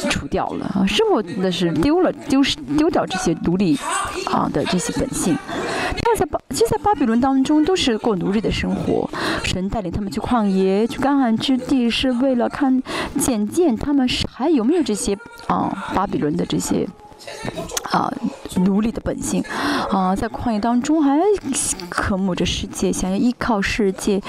[0.10, 0.86] 除掉了啊？
[0.88, 3.78] 是否那是丢了丢失丢掉这些奴隶
[4.26, 5.38] 啊的这些本性？
[6.02, 9.10] 他在巴，其实，在巴比伦当中都是过奴隶的生活。
[9.44, 12.82] 神带领他们去旷野，去干旱之地，是为了看
[13.20, 15.18] 检验他们是还有没有这些
[15.48, 16.88] 啊巴比伦的这些。
[17.92, 18.12] 啊，
[18.58, 19.44] 奴隶的本性，
[19.92, 21.20] 啊，在旷野当中还
[21.90, 24.22] 渴慕着世界，想要依靠世界，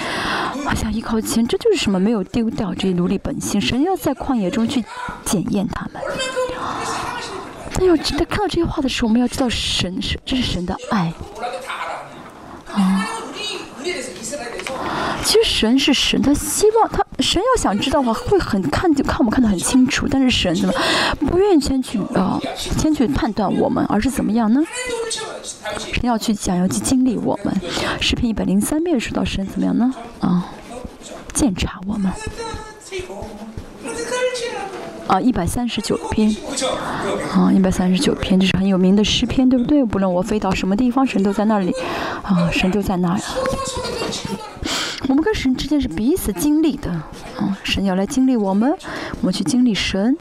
[0.76, 1.98] 想依靠钱，这就是什么？
[1.98, 3.60] 没有丢掉这些奴隶本性。
[3.60, 4.84] 神要在旷野中去
[5.24, 6.02] 检验他们。
[7.72, 11.12] 但要在看到这些话的时候，我们要知道神是这是神的爱。
[12.72, 13.03] 啊。
[15.24, 20.06] 其实神是神，他希望他神要想知道的话，会很看就看我们看得很清楚。
[20.08, 20.74] 但是神怎么
[21.18, 24.62] 不愿意先去啊，先去判断我们，而是怎么样呢？
[25.78, 27.54] 神要去想要去经历我们。
[28.00, 29.92] 视频一百零三面说到神怎么样呢？
[30.20, 30.46] 啊，
[31.32, 32.12] 检查我们。
[35.06, 36.34] 啊，一百三十九篇。
[37.32, 39.84] 啊，一百三十九篇，这是很有名的诗篇，对不对？
[39.84, 41.72] 不论我飞到什么地方，神都在那里。
[42.22, 43.20] 啊，神就在那儿。
[45.08, 48.74] 我们跟神之间是彼此经历的，啊，神要来经历我们，
[49.20, 50.16] 我们去经历神。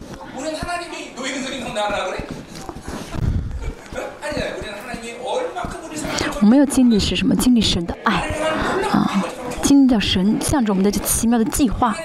[6.42, 7.34] 我们要经历是什么？
[7.36, 8.30] 经历神的爱，
[8.92, 9.24] 啊，
[9.64, 11.96] 经历到神向着我们的奇妙的计划。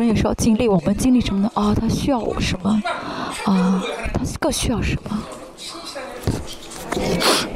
[0.00, 1.50] 神也是要经历我们经历什么呢？
[1.54, 2.70] 啊，他需要我什么？
[3.44, 3.82] 啊，
[4.12, 5.18] 他更需要什么？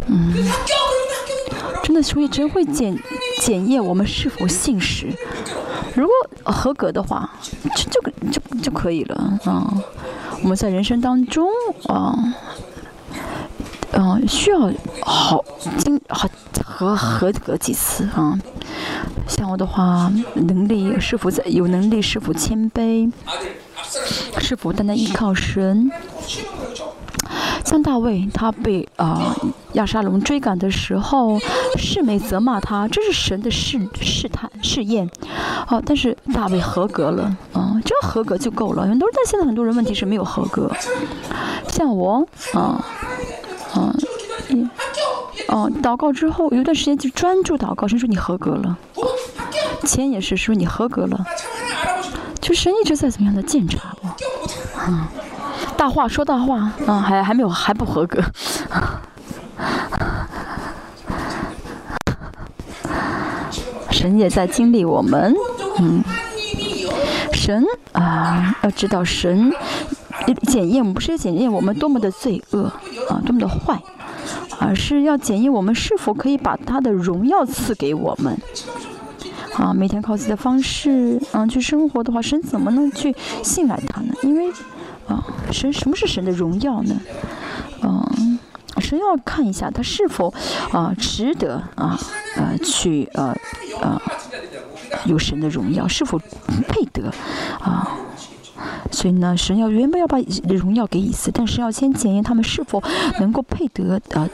[0.07, 0.35] 嗯。
[1.83, 2.99] 真的，所以真会检
[3.41, 5.13] 检验我们是否信实。
[5.95, 7.31] 如果合格的话，
[7.77, 8.01] 就就
[8.31, 9.73] 就就可以了啊。
[10.43, 11.47] 我们在人生当中
[11.87, 12.35] 啊，
[13.97, 14.71] 嗯，需要
[15.03, 15.45] 好
[15.79, 16.29] 经好
[16.65, 18.39] 合合格几次啊。
[19.27, 23.11] 像我的话，能力是否在有能力，是否谦卑，
[24.39, 25.91] 是否单单依靠神。
[27.65, 29.35] 像大卫，他被啊
[29.73, 31.39] 亚沙龙追赶的时候，
[31.79, 35.09] 世美责骂他，这是神的试试探试验，
[35.69, 38.83] 哦，但是大卫合格了，啊，只要合格就够了。
[38.87, 40.71] 很多人，但现在很多人问题是没有合格。
[41.69, 42.85] 像我，啊，
[43.77, 44.71] 嗯，
[45.49, 48.77] 哦，祷告之后有一段时间就专注祷告，神说你合格了，
[49.85, 51.25] 钱也是说你合格了，
[52.41, 54.09] 就神一直在怎么样的检查我，
[54.81, 55.09] 啊。
[55.77, 58.23] 大话说大话，嗯，还还没有还不合格。
[63.91, 65.35] 神也在经历我们，
[65.79, 66.03] 嗯，
[67.33, 69.53] 神啊，要知道神
[70.47, 72.65] 检验，不是检验我们多么的罪恶
[73.09, 73.81] 啊，多么的坏，
[74.59, 78.39] 而是要检验我们是否可以把他的荣耀赐给我们。
[79.55, 84.15] 啊，每天靠自己的方式，嗯，去生活的话，神怎么能去信赖他呢？
[84.23, 84.53] 因为。
[85.07, 85.23] 啊，
[85.53, 86.99] 神什么是神的荣耀呢？
[87.83, 88.39] 嗯，
[88.79, 90.33] 神要看一下他是否
[90.73, 92.01] 啊值得啊
[92.39, 93.37] 呃去呃
[93.83, 94.01] 呃
[95.05, 96.19] 有神的荣耀，是否
[96.67, 97.13] 配得
[97.61, 97.91] 啊？
[98.91, 100.19] 所以呢，神要原本要把
[100.49, 102.83] 荣耀给以色列，但是要先检验他们是否
[103.21, 104.29] 能够配得啊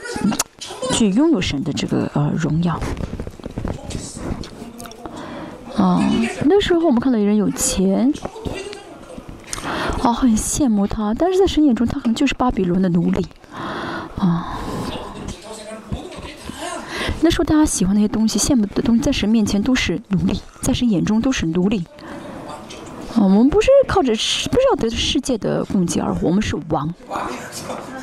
[0.91, 2.79] 去拥有神的这个呃荣耀。
[5.75, 6.03] 啊，
[6.45, 8.13] 那时候我们看到有人有钱。
[10.03, 13.23] 哦，很羡慕他，但是在神眼中，他可能就是巴比伦的奴隶，
[14.17, 14.57] 啊。
[17.21, 21.85] 那时候大家喜欢那些东西、羡慕的东西，在神面前都是奴隶，在神眼中都是奴隶。
[23.19, 26.87] 我们不是靠着世，不是要得世界的供给而活，我们是王。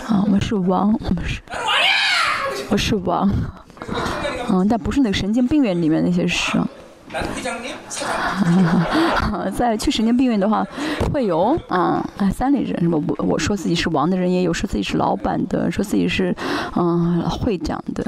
[0.06, 1.40] 啊，我们是王，我们是，
[2.70, 3.30] 我是王。
[4.51, 6.59] 嗯，但不是那个神经病院里面那些事。
[9.56, 10.64] 在去神经病院的话，
[11.12, 13.02] 会有啊，哎，三里人什么？
[13.06, 16.35] 我我说自己是王的人也有，说自己是老板的，说自己是
[16.76, 18.05] 嗯会长的。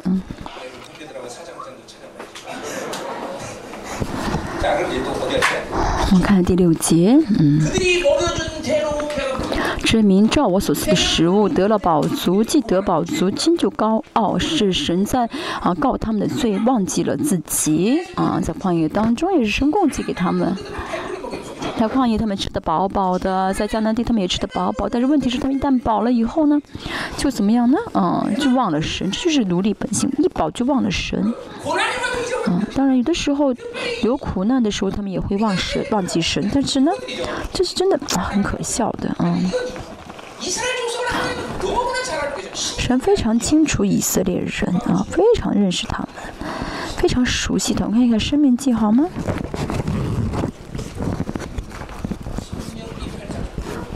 [6.11, 7.61] 我们看第六节，嗯。
[9.85, 15.29] 知名照我所赐的食物得了饱足，既得饱足，今就高傲，是神在
[15.61, 20.57] 啊告他们的罪，忘记了自己啊，在旷野当中也是神供给给他们，
[21.81, 26.61] 在旷野他们吃的饱饱的，在迦南地他们也吃的饱饱，但是问题是他们一旦饱了以后呢，
[27.17, 27.79] 就怎么样呢？
[27.95, 31.33] 嗯，就忘了神，这就是奴隶本性，一饱就忘了神。
[32.49, 33.55] 嗯，当然有的时候
[34.03, 36.93] 有苦难的时候，他们也会忘神、忘记神，但是呢，
[37.51, 39.51] 这是真的很可笑的，嗯。
[42.53, 46.09] 神非常清楚以色列人啊，非常认识他们，
[46.99, 47.95] 非常熟悉他们。
[47.95, 49.07] 看一看《生命记》好吗？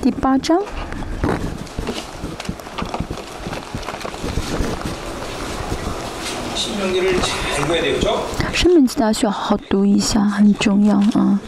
[0.05, 0.63] 第八章。
[8.53, 11.41] 生命记大家需要好好读一下，很重要啊。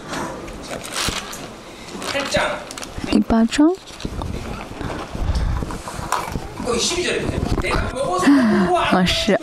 [3.10, 3.70] 第八章。
[8.90, 9.38] 啊是。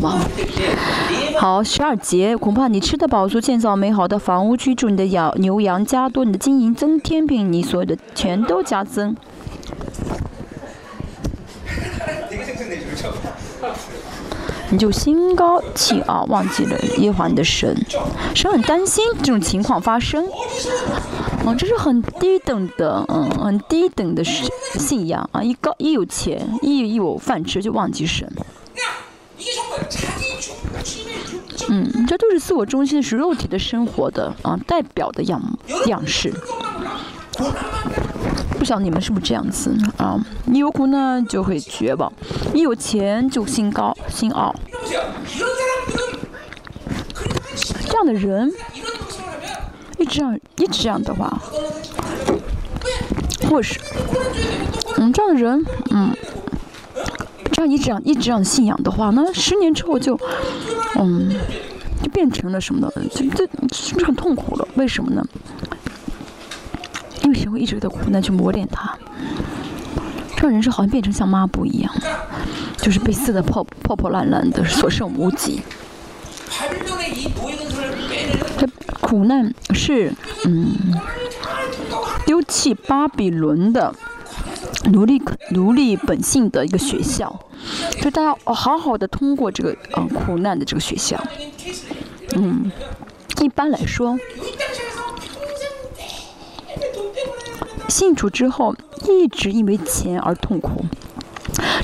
[0.00, 0.18] 哇，
[1.38, 9.16] 好，十二节，恐怕你吃的饱足，建造美好的房屋，居住你的羊牛羊加多，你的金银增添，并你所有的全都加增。
[14.72, 17.76] 你就心高气傲，忘记了耶和华你的神，
[18.34, 20.26] 神很担心这种情况发生。
[21.44, 25.42] 嗯，这是很低等的，嗯，很低等的信仰啊！
[25.42, 28.32] 一高一有钱，一有饭吃就忘记神。
[31.68, 36.32] 嗯，这都是自我中心，是肉体的生活的啊，代表的样样式。
[38.62, 40.24] 不晓你们是不是这样子啊？
[40.46, 42.12] 一有苦呢就会绝望，
[42.54, 44.54] 一有钱就心高心傲。
[47.88, 48.48] 这样的人，
[49.98, 51.42] 一直这样一直这样的话，
[53.50, 53.80] 或是
[54.96, 56.16] 嗯这样的人，嗯，
[57.50, 60.16] 这样一直这样一直这样信仰的话，那十年之后就
[61.00, 61.34] 嗯
[62.00, 62.92] 就变成了什么呢？
[63.10, 63.44] 就这
[63.74, 64.68] 是不是很痛苦了？
[64.76, 65.26] 为什么呢？
[67.32, 68.94] 因为神会一直的苦难去磨练他，
[70.36, 71.90] 这人生好像变成像抹布一样，
[72.76, 75.62] 就是被撕的破破破烂烂的，所剩无几。
[78.58, 78.68] 这
[79.00, 80.12] 苦难是
[80.44, 80.76] 嗯
[82.26, 83.94] 丢弃巴比伦的
[84.90, 85.22] 奴隶
[85.52, 87.40] 奴隶本性的一个学校，
[88.02, 91.18] 就大家哦好好的通过这个嗯苦难的这个学校，
[92.34, 92.70] 嗯，
[93.40, 94.18] 一般来说。
[97.92, 98.74] 信主之后，
[99.06, 100.82] 一直因为钱而痛苦，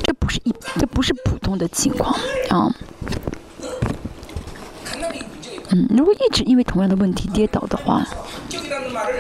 [0.02, 2.10] 这不是一，这不是普通的情况
[2.48, 2.74] 啊。
[5.70, 8.02] 嗯，如果一直因为同样的问题跌倒的话，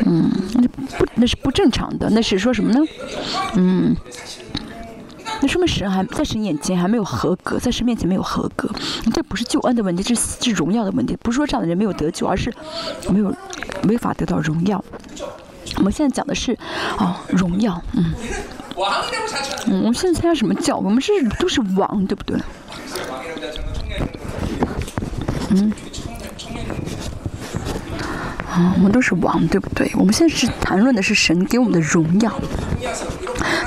[0.06, 2.80] 嗯，那不那是不正常的，那是说什么呢？
[3.52, 3.94] 嗯，
[5.42, 8.66] 那说明神还在神眼前还没有合格，在神面前没有合格，
[9.12, 12.50] 这不是救恩的问题，这是是荣耀的问题，不是说这样的人没有得救，而是
[13.10, 13.30] 没有
[13.82, 14.82] 没法得到荣耀。
[15.76, 16.56] 我们现在讲的是，
[16.98, 18.14] 哦，荣耀，嗯，
[19.66, 20.76] 嗯，我们现在参加什么教？
[20.76, 22.38] 我们是都是王，对不对？
[25.50, 25.72] 嗯，
[28.50, 29.90] 啊，我们都是王，对不对？
[29.94, 32.30] 我们现在是谈论的是神给我们的荣耀，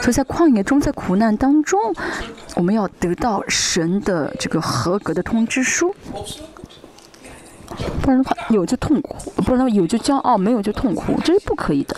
[0.01, 1.79] 所以在旷野中，在苦难当中，
[2.55, 5.95] 我们要得到神的这个合格的通知书。
[8.01, 11.95] 不然的话，有就痛苦；不然的话，有就骄傲，没有就痛苦，这是不可以的。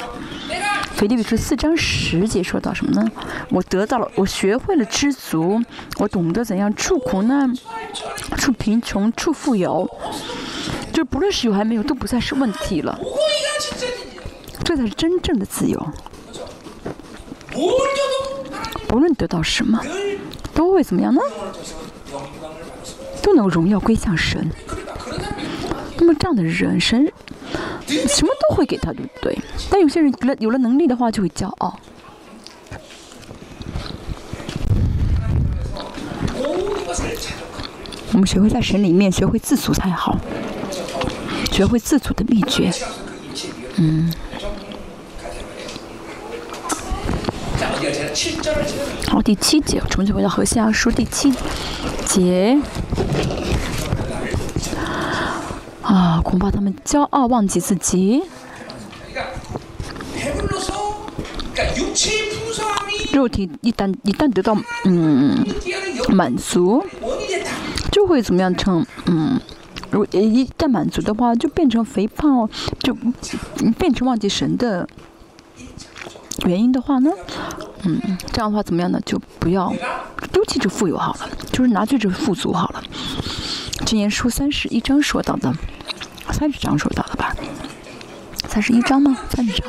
[0.96, 3.12] 腓立比书四章十节说到什么呢？
[3.50, 5.62] 我得到了，我学会了知足，
[5.98, 7.54] 我懂得怎样处苦难、
[8.38, 9.90] 处贫穷、处富有，
[10.94, 13.00] 就不论是有还没有，都不再是问题了。
[14.64, 15.86] 这才是真正的自由。
[18.88, 19.82] 不论得到什么，
[20.54, 21.22] 都会怎么样呢？
[23.22, 24.50] 都能荣耀归向神。
[25.98, 27.12] 那么这样的人，神
[28.08, 29.38] 什么都会给他，对不对？
[29.70, 31.80] 但有些人有了有了能力的话，就会骄傲。
[38.12, 40.18] 我们学会在神里面学会自足才好，
[41.52, 42.72] 学会自足的秘诀。
[43.78, 44.14] 嗯。
[49.08, 51.34] 好，第七节，重新回到何西阿书第七
[52.06, 52.58] 节。
[55.84, 58.24] 啊，恐怕他们骄傲，忘记自己。
[63.12, 65.46] 肉体一旦一旦得到嗯
[66.10, 66.84] 满足，
[67.92, 69.40] 就会怎么样成嗯，
[69.92, 72.50] 如一旦满足的话，就变成肥胖，
[72.80, 72.96] 就
[73.78, 74.88] 变成忘记神的
[76.46, 77.12] 原因的话呢，
[77.84, 79.00] 嗯，这样的话怎么样呢？
[79.06, 79.72] 就不要
[80.32, 82.84] 丢弃这富有好了，就是拿去这富足好了。
[83.96, 85.54] 年书三十一章说到的。
[86.32, 87.36] 三十章说到的吧？
[88.48, 89.18] 三十一章吗？
[89.30, 89.68] 三十章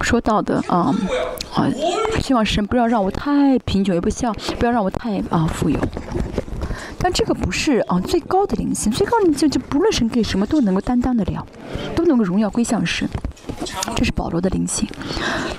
[0.00, 0.94] 说到的啊
[1.54, 1.66] 啊！
[2.20, 5.78] 希望神不要让我太贫穷，也不希望不要让我太啊富有。
[6.98, 11.46] 但这个不是啊最高的灵性，最高灵性就不论神给什么都能够担当得了，
[11.94, 13.08] 都能够荣耀归向神。
[13.94, 14.88] 这是保罗的灵性。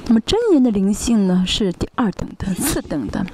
[0.07, 3.25] 那么真言的灵性呢，是第二等的、次等的。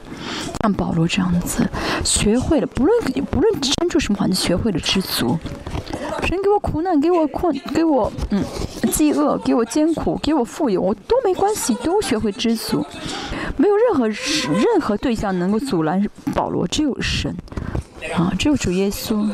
[0.61, 1.67] 像保罗这样子，
[2.03, 5.37] 学会了不论不论身处什么环境，学会了知足。
[6.23, 8.43] 神给我苦难，给我困，给我嗯
[8.91, 12.85] 饥饿，给我艰苦，给我富有，我都没关系，都学会知足。
[13.57, 16.05] 没有任何任何对象能够阻拦
[16.35, 17.35] 保罗，只有神
[18.15, 19.29] 啊，只有主耶稣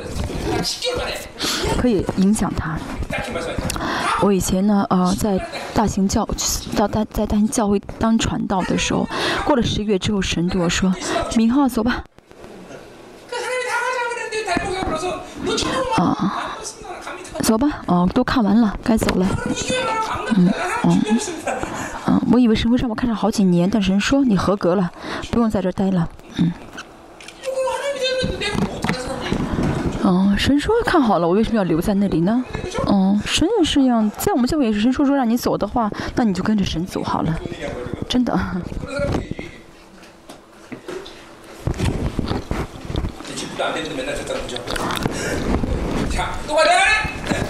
[1.77, 2.77] 可以影响他。
[4.21, 5.39] 我以前呢，呃，在
[5.73, 6.27] 大型教
[6.75, 9.07] 到大在大型教会当传道的时候，
[9.45, 10.93] 过了十月之后，神对我说
[11.35, 12.03] ：“明浩，走吧。”
[15.97, 16.57] 啊，
[17.41, 19.27] 走吧，哦，都看完了，该走了。
[20.35, 20.51] 嗯
[20.83, 21.01] 嗯
[22.07, 24.91] 嗯，我以为神会让我看上好几年，但神说你合格了，
[25.31, 26.09] 不用在这待了。
[26.37, 26.51] 嗯。
[30.07, 32.45] 嗯，神说看好了，我为什么要留在那里呢？
[32.86, 37.36] 嗯，神也是一样，在我们教会也是，神说说让你走的话，那你就跟着神走好了，
[38.07, 38.40] 真的。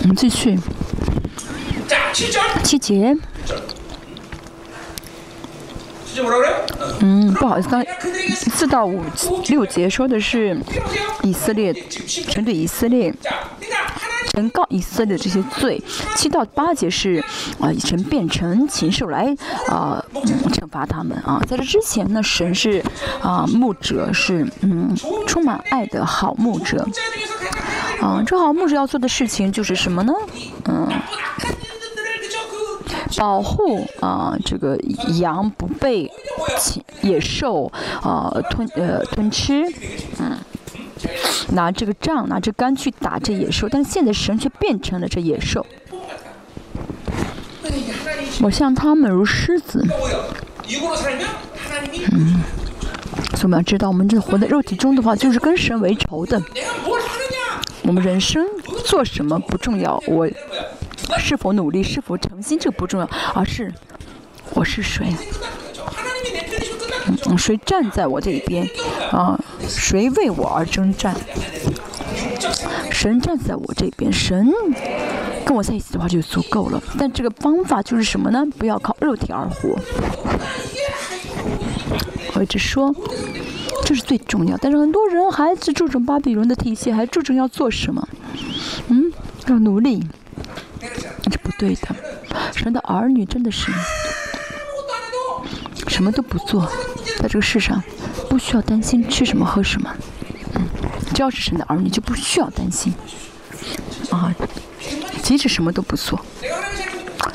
[0.02, 0.58] 我们继续。
[2.64, 3.14] 七节。
[7.02, 7.86] 嗯，不好意思，刚
[8.34, 9.02] 四到五
[9.50, 10.58] 六节说的是
[11.24, 11.74] 以色列
[12.30, 13.14] 针对以色列，
[14.34, 15.82] 神告以色列这些罪。
[16.16, 17.24] 七到八节是
[17.60, 19.36] 啊，神变成禽兽来
[19.68, 20.22] 啊嗯
[20.52, 21.42] 惩罚他们啊。
[21.48, 22.84] 在这之前呢，神是
[23.22, 24.96] 啊牧者，是嗯
[25.28, 26.88] 充满爱的好牧者。
[28.02, 30.14] 啊，这好牧者要做的事情就是什么呢？
[30.66, 30.90] 嗯。
[33.18, 34.76] 保护啊，这个
[35.20, 36.12] 羊不被
[37.02, 37.72] 野兽
[38.02, 39.64] 啊吞呃吞吃，
[40.20, 40.38] 嗯，
[41.54, 45.66] 拿这个杖拿着杆去打这野兽，但现在神却变成了这野兽。
[48.42, 49.86] 我像他们如狮子，
[52.12, 52.42] 嗯，
[53.32, 56.42] 所以我们要知道，我们这活在肉体中的话，就是跟神为仇的。
[57.84, 58.46] 我们人生
[58.84, 60.28] 做什么不重要，我。
[61.18, 63.74] 是否努力，是否诚心，这不重要，而是
[64.54, 65.08] 我是谁，
[67.28, 68.68] 嗯，谁站在我这一边，
[69.12, 71.16] 啊，谁为我而征战？
[72.92, 74.52] 神站在我这边，神
[75.46, 76.82] 跟我在一起的话就足够了。
[76.98, 78.46] 但这个方法就是什么呢？
[78.58, 79.78] 不要靠肉体而活。
[82.34, 82.94] 我一直说，
[83.84, 84.58] 这是最重要。
[84.58, 88.08] 但是很多人还是注重巴比伦的体系，还注重要做什么？
[88.88, 89.12] 嗯，
[89.48, 90.04] 要努力。
[91.32, 91.96] 是不对的，
[92.54, 93.72] 神的儿女真的是
[95.88, 96.70] 什么都不做，
[97.18, 97.82] 在这个世上
[98.30, 99.96] 不需要担心吃什么喝什么，
[100.56, 100.68] 嗯，
[101.14, 102.94] 只要是神的儿女就不需要担心，
[104.10, 104.34] 啊，
[105.24, 106.20] 即使什么都不做，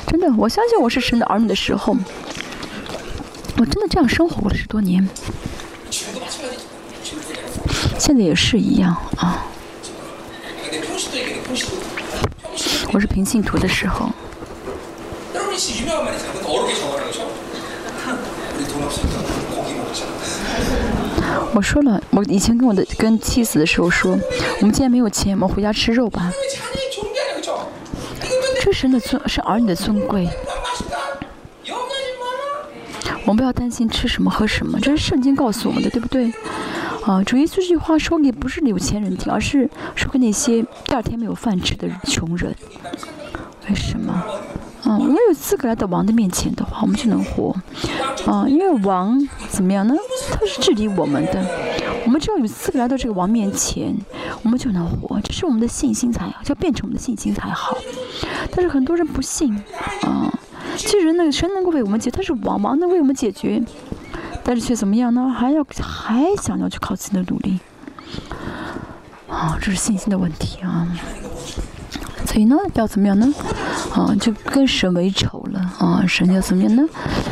[0.07, 1.95] 真的，我相信我是神的儿女的时候，
[3.57, 5.07] 我真的这样生活过了十多年，
[7.97, 9.45] 现在也是一样啊。
[12.93, 14.09] 我是平信徒的时候，
[21.53, 24.19] 我说了，我以前跟我的跟妻子的时候说，
[24.59, 26.33] 我们既然没有钱，我们回家吃肉吧。
[28.61, 30.27] 这神的尊是儿女的尊贵，
[33.31, 36.29] 我们不要担心吃什么喝什么，这是圣经告诉我们的，对不对？
[37.05, 42.53] 啊，主耶稣这句话说给不是有钱人听，而是说给那些第二天没有饭吃的穷人。
[43.69, 44.11] 为什么？
[44.83, 47.55] 啊，我们有资格来到王的面前的话，我们就能活。
[48.25, 49.17] 啊，因为王
[49.47, 49.95] 怎么样呢？
[50.33, 51.41] 他是治理我们的。
[52.03, 53.95] 我们只要有资格来到这个王面前，
[54.43, 55.21] 我们就能活。
[55.21, 57.77] 这是我们的信心才好，就要变成我们的信心才好。
[58.51, 59.55] 但是很多人不信。
[60.01, 60.37] 啊，
[60.77, 63.61] 其实那个神能够为我们解，他是往往能为我们解决。
[64.43, 65.29] 但是却怎么样呢？
[65.29, 67.59] 还要还想要去靠自己的努力，
[69.29, 70.87] 啊，这是信心的问题啊。
[72.25, 73.33] 所以呢，要怎么样呢？
[73.93, 76.03] 啊，就跟神为仇了啊！
[76.07, 76.83] 神要怎么样呢？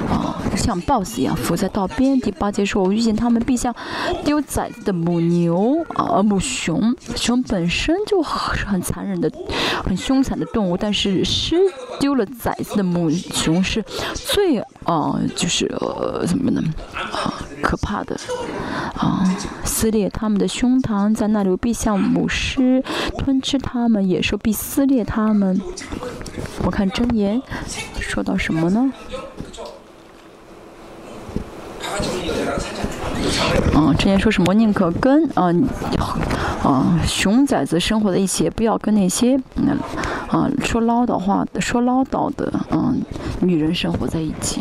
[0.10, 2.20] 啊，像豹子一样伏在道边。
[2.20, 3.74] 第八节说：“我遇见他们，必像
[4.26, 6.94] 丢崽子的母牛啊，母熊。
[7.16, 9.32] 熊本身就是很残忍的、
[9.86, 11.56] 很凶残的动物，但是失
[11.99, 13.84] 丢了崽子的母熊是
[14.16, 16.61] 最啊，就是呃，怎么呢？
[17.69, 18.17] 可怕的
[18.97, 19.23] 啊，
[19.63, 22.83] 撕裂他们的胸膛，在那里必向母狮
[23.19, 25.61] 吞吃他们，野兽必撕裂他们。
[26.63, 27.39] 我看箴言
[27.99, 28.91] 说到什么呢？
[33.75, 35.53] 嗯，之前说什么宁可跟啊
[36.63, 39.77] 啊熊崽子生活在一起，不要跟那些嗯
[40.27, 42.99] 啊说唠叨话，说唠叨的嗯
[43.41, 44.59] 女人生活在一起。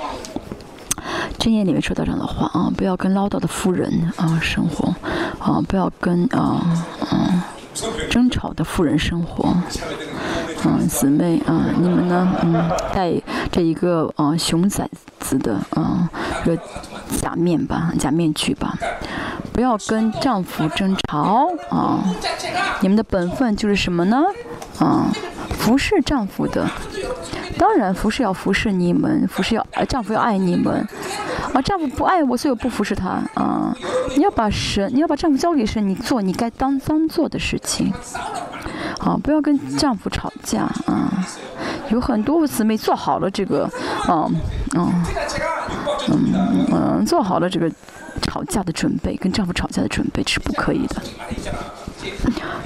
[1.38, 4.94] 箴言里面说到这样的话啊，不要跟唠叨的妇人啊生活，
[5.38, 6.60] 啊不要跟啊
[7.12, 7.42] 嗯
[8.10, 9.54] 争吵的妇人生活，
[10.64, 12.28] 嗯姊妹啊你们呢？
[12.42, 13.12] 嗯带
[13.52, 14.88] 着一个啊熊崽
[15.20, 16.10] 子的啊
[16.44, 16.58] 个
[17.22, 18.76] 假面吧假面具吧，
[19.52, 22.02] 不要跟丈夫争吵啊，
[22.80, 24.24] 你们的本分就是什么呢？
[24.80, 25.06] 啊
[25.50, 26.68] 服侍丈夫的。
[27.58, 30.86] 当然服侍要服侍你们服侍要丈夫要爱你们。
[31.52, 33.20] 啊丈夫不爱我所以我不服侍他。
[33.34, 33.74] 啊
[34.16, 37.92] 你要把神你要把丈夫交给神你做你该当当做的事情。
[39.00, 40.62] 啊不要跟丈夫吵架。
[40.86, 41.26] 啊
[41.90, 43.64] 有很多姊妹做好了这个
[44.06, 44.28] 啊
[44.76, 44.92] 嗯
[46.08, 47.70] 嗯嗯做好了这个
[48.22, 50.96] 吵架的准备跟丈夫吵架的准备是不可以的。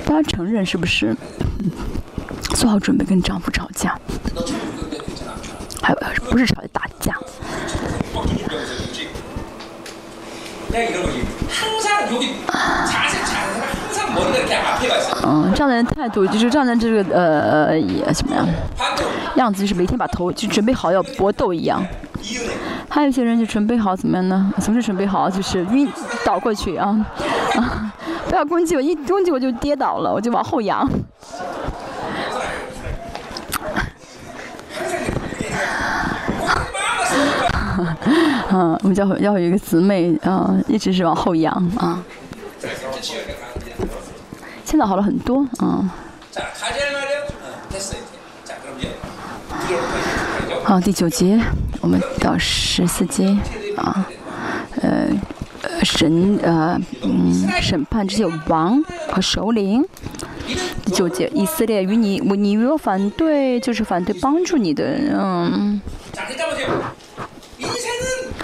[0.05, 1.16] 大家承认是不是？
[2.56, 3.98] 做好准备跟丈夫吵架。
[5.83, 5.99] 还有
[6.31, 7.15] 不是吵架打架。
[15.25, 18.47] 嗯这样的人态度就是这样的这个呃呃也什么样
[19.37, 21.85] 样子就是每天把头就准备好要搏斗一样。
[22.89, 24.53] 还有一些人就准备好怎么样呢？
[24.61, 25.91] 总是准备好就是晕
[26.25, 27.05] 倒过去啊。
[27.57, 27.93] 啊
[28.29, 30.89] 不要攻击我一攻击我就跌倒了我就往后仰。
[38.51, 42.03] 嗯，我们要要有一个姊妹，嗯，一直是往后仰啊。
[44.65, 45.89] 现在好了很多，嗯。
[50.65, 51.41] 好，第九集，
[51.81, 53.39] 我们到十四集
[53.77, 54.07] 啊，
[54.81, 55.09] 呃，
[55.83, 59.85] 审呃，嗯，审判这些王和首领。
[60.85, 65.81] 第九节，以色列与你，我你没有反对，就是反对帮助你的，嗯。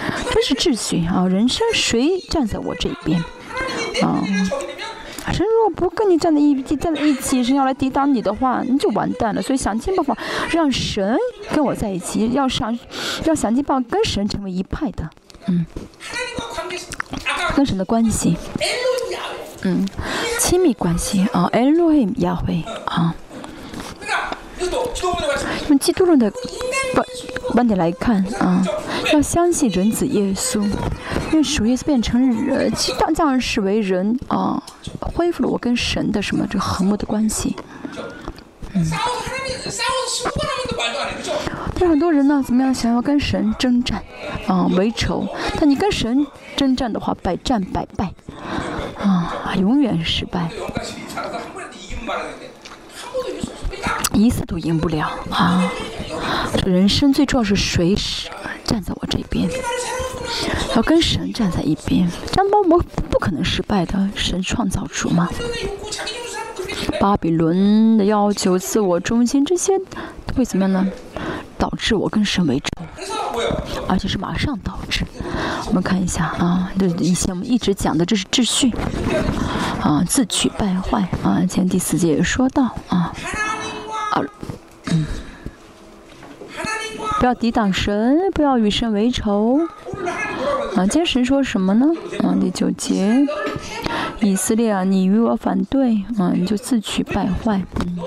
[0.31, 3.19] 这是秩序啊，人生谁站在我这边
[4.01, 4.23] 啊？
[5.31, 9.41] 神如果不跟你站在一起站在一起，是要来抵挡你的话，你就完蛋了。
[9.41, 10.17] 所以想尽办法
[10.49, 11.17] 让神
[11.53, 12.77] 跟我在一起，要想
[13.25, 15.07] 要想尽办法跟神成为一派的，
[15.47, 15.65] 嗯，
[17.55, 18.35] 跟神的关系，
[19.61, 19.87] 嗯，
[20.39, 22.15] 亲密关系啊，Elohim
[22.85, 23.13] 啊。
[25.67, 26.31] 用基督论的
[26.93, 27.05] 观
[27.51, 28.63] 观点来看啊，
[29.13, 30.61] 要相信人子耶稣，
[31.31, 34.61] 因为属耶稣变成呃降降世为人啊，
[34.99, 37.55] 恢复了我跟神的什么这和睦的关系。
[38.73, 38.85] 嗯。
[41.79, 44.03] 但很多人呢，怎么样想要跟神征战
[44.47, 45.27] 啊为仇？
[45.59, 46.25] 但你跟神
[46.57, 48.13] 征战的话，百战百败
[48.99, 50.49] 啊，永远失败。
[54.19, 55.71] 一次都赢不了啊！
[56.57, 58.29] 这人生最重要是谁是
[58.63, 59.49] 站在我这边，
[60.75, 62.09] 要跟神站在一边。
[62.31, 65.29] 张包魔不可能失败的，神创造主嘛。
[66.99, 69.73] 巴比伦的要求、自我中心这些
[70.35, 70.91] 会怎么样呢？
[71.57, 72.85] 导致我跟神为仇，
[73.87, 75.05] 而且是马上导致。
[75.67, 78.71] 我们看一下啊，这以前我们一直讲的，这是秩序
[79.81, 81.45] 啊，自取败坏啊。
[81.45, 83.13] 前第四节也说到啊。
[84.11, 84.21] 啊
[84.91, 85.05] 嗯
[87.19, 89.59] 不要抵挡神不要与神为仇。
[90.75, 91.87] 啊今天神说什么呢？
[92.23, 93.25] 啊第九节。
[94.21, 97.61] 以色列啊你与我反对啊你就自取败坏。
[97.85, 97.97] 嗯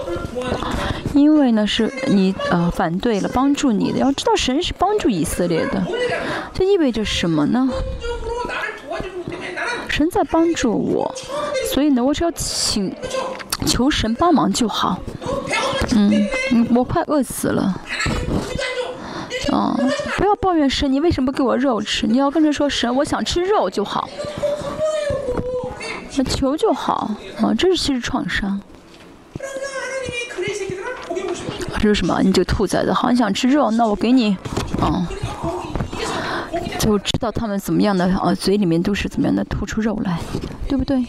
[1.15, 3.99] 因为呢是你啊反对了帮助你的。
[3.99, 5.87] 要知道神是帮助以色列的。
[6.55, 7.69] 这意味着什么呢？
[9.93, 11.15] 神在帮助我
[11.71, 12.93] 所以呢我只要请
[13.67, 14.99] 求神帮忙就好。
[15.95, 16.27] 嗯
[16.75, 17.79] 我快饿死了。
[19.51, 19.79] 哦
[20.17, 22.07] 不要抱怨神你为什么不给我肉吃？
[22.07, 24.09] 你要跟着说神我想吃肉就好。
[26.17, 27.11] 那求就好。
[27.43, 28.59] 啊这是其实创伤。
[31.79, 32.23] 这是什么？
[32.23, 34.37] 你这兔崽子好想吃肉那我给你。
[34.81, 35.07] 嗯
[36.79, 40.19] 就知道他们怎么样的啊，嘴里面都是怎么样的吐出肉来，
[40.69, 41.05] 对不对？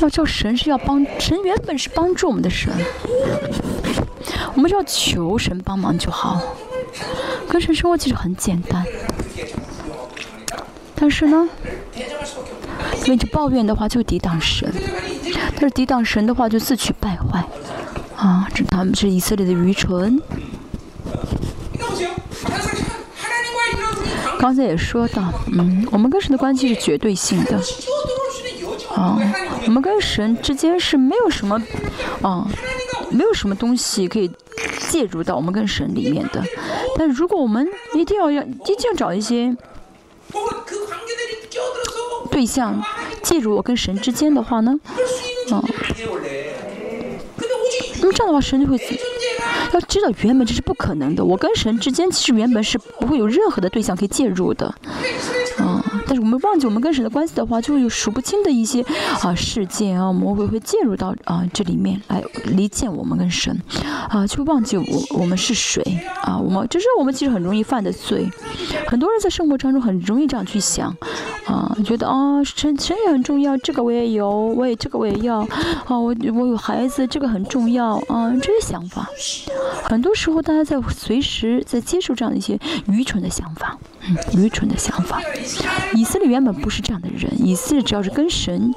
[0.00, 2.72] 要叫神是要帮神，原本是帮助我们的神，
[4.54, 6.40] 我们只要求神帮忙就好。
[7.48, 8.84] 跟神生活其实很简单，
[10.94, 11.48] 但是呢，
[13.04, 14.72] 因为就抱怨的话就抵挡神，
[15.52, 17.44] 但是抵挡神的话就自取败坏
[18.16, 18.48] 啊！
[18.54, 20.20] 这他们是以色列的愚蠢。
[24.44, 27.58] 刚才也说到，嗯，我们跟神的关系是绝对性的。
[28.94, 29.18] 啊，
[29.64, 31.56] 我们跟神之间是没有什么，
[32.20, 32.46] 啊，
[33.10, 34.30] 没有什么东西可以
[34.90, 36.44] 介入到我们跟神里面的。
[36.98, 39.56] 但如果我们一定要要一定要找一些
[42.30, 42.84] 对象
[43.22, 44.78] 介入我跟神之间的话呢，
[45.52, 45.64] 啊，
[47.98, 48.78] 那么这样的话神就会。
[49.74, 51.24] 要知道，原本这是不可能的。
[51.24, 54.74] 我跟神之间其实原本是不会有任何的对象可以介入的，
[56.18, 58.84] 我们忘记我们跟神的关系的话，就会有数不清的一些
[59.22, 63.58] 啊事件啊魔鬼会介入到啊这里面来离间我们跟神，
[64.08, 64.84] 啊，就忘记我
[65.18, 65.82] 我们是谁
[66.22, 66.38] 啊！
[66.38, 68.28] 我们这是我们其实很容易犯的罪。
[68.86, 70.94] 很多人在生活当中很容易这样去想，
[71.46, 75.40] 啊，觉得啊神神也很重要，这个我也有，我也这个我也要，
[75.86, 79.08] 啊，我我有孩子，这个很重要，啊，这些想法。
[79.82, 83.76] 很多时候，大家在随时在接受这样的一些愚蠢的想法，
[84.32, 85.20] 愚蠢的想法。
[85.94, 88.74] 以色列原本不是这样的人，以色列只要是跟神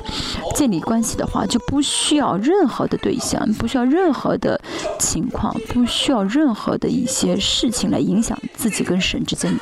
[0.55, 4.59] 建立关系的话，就不需要任何的对象，不需要任何的
[4.99, 9.53] 情况，不需要任何的一些事情来影响自己跟神之间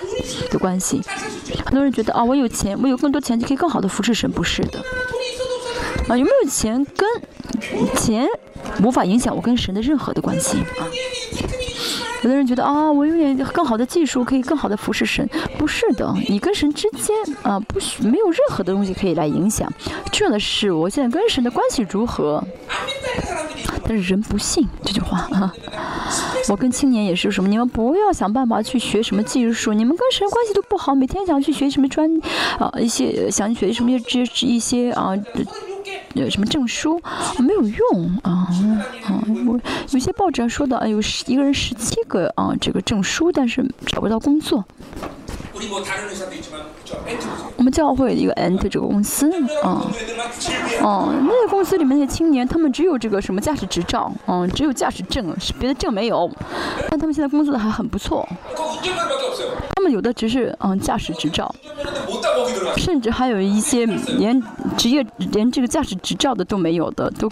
[0.51, 1.01] 的关系。
[1.63, 4.79] 很多人觉得啊，我有钱，我有更多钱就可以更好的服侍神，不是的。
[6.07, 8.27] 啊，有没有钱跟钱
[8.83, 10.85] 无法影响我跟神的任何的关系啊？
[12.25, 15.29] 有的人觉得啊，我有点更好的技术可以更好的服侍神，
[15.59, 19.71] 不是的，你跟神之间啊，不许没有任何的东西可以来影响。
[20.11, 22.43] 重要的是我现在跟神的关系如何。
[23.87, 25.53] 但是人不信这句话啊！
[26.49, 32.09] 我跟青年也是什么，你们不要想办法去学什么技术，你们跟神关系都不好，每天想去学什么专
[32.57, 35.13] 啊一些想学什么这一些啊。
[36.13, 37.01] 有什么证书
[37.39, 38.47] 没有用啊
[39.03, 39.23] 啊！
[39.47, 39.59] 我
[39.91, 44.63] 有些报纸上说的，有十一个人十七个啊，这个证书，但是找不到工作。
[47.57, 49.31] 我们教会有一个 Ant 这个公司
[49.63, 49.85] 啊，
[50.81, 56.29] 哦，那个公司里面那些青年，他们只有这个什么驾驶执照，嗯，只有驾驶证，别的证没有，
[56.89, 58.27] 但他们现在工作的还很不错。
[59.75, 61.53] 他们有的只是嗯驾驶执照，
[62.77, 64.41] 甚至还有一些连
[64.77, 67.29] 职业连这个驾驶执照的都没有的，都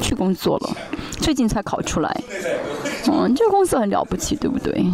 [0.00, 0.76] 去工作了，
[1.18, 2.22] 最近才考出来。
[3.10, 4.84] 嗯，这个公司很了不起，对不对？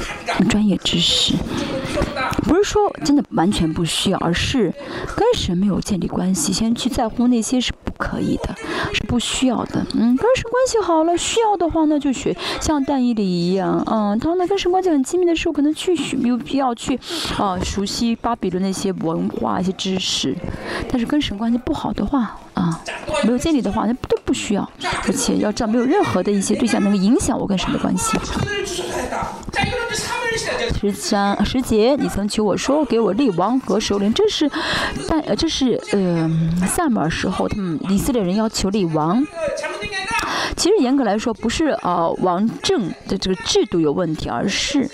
[0.48, 1.34] 专业知识？
[2.44, 4.72] 不是说真的完全不需要，而是
[5.16, 8.54] 跟神没有建立关系，先去在乎那些是不可以的，
[8.92, 9.86] 是不需要的。
[9.94, 13.82] 嗯，跟神关系好了，需要的话呢就学，像但以理一样。
[13.86, 16.98] 嗯，当呢跟神关系很亲密的时候，可能去学，有必要去
[17.38, 20.36] 啊熟悉巴比伦那些文化、一些知识。
[20.90, 22.80] 但是跟神关系不好的话，啊，
[23.24, 24.68] 没有建立的话，那都不需要。
[25.06, 28.18] 而且要知道，没有任何的一些对象能够影响我跟神的关系。
[29.94, 34.50] 十三十节，你曾求我说给我立王和首领，这是，
[35.08, 36.28] 但呃这是呃
[36.66, 39.24] 萨姆尔时候，他们以色列人要求立王。
[40.56, 44.90] 其实严格来说，不是啊王政的这个制度有问题，而是。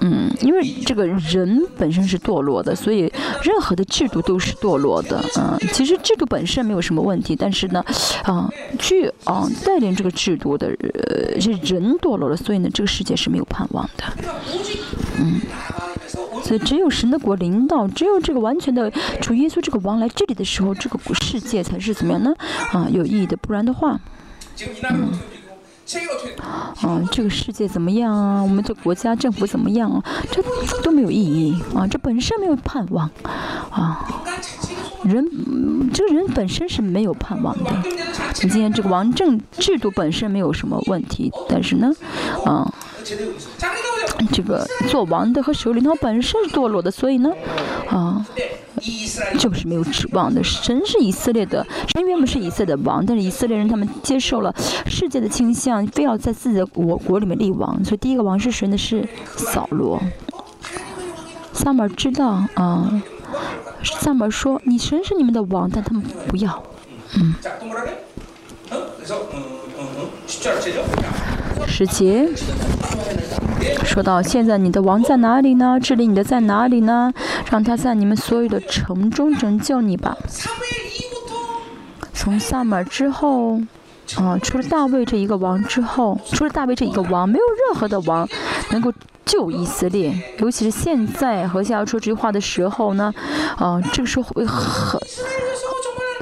[0.00, 3.12] 嗯，因为这个人本身是堕落的，所以
[3.42, 5.22] 任何的制度都是堕落的。
[5.36, 7.84] 嗯，其实制度本身没有什么问题，但是呢，
[8.22, 8.48] 啊，
[8.78, 14.04] 去啊带领这个制度的呃是人堕落了，所以呢，这个世界是没有盼望的。
[15.18, 15.40] 嗯，
[16.44, 22.32] 所以只有神的国领导，只有这个完全的主耶稣这个王来这里的时候，这个世界才是怎么样呢？
[22.72, 23.98] 啊，有意义的，不然的话，
[24.90, 25.10] 嗯。
[26.82, 28.42] 啊，这个世界怎么样啊？
[28.42, 30.04] 我们这国家政府怎么样啊？
[30.30, 30.42] 这
[30.82, 31.86] 都没有意义啊！
[31.86, 33.10] 这本身没有盼望
[33.70, 34.22] 啊！
[35.04, 35.24] 人，
[35.92, 37.70] 这个人本身是没有盼望的。
[38.42, 41.90] 你今天这个王政制度本身没有什么问题，但是呢，
[42.44, 42.72] 啊。
[44.32, 47.30] 这个做王的和首领，他本身是堕落的，所以呢，
[47.88, 48.26] 啊，
[49.38, 50.42] 就是没有指望的。
[50.44, 54.54] 神是以色列的，神原本是以色列的王，但是以色列人他们接受了
[54.86, 58.76] 世界的倾向，非要在自己的国国里面立王，所以第一个王是谁呢？
[58.76, 60.00] 是扫罗。
[61.52, 63.02] 萨母知道啊，
[63.82, 66.62] 萨母说：“你神是你们的王，但他们不要。”
[67.18, 67.34] 嗯。
[71.66, 72.28] 十节
[73.84, 75.78] 说到现在，你的王在哪里呢？
[75.80, 77.12] 治理你的在哪里呢？
[77.50, 80.16] 让他在你们所有的城中拯救你吧。
[82.12, 83.58] 从萨满之后，
[84.16, 88.28] 啊，除了大卫这一个王之后，除了大卫这一个王，没有任何的王
[88.70, 88.92] 能够
[89.24, 90.12] 救以色列。
[90.38, 93.12] 尤其是现在和下要说这句话的时候呢，
[93.56, 95.00] 啊，这个时候会很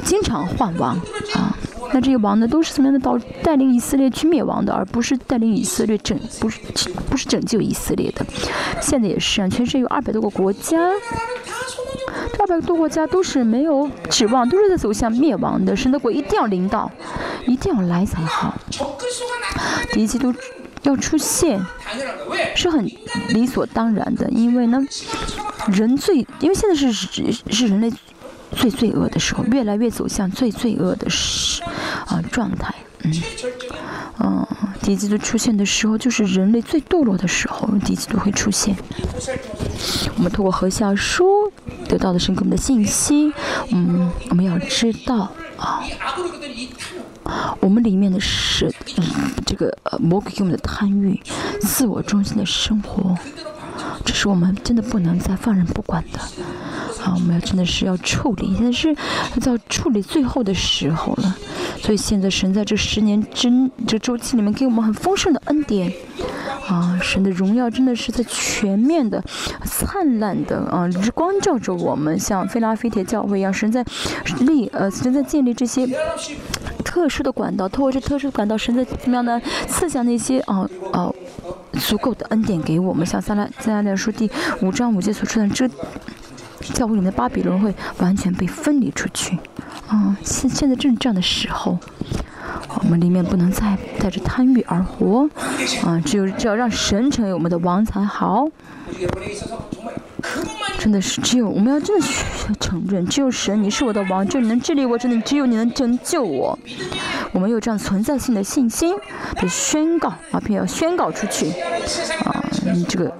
[0.05, 0.95] 经常换王
[1.35, 1.56] 啊。
[1.97, 6.61] 那这些王呢，都是什么样的导带领以色列去灭亡的，而不是带领以色列拯，不是
[7.09, 8.23] 不是拯救以色列的。
[8.83, 10.77] 现在也是啊，全世界有二百多个国家，
[12.35, 15.75] 这二百多个国家都是没有指望，都是在走向灭亡的。
[15.75, 16.93] 神的国一定要领导，
[17.47, 18.55] 一定要来才好。
[19.95, 20.35] 敌基督
[20.83, 21.65] 要出现，
[22.55, 22.85] 是很
[23.31, 24.79] 理所当然的，因为呢，
[25.69, 27.91] 人最，因为现在是是人类。
[28.53, 31.63] 最罪恶的时候，越来越走向最罪恶的时
[32.07, 33.13] 啊状态，嗯，
[34.19, 34.47] 嗯，
[34.83, 38.77] 敌基督出现的时候，就是人类最堕落的时候，敌基督会出现。
[40.17, 41.53] 我们通过和下书
[41.89, 43.33] 得到的是给我们的信息，
[43.71, 45.83] 嗯，我们要知道啊，
[47.61, 49.05] 我们里面的是嗯
[49.45, 51.21] 这个呃魔鬼给我们的贪欲、
[51.61, 53.17] 自我中心的生活，
[54.05, 56.19] 这是我们真的不能再放任不管的。
[57.05, 58.95] 啊，我们要真的是要处理，现在是
[59.41, 61.37] 到处理最后的时候了。
[61.81, 63.49] 所以现在神在这十年之
[63.87, 65.93] 这周期里面给我们很丰盛的恩典，
[66.67, 69.23] 啊，神的荣耀真的是在全面的、
[69.65, 73.85] 灿烂的啊，日光照着我们，像菲拉菲铁教会一样，神在
[74.41, 75.87] 立呃，神在建立这些
[76.97, 79.39] 特殊的管道，透过这特殊的管道，神在怎么样呢？
[79.69, 81.13] 赐下那些啊啊
[81.75, 84.31] 足够的恩典给我们，像撒拉撒拉利亚书第
[84.63, 85.69] 五章五节所说的这。
[86.75, 89.39] 教会里面的巴比伦会完全被分离出去，
[89.87, 91.79] 啊，现现在正是这样的时候，
[92.81, 95.29] 我们里面不能再带着贪欲而活，
[95.85, 98.49] 啊，只有只要让神成为我们的王才好。
[100.79, 106.59] 真的是只有我们要真的需要承认，只有神你是我的王，只有你能治理我，真的只有你能拯救我。
[107.33, 108.95] 我们有这样存在性的信心，
[109.37, 111.51] 得宣告啊，并要宣告出去，
[112.25, 113.13] 啊，你这个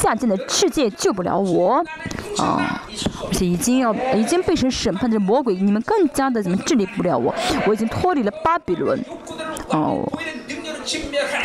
[0.00, 1.84] 下贱的世界救不了我。
[2.38, 2.84] 啊！
[3.26, 7.34] 而且已经要已经被神审判的魔鬼，你们更加的怎么治理不了我？
[7.66, 8.96] 我已经脱离了巴比伦。
[9.70, 10.08] 哦，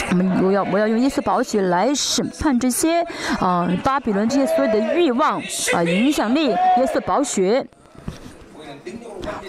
[0.09, 3.01] 我们我要我要用耶稣宝血来审判这些
[3.39, 5.41] 啊巴比伦这些所有的欲望
[5.73, 7.65] 啊影响力，耶稣宝血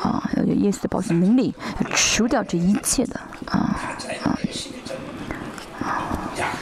[0.01, 1.55] 啊要有耶稣的宝血能力，
[1.95, 3.77] 除掉这一切的啊
[4.25, 4.39] 啊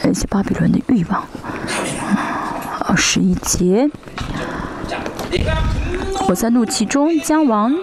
[0.03, 1.25] 那些巴比伦的欲望。
[2.85, 3.89] 二，十一节。
[6.29, 7.75] 我在怒气中将王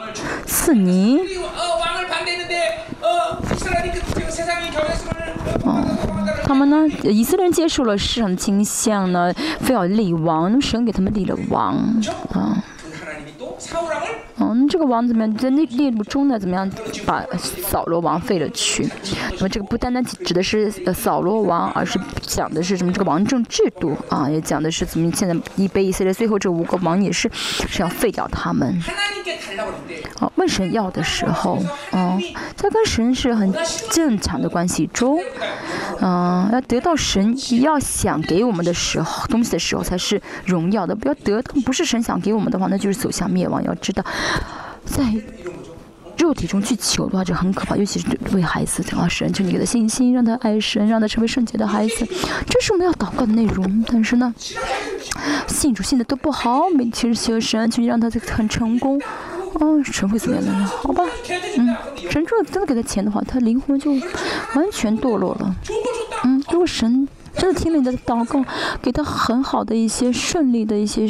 [0.45, 1.19] 赐你。
[5.65, 5.83] 哦，
[6.43, 6.87] 他们呢？
[7.03, 11.75] 以色列人接受了市场的倾向呢，非要立王，神给他们立了王
[12.31, 12.63] 啊。
[14.41, 15.35] 嗯这个王怎么样？
[15.35, 16.39] 在列列目中呢？
[16.39, 16.69] 怎么样
[17.05, 18.87] 把扫罗王废了去？
[19.33, 22.91] 那么这个不单单指的是扫罗王，而是讲的是什么？
[22.93, 28.81] 这个王政制度啊，也讲的是怎么现在以北以色列最后这五个王也是是要废掉他们。
[30.19, 31.61] 哦，问神要的时候，
[31.91, 32.17] 哦，
[32.55, 33.53] 在跟神是很
[33.91, 35.19] 正常的关系中，
[35.99, 40.95] 嗯，要得到神要想给我们的时候东西的时候才是荣耀的。
[40.95, 43.63] 不要得到不是神想给我们的话，那就是走向灭亡。
[43.63, 44.03] 要知道。
[44.85, 45.03] 在
[46.17, 52.05] 肉体中去求的话，这很可怕，尤其是为孩子啊，神求你给他信心，让他爱神，让他成为圣洁的孩子，
[52.47, 53.83] 这是我们要祷告的内容。
[53.87, 54.33] 但是呢，
[55.47, 60.69] 信主信的都不好，每其实求神，求你让他很成功，啊，神会怎么样呢？
[60.83, 61.03] 好吧，
[61.57, 61.75] 嗯，
[62.11, 65.55] 神如果真的给他钱的话，他灵魂就完全堕落了。
[66.25, 68.43] 嗯，如果神真的听了你的祷告，
[68.81, 71.07] 给他很好的一些顺利的一些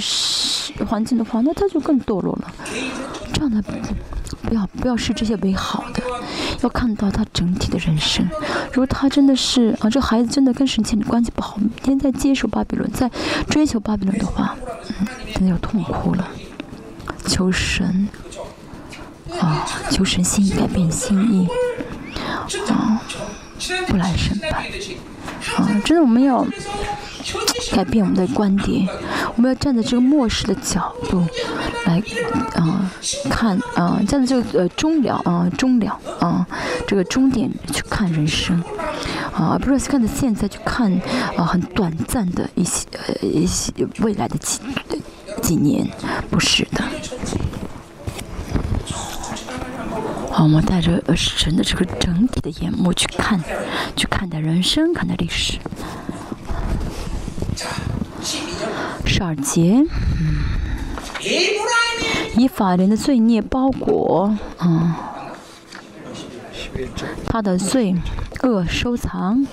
[0.86, 2.52] 环境的话，那他就更堕落了。
[3.34, 3.62] 这样的
[4.42, 6.02] 不要不要视这些为好的，
[6.62, 8.28] 要看到他整体的人生。
[8.72, 13.10] 如果他真的是啊，这孩子真的跟神前的关系不好，每天在接受巴比伦，在
[13.50, 14.56] 追求巴比伦的话，
[15.00, 16.28] 嗯，真的要痛哭了。
[17.26, 18.08] 求神
[19.40, 21.48] 啊，求神心意改变心意
[22.70, 23.02] 啊，
[23.88, 24.66] 不来审判。
[25.58, 26.46] 啊，真的，我们要
[27.72, 28.88] 改变我们的观点，
[29.36, 31.26] 我们要站在这个末世的角度
[31.86, 32.02] 来
[32.56, 32.92] 啊
[33.30, 36.46] 看啊，站在这个呃终了啊终了啊
[36.88, 38.62] 这个终点去看人生
[39.34, 40.92] 啊，而不是看着现在去看
[41.36, 44.60] 啊很短暂的一些呃一些未来的几
[45.42, 45.88] 几年，
[46.30, 46.84] 不是的。
[50.40, 53.44] 啊，我们带着神的这个整体的眼目去看，
[53.98, 55.60] 去看待人生，看待历史。
[59.06, 59.84] 十二节，
[62.38, 64.96] 以法人的罪孽包裹，嗯，
[67.26, 67.94] 他的罪
[68.44, 69.46] 恶收藏。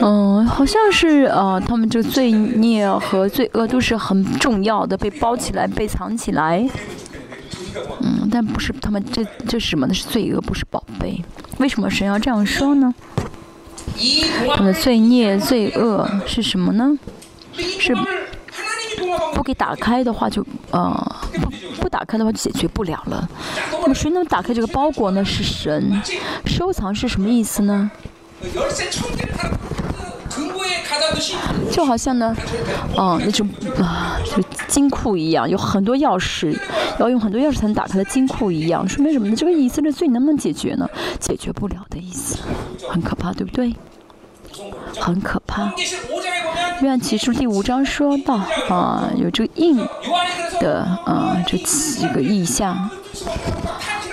[0.00, 6.68] 嗯，好像是呃，他们这罪孽和罪恶都是很重要的，被包起来，被藏起来。
[8.00, 9.94] 嗯，但不是他们这这是什么呢？
[9.94, 11.22] 是罪恶，不是宝贝。
[11.58, 12.92] 为什么神要这样说呢？
[14.50, 16.96] 他们的罪孽、罪恶是什么呢？
[17.54, 17.94] 是
[19.34, 21.50] 不给打开的话，就呃不
[21.82, 23.28] 不打开的话就解决不了了。
[23.72, 25.24] 那么谁能打开这个包裹呢？
[25.24, 26.00] 是神。
[26.46, 27.90] 收藏是什么意思呢？
[31.70, 32.34] 就好像呢，
[32.96, 33.48] 啊，那种
[33.80, 36.56] 啊，就金库一样，有很多钥匙，
[36.98, 39.36] 要用很多钥匙才能打开的金库一样，说明什么呢？
[39.36, 40.88] 这个以色列罪能不能解决呢？
[41.18, 42.38] 解决不了的意思，
[42.88, 43.74] 很可怕，对不对？
[44.98, 45.72] 很可怕。
[46.80, 48.34] 约翰启示第五章说到
[48.68, 49.76] 啊，有这个印
[50.60, 52.72] 的啊，这几个意象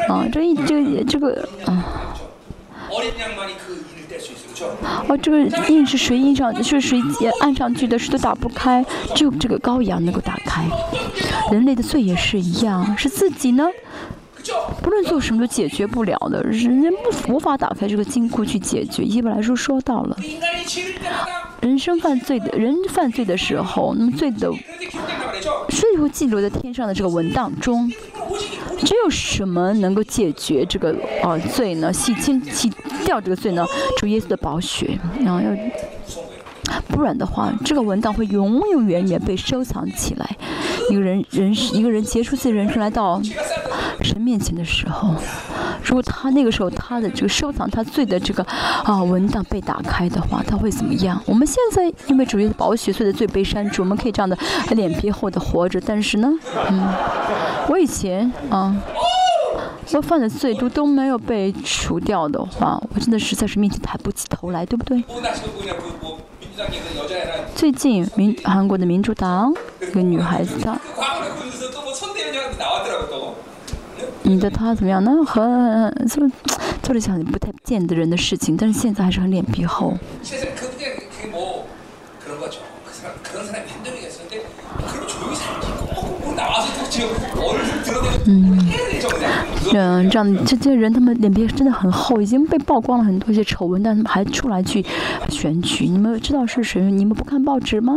[0.09, 1.83] 啊，这一这个这个啊。
[5.07, 6.63] 哦，这个印是谁印上？
[6.63, 7.01] 是谁
[7.41, 7.97] 按上去的？
[7.97, 10.65] 谁都打不开，只有这个羔羊能够打开。
[11.51, 13.67] 人类的罪也是一样，是自己呢，
[14.81, 19.03] 不论做什么都解决不了的，人人不无法打开这个金库去解决。
[19.03, 20.17] 一般来说说到了，
[21.61, 24.51] 人生犯罪的人犯罪的时候，那么罪的
[25.69, 27.91] 罪会记录在天上的这个文档中。
[28.85, 31.91] 只有什么能够解决这个呃罪呢？
[31.91, 32.71] 洗清洗
[33.03, 33.65] 掉这个罪呢？
[33.97, 35.49] 主耶稣的宝血，然后要，
[36.87, 40.37] 不然的话，这个文档会永永远远被收藏起来。
[40.89, 43.19] 一个人人一个人结束自己人生来到
[44.01, 45.15] 神面前的时候，
[45.83, 48.43] 如果他那个时候他的这个收藏他罪的这个
[48.83, 51.21] 啊文档被打开的话，他会怎么样？
[51.25, 54.37] 我们现在因为主耶稣宝血罪的罪被删除，我们可以这样的
[54.71, 56.31] 脸皮厚的活着，但是呢，
[56.69, 56.93] 嗯。
[57.67, 58.75] 我以前啊，
[59.91, 65.03] 我犯的罪都都没有被除掉的话，我真的实在是面前抬不起头来，对不对？
[67.55, 70.77] 最近民韩国的民主党一个女孩子，她，
[74.23, 75.11] 你的她怎么样呢？
[75.25, 75.43] 很
[76.07, 76.25] 做
[76.81, 79.97] 做了一些不太见得人的事情，但是现在还是很脸皮厚。
[88.27, 88.57] 嗯，
[89.73, 94.85] 嗯，这样这这些人，他们脸皮真的很厚，已经被曝光了很多一些丑闻，但他们还出来去
[95.29, 95.85] 选举。
[95.85, 96.81] 你们知道是谁？
[96.83, 97.93] 你们不看报纸吗？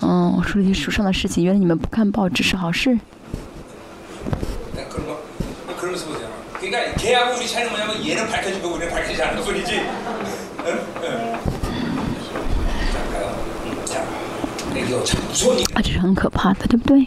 [0.00, 2.98] 嗯，我说一些书上的事情，原来你们不看报纸是好事。
[15.74, 17.06] 啊，这是很可怕的，对不对？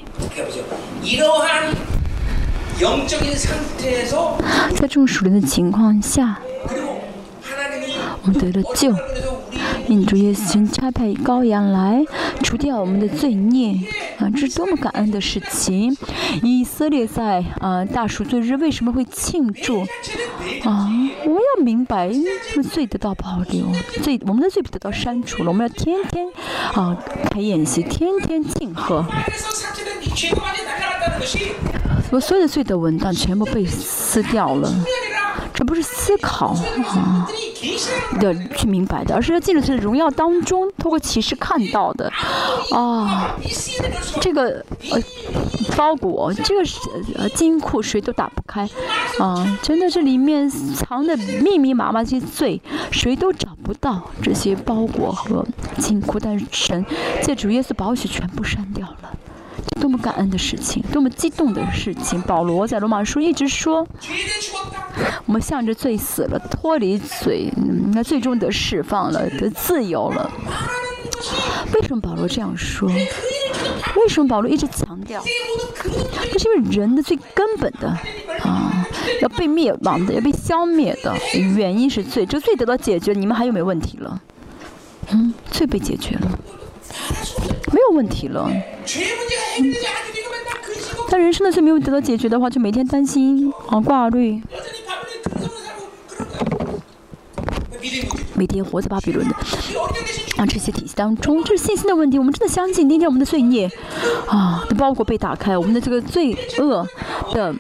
[4.72, 6.40] 在这种属灵的情况下，
[8.22, 8.94] 我们得了救。
[9.88, 12.04] 印主耶稣差派羔羊来
[12.44, 13.74] 除掉我们的罪孽
[14.20, 15.98] 啊，这是多么感恩的事情！
[16.44, 19.82] 以色列在啊大赎罪日为什么会庆祝
[20.64, 20.88] 啊？
[21.26, 22.10] 我们要明白，
[22.72, 23.66] 罪得到保留，
[24.02, 26.28] 罪我们的罪得到删除了，我们要天天
[26.74, 26.96] 啊
[27.32, 29.04] 开宴席，天天庆贺。
[32.12, 34.72] 我所有的罪的文档全部被撕掉了。
[35.54, 36.48] 这不是思考
[36.88, 37.28] 啊
[38.20, 42.12] 的去明白的，而是要进入这荣耀当中，通过启示看到的
[42.72, 43.36] 啊。
[44.20, 45.00] 这个呃
[45.76, 46.80] 包裹，这个是
[47.16, 48.68] 呃金库，谁都打不开
[49.20, 49.60] 啊！
[49.62, 52.60] 真的是里面藏的密密麻麻这些罪，
[52.92, 55.46] 谁都找不到这些包裹和
[55.78, 56.84] 金库，但是神
[57.22, 59.12] 借主耶稣宝血全部删掉了。
[59.80, 62.22] 多么感恩的事情，多么激动的事情！
[62.22, 63.88] 保罗在罗马书一直说，
[65.26, 67.52] 我们向着罪死了，脱离罪，
[67.94, 70.30] 那最终得释放了，得自由了。
[71.74, 72.90] 为什么保罗这样说？
[72.90, 75.24] 为什么保罗一直强调？
[76.32, 77.88] 这是因为人的最根本的
[78.44, 78.86] 啊，
[79.22, 81.16] 要被灭亡的，要被消灭的
[81.56, 82.26] 原因是罪。
[82.26, 84.22] 这个罪得到解决，你们还有没有问题了？
[85.10, 86.40] 嗯，罪被解决了。
[87.72, 88.50] 没有问题了。
[91.10, 93.52] 但人生的罪没有得到解决的话就每天担心。
[93.68, 94.42] 啊挂绿
[98.34, 99.36] 每天活在巴比伦的。
[100.38, 103.70] 啊这些体系当中就是信心的问题我们真的相信今天我们的罪孽。
[104.28, 106.88] 啊的包裹被打开我们的这个罪恶
[107.34, 107.54] 的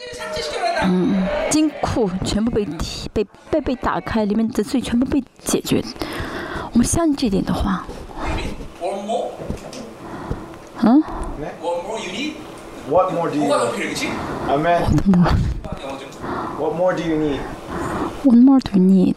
[0.83, 2.65] 嗯嗯金库全部被
[3.13, 5.83] 被被被打开里面的罪全部被解决。
[6.71, 7.85] 我们相信这点的话。
[10.83, 11.01] 嗯
[11.61, 12.33] ？What more do you need?
[12.89, 13.29] What more?
[16.57, 17.39] What more do you need?
[18.23, 19.15] One more do you need?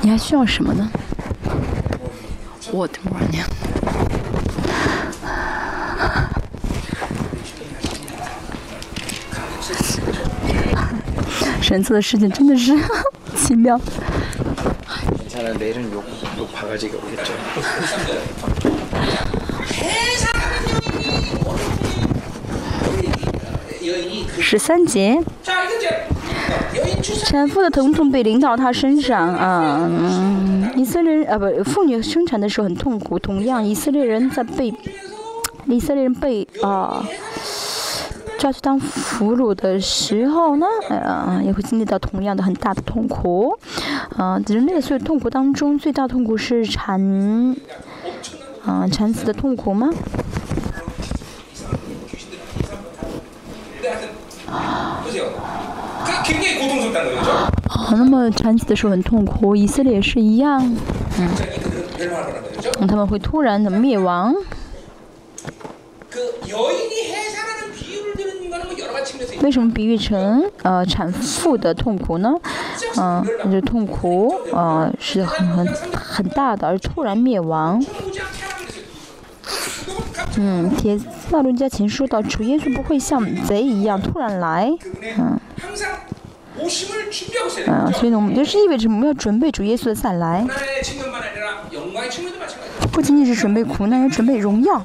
[0.00, 0.90] 你还需要什么呢？
[2.72, 3.46] 我的妈呀！
[11.60, 12.72] 神做的事情真的是
[13.36, 13.78] 奇妙。
[24.40, 25.22] 十三节。
[27.24, 30.72] 产妇的疼痛被淋到她身上啊、嗯！
[30.76, 33.18] 以色列人啊，不，妇女生产的时候很痛苦。
[33.18, 34.72] 同样，以色列人在被
[35.66, 37.04] 以色列人被啊
[38.38, 43.58] 抓去当俘虏的时候呢，啊，也会经历到同样的很大的痛苦。
[44.16, 47.56] 啊，人类的所有痛苦当中，最大痛苦是产
[48.64, 49.90] 啊产子的痛苦吗？
[57.68, 60.60] 啊，那么产子的时候很痛苦，以色列也是一样。
[61.18, 61.28] 嗯，
[62.86, 64.34] 他们会突然的灭亡。
[69.42, 72.34] 为什么比喻成呃产妇的痛苦呢？
[72.96, 77.82] 嗯，就是痛苦，嗯，是很很很大的，而突然灭亡。
[80.36, 84.70] 嗯，铁萨伦加前说到，主耶稣不会像贼一样突然来。
[85.16, 85.38] 嗯。
[87.66, 90.46] 嗯所以呢我们就是意味着我们要准备主耶稣的再来。
[92.92, 94.84] 不仅仅是准备苦难也准备荣耀。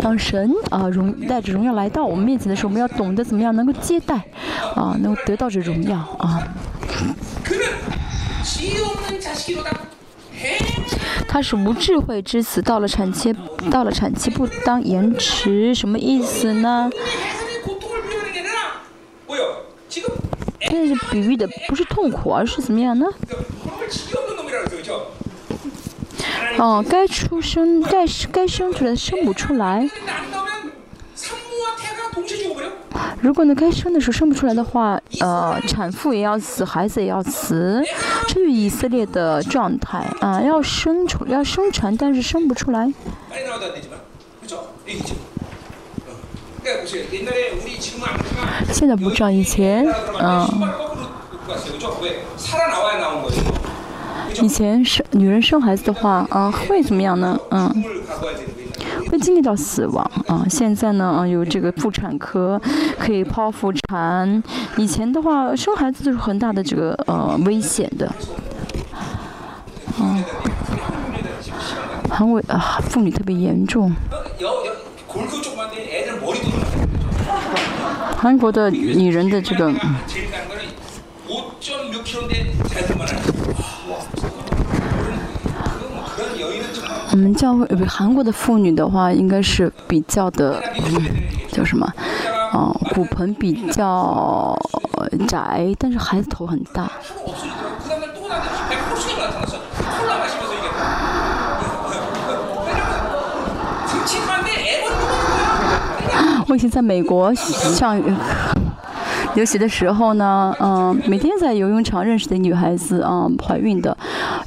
[0.00, 4.14] 当神啊荣带着荣耀来到我们面前的时候我们要懂得怎么样能够接待
[4.74, 6.42] 啊能够得到这荣耀啊。
[11.28, 13.34] 他是无智慧之子到了产期
[13.70, 16.90] 到了产期不当延迟什么意思呢？
[20.68, 23.06] 这是比喻的不是痛苦，而是怎么样呢？
[26.58, 29.88] 哦，该出生该该生出来生不出来。
[33.20, 37.82] 如果呢该生的时候生不出来的话，呃，产妇也要死，孩子也要死，
[38.28, 42.92] 这是以色列的状态啊、要生出要生产，但是生不出来。
[48.72, 49.86] 现在不知道以前
[50.20, 50.72] 嗯。
[54.42, 57.38] 以前生女人生孩子的话嗯会怎么样呢？
[57.50, 57.84] 嗯。
[59.08, 62.60] 会经历到死亡啊现在呢嗯有这个妇产科
[62.98, 64.42] 可以剖腹产。
[64.76, 68.12] 以前的话生孩子就是很大的这个呃危险的。
[70.00, 70.24] 嗯。
[72.10, 73.92] 很危啊妇女特别严重。
[78.16, 79.72] 韩国的女人的这个
[87.12, 90.62] 我们教会，韩国的妇女的话应该是比较的，
[91.50, 91.86] 叫什么？
[92.94, 94.58] 骨盆比较
[95.28, 96.90] 窄，但是孩子头很大。
[106.46, 108.00] 目前在美国上
[109.34, 113.96] 游戏的时候呢嗯每天在游泳场认识的女孩子啊怀孕的。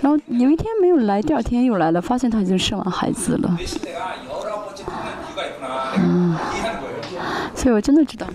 [0.01, 3.57] 然后有一天没有来第二天又来了发现她已经生完孩子了。
[5.97, 6.35] 嗯。
[7.55, 8.25] 所以我真的知道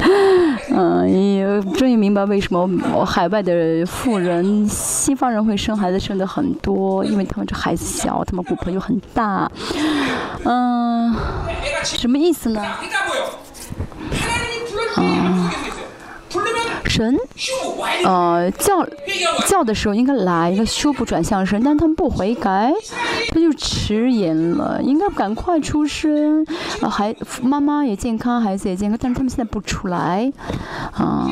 [0.74, 9.50] 嗯终于明白为什么海外的富人西方人会生孩子生的很多因为他们这孩子小他们骨盆又很大。
[10.44, 11.14] 嗯
[11.84, 12.64] 什么意思呢？
[14.96, 15.71] 嗯。
[16.92, 17.16] 神
[18.04, 18.86] 呃叫
[19.46, 22.70] 叫的时候应该来一个修补转向神但他们不悔改
[23.30, 26.44] 他就迟延了应该赶快出生
[26.82, 30.30] 啊孩妈妈也健康孩子也健康但是他们现在不出来
[30.92, 31.30] 啊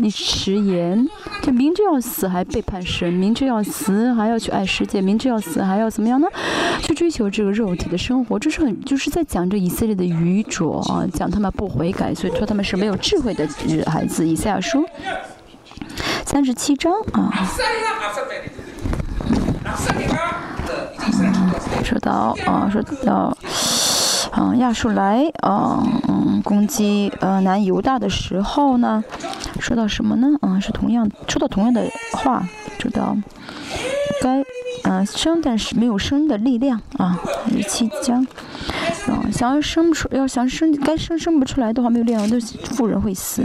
[0.00, 1.06] 你迟延
[1.42, 6.26] 就明知要死还背叛神明知要死还要去爱世界明知要死还要怎么样呢？
[6.82, 10.82] 去追求这个肉体的生活这是很就是在讲这以色列的愚拙
[11.12, 13.46] 讲他们不悔改所以说他们是没有智慧的
[13.86, 14.26] 孩子。
[14.26, 14.88] 以下是书
[16.24, 17.30] 三十七章啊。
[21.20, 23.36] 嗯，说到啊，说到，
[24.34, 29.04] 嗯，亚述来，嗯，攻击呃南犹大的时候呢，
[29.60, 30.28] 说到什么呢？
[30.40, 32.42] 嗯，是同样说到同样的话，
[32.78, 33.14] 说到
[34.22, 34.40] 该
[34.84, 37.20] 嗯、呃、生，但是没有生的力量啊，
[37.50, 38.26] 十七章，
[39.06, 43.44] 嗯，想要生不出，要想生，该生生不出来的话，没有力量，那妇人会死。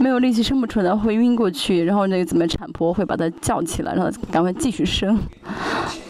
[0.00, 5.18] 没有力气生不出来会晕过去，然后那个怎么产婆会把他叫起来，然后赶快继续生。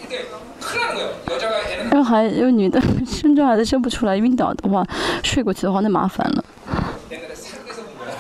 [0.05, 0.25] 이게
[0.61, 1.11] 큰일 나는 거예요.
[1.31, 4.85] 여자가 애는 然后还有女的 生这孩子生不出来晕倒的话，
[5.23, 6.45] 睡过去的话那麻烦了。
[7.11, 8.13] 옛날에 사극에서 본 거야.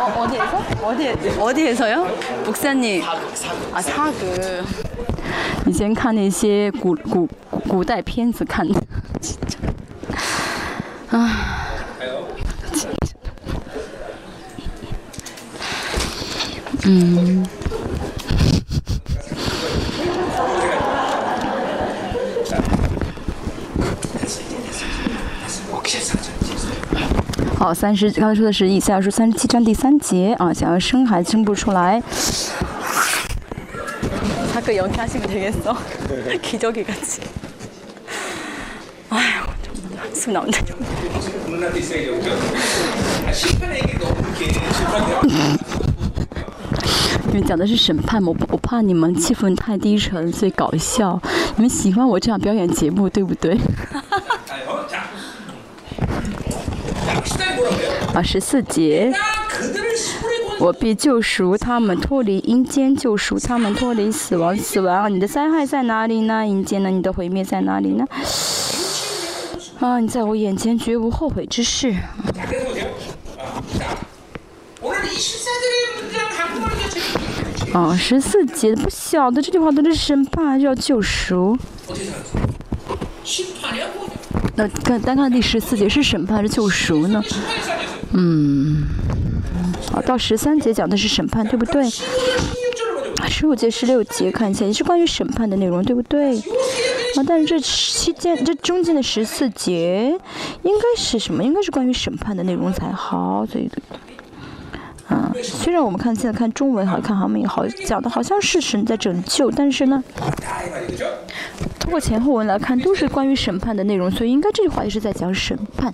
[0.00, 0.52] 어, 어디에서?
[0.86, 1.08] 어디
[1.40, 2.06] 어디에서요?
[2.46, 3.02] 목사님.
[3.72, 4.64] 아 사극.
[5.66, 8.78] 以前看那些古古古古代片子看的，
[11.08, 11.26] 가
[25.70, 26.30] 목시 상처.
[27.58, 32.02] 好，三十刚才说的是以赛亚书三十七章第三节啊，想要生孩子生不出来。
[34.52, 35.76] 자꾸연기하시면되겠어
[36.40, 37.22] 기저귀같이
[39.10, 40.60] 아휴정말한숨나온다
[41.48, 42.14] 문화도 있어야죠.
[42.14, 42.30] 그죠?
[43.26, 45.20] 아, 심판의 얘기 너무 이렇게 심판해요.
[47.29, 51.21] 因为讲的是审判，我我怕你们气氛太低沉，所以搞笑。
[51.55, 53.57] 你们喜欢我这样表演节目，对不对？
[58.13, 59.13] 啊，十四节。
[60.59, 65.13] 我必救赎，他们脱离阴间救赎，他们脱离死亡，死亡。
[65.13, 66.45] 你的灾害在哪里呢？
[66.45, 66.89] 阴间呢？
[66.89, 68.05] 你的毁灭在哪里呢？
[69.79, 71.95] 啊，你在我眼前绝无后悔之事。
[77.73, 81.57] 啊，十四节不晓得这句话到底是审判还是要救赎。
[84.55, 87.23] 那看单看第十四节是审判还是救赎呢？
[88.13, 88.87] 嗯，
[89.93, 91.87] 啊，到十三节讲的是审判，对不对？
[93.27, 96.39] 十五节、十六节看一下，也是关于审判的内容，对不对？
[96.39, 100.17] 啊，但是这期间这中间的十四节
[100.63, 101.43] 应该是什么？
[101.43, 103.81] 应该是关于审判的内容才好，对对。
[105.09, 110.03] 啊，虽然我们看现在看中文好看，好像好讲的好像是神在拯救，但是呢，
[111.79, 115.91] 通过前后文来看，都是关于审判的内容，所以应该这句话也是在讲审判。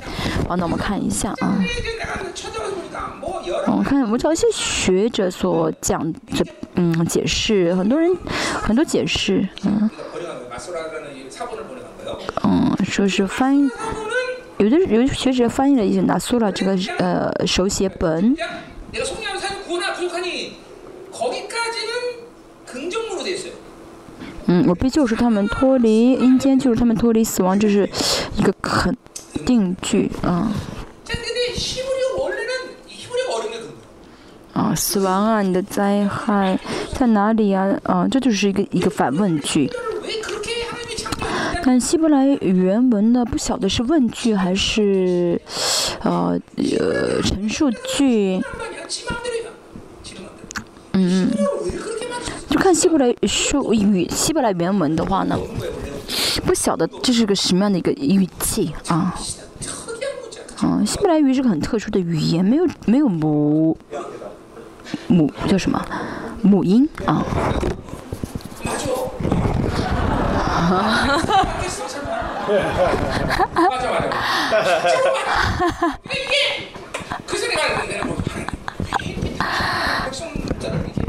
[0.50, 1.58] 好、那我们看一下啊，
[3.68, 6.20] 我、看我找一些学者所讲的，
[6.76, 8.14] 嗯，解释，很多人
[8.52, 9.90] 很多解释，嗯，
[12.44, 13.70] 嗯，说是翻译，
[14.58, 18.36] 有的有的学者翻译了一些拿苏拉这个呃手写本。
[18.95, 20.57] 내가 속량을 사는 구원하 부족하니
[21.13, 21.91] 거기까지는
[22.67, 23.53] 긍정으로 돼 있어요.
[24.47, 27.89] 嗯，我必救赎他们脱离阴间，救赎他们脱离死亡，这是
[28.37, 28.97] 一个肯
[29.47, 30.51] 定句，嗯
[31.05, 32.51] 자, 근데 히브리 원래는
[32.89, 34.73] 이 히브리가 어려운 게 그런 거예요.
[34.73, 36.59] 啊，死亡啊，你的灾害
[36.95, 38.09] 在哪里呀、啊？
[38.11, 39.67] 这就是一个一个反问句。
[39.67, 41.63] 이거를 왜 그렇게 하나님이 창조했냐?
[41.63, 45.41] 但希伯来原文呢，不晓得是问句还是
[46.06, 46.40] 呃
[46.78, 48.40] 呃陈述句，
[50.94, 51.32] 嗯，
[52.48, 55.36] 就看希伯来书语希伯来原文的话呢，
[56.46, 59.16] 不晓得这是个什么样的一个语气啊。
[60.62, 63.76] 嗯，希伯来语是个很特殊的语言，没有没有母
[65.08, 65.84] 母叫什么
[66.44, 67.26] 母音啊。
[72.45, 72.59] 맞아.
[73.55, 74.09] 맞겠어, 설마.
[74.51, 74.89] 맞아, 맞아.
[74.89, 75.99] 진짜로 맞아.
[76.03, 76.35] 근데 이게
[77.27, 78.17] 그래서 내가 내가 뭐
[78.91, 79.39] 하나님
[80.05, 81.03] 백성들을 이렇게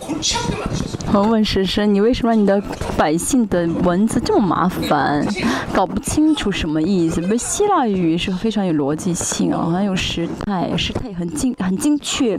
[0.00, 0.94] 골치 아프게 만드셨어.
[1.12, 2.60] 我问神神，你为什么让你的
[2.98, 5.24] 百姓的文字这么麻烦，
[5.72, 7.20] 搞不清楚什么意思？
[7.20, 12.36] 比如希腊语是非常有逻辑性啊，很有时态，时态也很精很精确。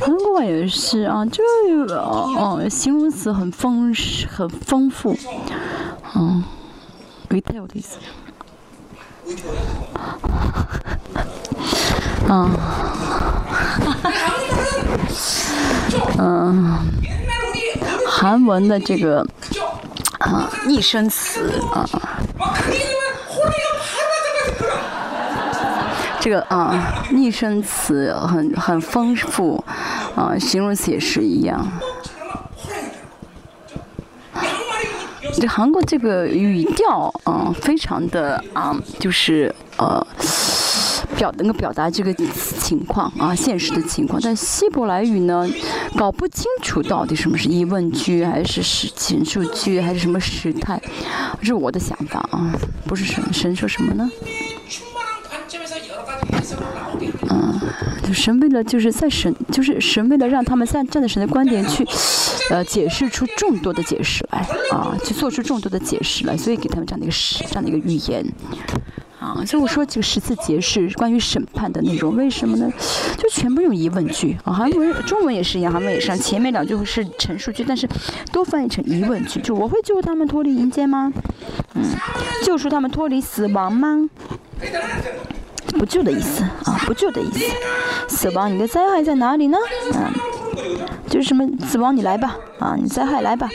[0.00, 1.42] 韩国话也是啊，这
[1.86, 3.92] 个哦、哦形容词很丰
[4.30, 5.14] 很丰富，
[6.14, 6.42] 嗯，retail
[7.32, 7.98] 的意思。
[12.28, 12.50] 啊，
[16.18, 19.62] 嗯， 옛날 우리 어른 韩文的这个 그죠?
[20.18, 21.86] 啊拟声词啊，
[22.36, 24.72] 막 그게 되면 호리가 바로 같은 그런
[26.20, 29.62] 这个啊拟声词很很丰富
[30.16, 31.66] 啊，形容词也是一样。
[35.35, 40.05] 这韩国这个语调，嗯，非常的啊，就是呃，
[41.17, 44.21] 表能够表达这个情况啊，现实的情况。
[44.23, 45.45] 但希伯来语呢，
[45.97, 50.81] 搞不清楚到底什么是疑问句，还是是陈述句，还是什么时态？
[51.39, 52.53] 这是我的想法啊，
[52.85, 54.09] 不是神神说什么呢？
[57.29, 57.59] 嗯，
[58.07, 61.85] 就神为了就是在神就是神为了让他们站在神的观点去。
[62.49, 64.39] 呃，解释出众多的解释来
[64.71, 68.25] 啊，去做出众多的解释来，所以给他们这样的一个实这样的一个预言。
[69.19, 72.69] 啊，所以我说这个十字节是关于审判的内容，为什么呢？
[73.17, 77.87] 就全部用疑问句啊，韩文、中文也是一样，韩文也是，前面两句是陈述句，但是
[78.33, 81.13] 都翻译成疑问句，就我会救他们脱离阴间吗？
[81.73, 81.83] 嗯，
[82.43, 84.09] 救赎他们脱离死亡吗？
[85.79, 87.45] 不救的意思啊，不救的意思。
[88.09, 89.57] 死亡，你的灾害在哪里呢？
[89.93, 90.13] 嗯，
[91.13, 93.47] 就是什么死亡你来吧啊你灾害来吧。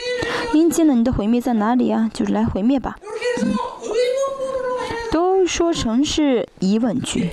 [0.53, 2.09] 临近了你的毁灭在哪里啊？
[2.13, 2.95] 就是来毁灭吧。
[5.11, 7.31] 都说成是疑问句。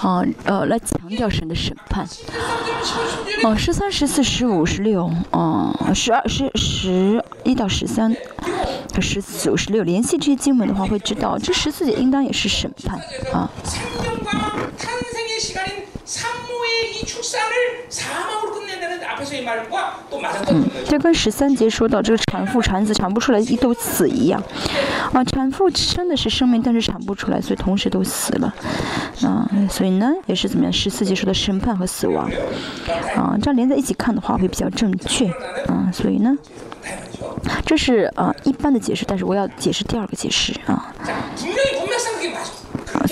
[0.00, 2.08] 啊呃来强调神的审判。
[3.44, 8.16] 哦十三十四十五十六嗯十二十十一到十三
[8.98, 12.98] 十四十五十六联系这些经文的话会知道这十四节应当也是审判
[13.30, 13.50] 啊。
[20.50, 24.42] 嗯就跟十三节说到这个产妇产子产不出来一都死一样
[25.12, 28.54] 啊产妇生的是生命但是产不出来所以同时都死了。
[29.22, 32.30] 嗯所以呢也是怎么样十四节说的审判和死亡。
[33.16, 35.26] 啊这样连在一起看的话会比较正确。
[35.66, 36.36] 啊所以呢
[37.64, 40.52] 这是啊一般的解释但是我要解释第二个解释。
[40.66, 40.92] 啊。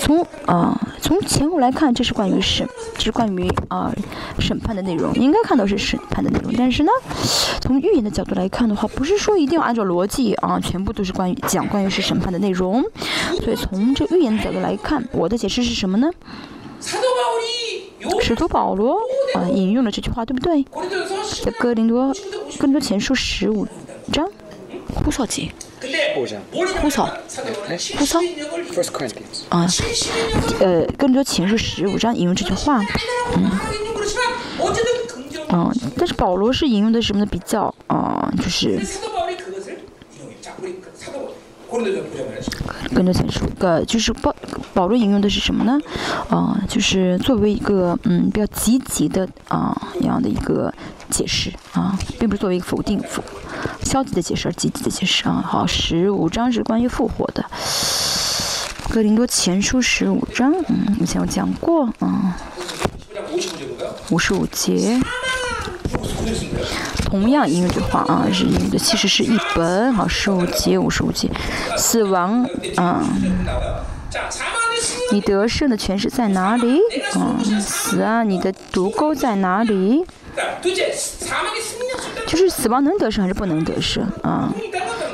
[0.01, 3.93] 从啊，从前后来看，这是关于审，这是关于啊
[4.39, 6.51] 审判的内容，应该看到是审判的内容。
[6.57, 6.91] 但是呢，
[7.61, 12.83] 从预言的角度来看的话，不是说一定要按照逻辑啊，全部都是关于讲关于是审判的内容。
[13.43, 16.09] 所以从这预言的角度来看，我的解释是什么呢？
[18.19, 18.97] 使徒保罗
[19.35, 20.65] 啊引用了这句话，对不对？
[21.59, 22.11] 哥林多，
[22.57, 23.67] 哥林多前书十五
[24.11, 24.27] 章，
[25.03, 25.51] 多少节？
[26.79, 27.09] 枯草，
[27.97, 28.19] 枯草，
[29.49, 29.67] 啊，
[30.59, 32.79] 呃，跟着情书十五章引用这句话，
[33.35, 33.49] 嗯，
[35.49, 37.25] 嗯、啊，但是保罗是引用的什么呢？
[37.25, 38.79] 比较，啊，就是。
[42.93, 44.35] 跟着前书，个就是保
[44.73, 45.79] 保罗引用的是什么呢？
[46.29, 50.71] 啊、就是作为一个嗯比较积极的啊、呃、样的一个
[51.11, 53.21] 解释啊，并不是作为一个否定、否
[53.83, 55.43] 消极的解释，而积极的解释啊。
[55.45, 57.45] 好，十五章是关于复活的，
[58.93, 62.33] 《格林多前书》十五章，嗯，以前我讲过，嗯，
[64.09, 64.99] 五十五节，
[67.05, 69.93] 同样英语的话啊，是英语的，其实是一本。
[69.93, 71.29] 好，十五节，五十五节，
[71.77, 73.03] 死亡，嗯。
[75.13, 76.79] 你得胜的权势在哪里？
[77.15, 78.23] 嗯，死啊！
[78.23, 80.05] 你的毒钩在哪里？
[82.27, 84.51] 就是死亡能得胜还是不能得胜啊？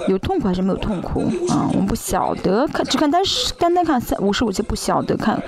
[0.08, 1.68] 有痛苦还是没有痛苦啊？
[1.74, 5.42] 我们不晓得，看只看单是单单看三五十五节不晓得看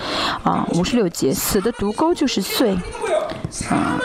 [0.44, 2.78] 啊五十六节死的毒钩就是罪
[3.70, 4.00] 啊。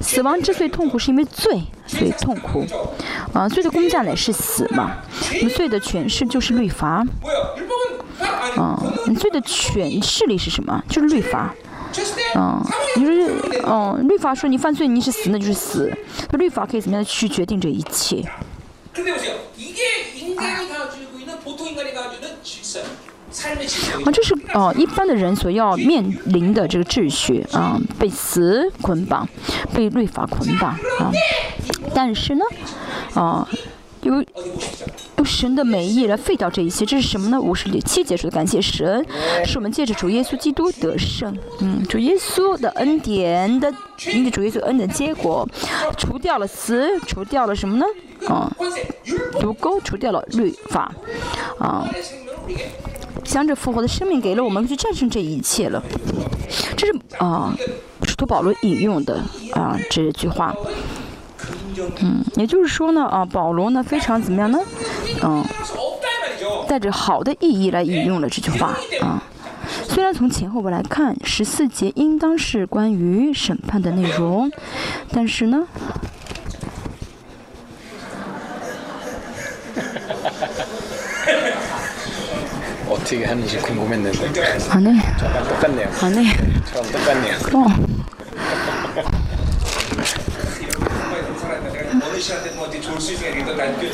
[0.00, 2.64] 死亡之所以痛苦，是因为罪，所以痛苦。
[3.34, 4.92] 啊，罪的工价乃是死嘛。
[5.42, 7.04] 那罪的诠释就是律法。
[8.56, 10.82] 啊，你罪的诠释力是什么？
[10.88, 11.54] 就是律法。
[12.36, 12.62] 嗯，
[12.96, 13.12] 你说，
[13.66, 15.92] 嗯，律法说你犯罪你是死，那就是死。
[16.30, 18.22] 那律法可以怎么样去决定这一切？
[24.04, 29.28] 啊，这是哦，一般的人所要面临的这个秩序啊，被死捆绑，
[29.74, 31.12] 被律法捆绑啊。
[31.94, 32.44] 但是呢，
[33.14, 33.48] 啊。
[34.02, 34.24] 由
[35.16, 37.40] 由神的美意来废掉这一切，这是什么呢？
[37.40, 39.04] 五十六七节说的，感谢神，
[39.44, 41.36] 是我们借着主耶稣基督得胜。
[41.60, 43.72] 嗯，主耶稣的恩典的，
[44.12, 45.48] 因着主耶稣恩的结果，
[45.96, 47.84] 除掉了死，除掉了什么呢？
[48.28, 48.50] 嗯，
[49.40, 50.92] 毒钩除掉了律法。
[51.58, 51.88] 啊，
[53.24, 55.82] 将这复活的生命给了我们，去战胜这一切了。
[56.76, 57.54] 这是啊，
[58.04, 59.20] 使徒保罗引用的
[59.52, 60.54] 啊，这句话。
[62.00, 64.58] 嗯也就是说呢啊保罗呢非常怎么样呢？
[65.22, 65.44] 嗯
[66.68, 69.22] 带着好的意义来引用了这句话啊。
[69.88, 74.50] 虽然从前后文来看十四节应当是关于审判的内容
[75.12, 75.66] 但是呢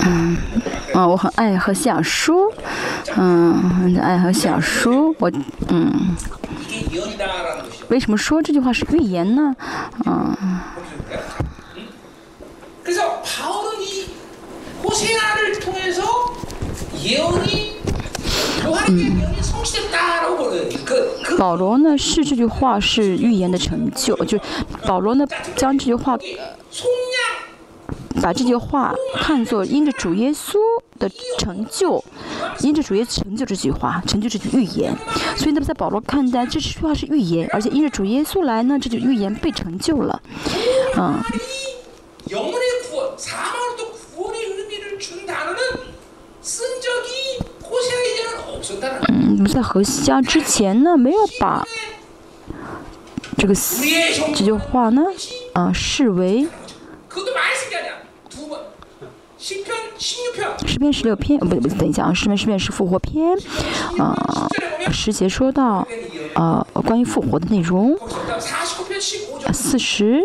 [0.05, 0.37] 嗯，
[0.95, 2.53] 啊，我很爱和小叔，
[3.17, 5.31] 嗯，很爱和小叔，我，
[5.69, 6.17] 嗯。
[7.89, 9.55] 为什么说这句话是预言呢？
[10.05, 10.37] 啊。
[10.41, 10.61] 嗯。
[21.39, 24.39] 保罗呢是这句话是预言的成就，就
[24.87, 26.17] 保罗呢将这句话。
[28.25, 30.55] 把这句话看作因着主耶稣
[30.99, 32.03] 的成就，
[32.61, 34.97] 因着主耶稣成就这句话，成就这句预言。
[35.37, 40.23] 所以那么在保罗看待这句话是预言，而且因着主耶稣来呢，这就预言被成就了。
[40.97, 41.23] 嗯。
[49.13, 51.63] 嗯，我们在何西家之前呢，没有把
[53.37, 53.55] 这个
[54.35, 55.03] 这句话呢，
[55.53, 56.49] 嗯，视为。
[59.45, 63.37] 十篇十六篇不不等一下啊十篇十篇是复活篇。
[63.99, 64.49] 啊
[64.91, 65.87] 十节说到
[66.35, 67.95] 呃关于复活的内容。
[69.53, 70.23] 四十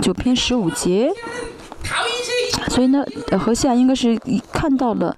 [0.00, 1.12] 九篇十五节。
[2.68, 4.16] 所以呢呃和下应该是
[4.52, 5.16] 看到了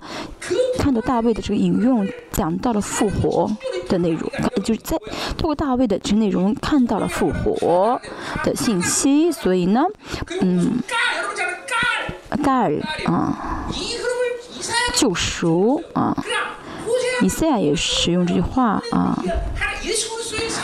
[0.78, 3.50] 看到大卫的这个引用讲到了复活
[3.90, 4.30] 的内容。
[4.64, 4.96] 就是在
[5.36, 8.00] 透过大卫的这内容看到了复活
[8.42, 9.30] 的信息。
[9.30, 9.84] 所以呢
[10.40, 10.78] 嗯
[14.94, 16.16] 救赎啊
[17.22, 19.22] 以赛亚也使用这句话啊。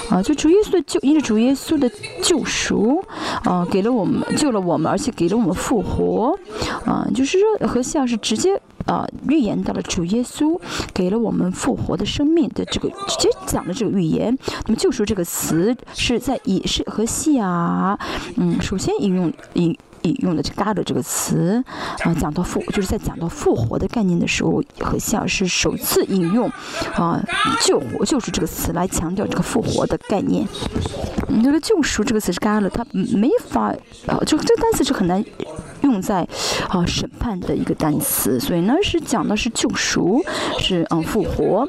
[0.08, 1.90] 啊就主耶稣的救因着主耶稣的
[2.22, 3.02] 救赎
[3.44, 6.38] 啊给了我们救了我们而且给了我们复活
[6.84, 10.58] 啊就是说和希是直接啊预言到了主耶稣
[10.92, 17.98] 给了我们复活的生命的这个直接讲的这个预言那么救赎这个词是在以是和西尔
[18.36, 21.62] 嗯首先引用引引用的这 gala 这个词，
[22.00, 26.48] 啊，讲到复，就是在讲到复活的概念的时候，很像是首次引用，
[26.94, 27.22] 啊，
[27.62, 30.46] 救活救赎这个词来强调这个复活的概念。
[31.28, 33.74] 你觉得救赎这个词是 gala，它没法，
[34.06, 35.24] 啊，就这个单词是很难
[35.84, 36.26] 用在，
[36.68, 40.24] 啊，审判的一个单词，所以呢是讲的是救赎，
[40.58, 41.68] 是嗯复活，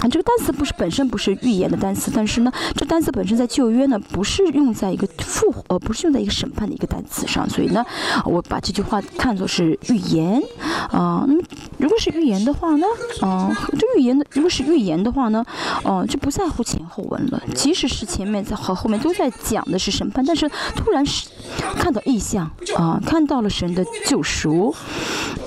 [0.00, 7.84] 啊，这个单词不是本身不是预言的单词，但是呢这单词本身在旧约呢不是用在一个复活，呃不是用在一个审判的一个单词上，所以呢
[8.24, 10.42] 我把这句话看作是预言，
[10.90, 11.42] 啊，那么
[11.76, 12.86] 如果是预言的话呢，
[13.22, 15.44] 嗯，这预言的如果是预言的话呢，
[15.84, 21.28] 嗯就不在乎前后文了，即使是前面在和后面都在讲的是审判，但是突然是
[21.76, 23.17] 看到异象啊看。
[23.18, 24.72] 看到了神的救赎。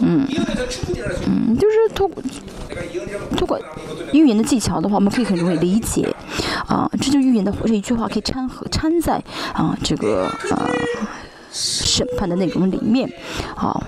[0.01, 0.27] 嗯
[1.25, 2.21] 嗯就是通过
[3.37, 3.57] 通过
[4.11, 6.13] 预言的技巧的话我们可以很容易理解。
[6.67, 10.69] 啊这就预言的这一句话可以掺和掺在啊这个啊
[11.49, 13.09] 审判的内容里面。
[13.55, 13.81] 好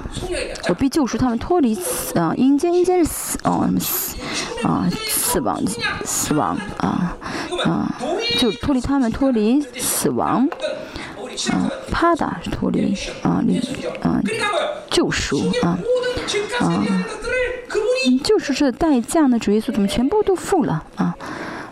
[0.70, 1.78] 我被救赎他们脱离
[2.16, 4.16] 啊阴间阴间是死啊死
[4.64, 5.62] 啊死亡
[6.06, 7.18] 死亡啊
[7.66, 7.94] 啊
[8.40, 10.48] 就脱离他们脱离死亡。
[11.54, 13.60] 嗯，啪嗒脱离啊，离
[14.02, 14.22] 啊，
[14.90, 15.78] 救赎啊，
[16.60, 17.04] 啊，嗯，
[18.40, 21.16] 赎是这代价呢，主耶稣怎么全部都付了啊？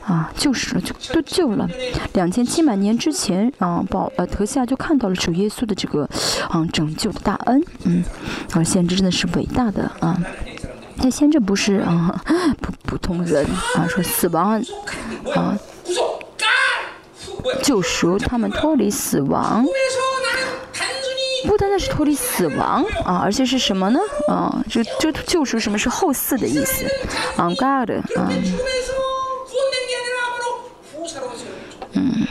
[0.03, 1.69] 啊，救赎了就都救了，
[2.14, 6.09] 两千七百年之前啊，保呃阁下就看到了主耶稣的这个
[6.53, 8.03] 嗯拯救的大恩，嗯，
[8.51, 10.17] 啊先知真的是伟大的啊，
[10.98, 12.22] 那先知不是啊
[12.61, 14.61] 普普通人啊说死亡
[15.35, 15.57] 啊。
[17.64, 19.66] 救赎他们脱离死亡。
[21.48, 24.00] 不单单是脱离死亡啊而且是什么呢？
[24.27, 26.85] 啊就就救赎什么是后嗣的意思。
[27.38, 28.30] 昂 god 嗯
[31.93, 32.27] 嗯。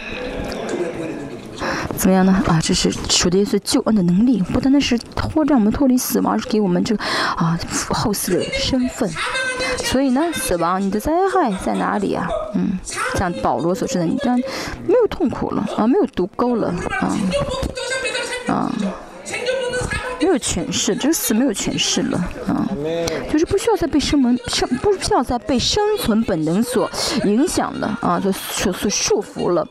[2.00, 2.42] 怎么样呢？
[2.46, 7.04] 啊，这是属的耶稣救恩的能力，不单单是脱让我们脱离死亡，而是给我们这个
[7.36, 7.58] 啊
[7.90, 9.06] 后世的身份。
[9.76, 12.26] 所以呢，死亡，你的灾害在哪里啊？
[12.54, 12.78] 嗯，
[13.16, 14.40] 像保罗所说的，你这样
[14.86, 17.14] 没有痛苦了啊，没有毒钩了啊，
[18.48, 18.72] 啊
[20.30, 22.64] 没有权势，这个死没有权势了，啊，
[23.32, 26.88] 就是不需要再被生门生，不需要再被生存本能所
[27.24, 29.66] 影响了，啊，所所所束缚了，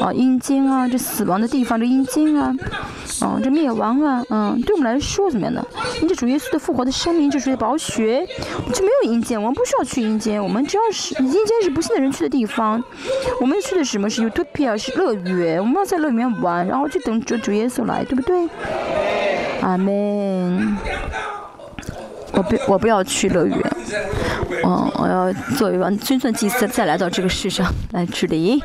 [0.00, 2.54] 啊，阴间啊，这死亡的地方，这阴间啊，
[3.20, 5.66] 啊，这灭亡啊，嗯，对我们来说怎么样呢？
[6.00, 8.24] 因着主耶稣的复活的生命，这主的宝血，
[8.72, 12.80] 就没有阴间，我们不需要去阴间，我们只要是阴间是不幸的人去的地方，
[13.40, 18.48] 我们去的什么是 Utopia 是乐园，我们要在乐园玩，然后去等着主耶稣来，对不对？
[19.62, 19.95] 阿门。
[22.32, 23.58] 我不，我不要去乐园。
[24.64, 28.60] 嗯，我要做一完尊尊祭司再来到这个世上来治理，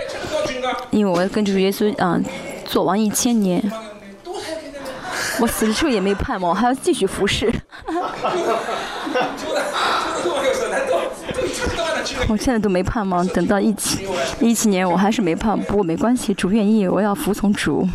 [0.89, 2.19] 因为我要跟着主耶稣啊，
[2.65, 3.63] 做完一千年。
[5.39, 7.51] 我死了之后也没盼望，还要继续服侍。
[12.27, 14.07] 我现在都没盼望，等到一七
[14.39, 17.87] 一七年我还是没盼，不过没关系，主愿意，我要服从主。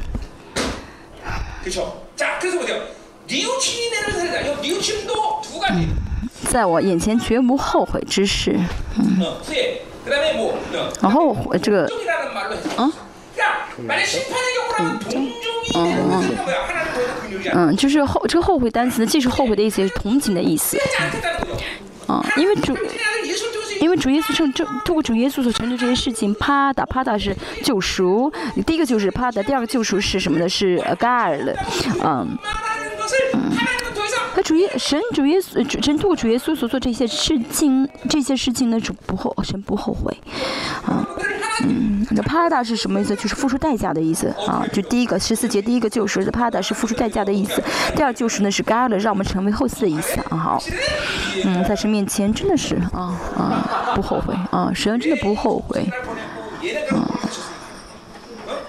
[6.48, 8.58] 在我眼前绝无后悔之事。
[8.98, 9.18] 嗯。
[11.00, 11.88] 然后这个，
[12.76, 12.92] 啊？
[15.74, 16.22] 嗯
[17.52, 20.78] 嗯，就是后这个后悔单词呢，既是后悔的意思，也是同情的意思。
[22.06, 22.76] 啊，因为主，
[23.80, 28.32] 因为主耶稣成这通过主耶稣所成就这些事情，帕达帕达是救赎，
[28.64, 30.48] 第一个就是帕达，第二个救赎是什么呢？
[30.48, 31.52] 是呃盖尔了，
[32.00, 32.38] 嗯嗯。
[34.46, 40.16] 主耶神主耶稣神通过主耶稣所做这些事情，这些事情呢，主不后神不后悔，
[40.84, 41.04] 啊。
[41.64, 43.16] 嗯，那帕达是什么意思？
[43.16, 44.64] 就是付出代价的意思啊。
[44.72, 47.60] 就第一个十四节，第一个就是帕达是付出代价的意思。
[47.96, 50.36] 第二就是呢是 God 让我们成为后嗣的意思啊。
[50.36, 50.62] 好，
[51.44, 55.90] 嗯，在神面前真的是啊啊不后悔啊，神真的不后悔
[56.92, 57.05] 啊。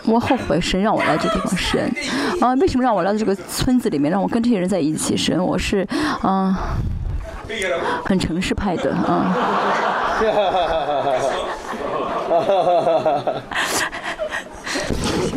[0.08, 1.92] 我后悔神让我来这地方，神
[2.42, 5.16] 啊为什么让我来到这个村子里面，让我跟这些人在一起？
[5.18, 5.88] 神，我是
[6.22, 6.78] 啊
[8.06, 9.36] 很城市派的啊。
[10.18, 10.66] 哈哈哈
[12.40, 13.42] 哈哈！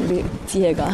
[0.08, 0.84] 你接个。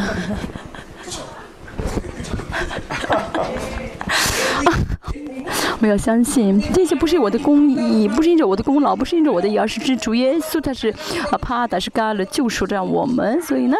[5.79, 10.89] 我要相信这些不是我的功义，不是因着我的功劳，不是因着我的义，而是主耶稣他是
[11.31, 13.77] 啊帕达是干了救赎这样我们，所以呢，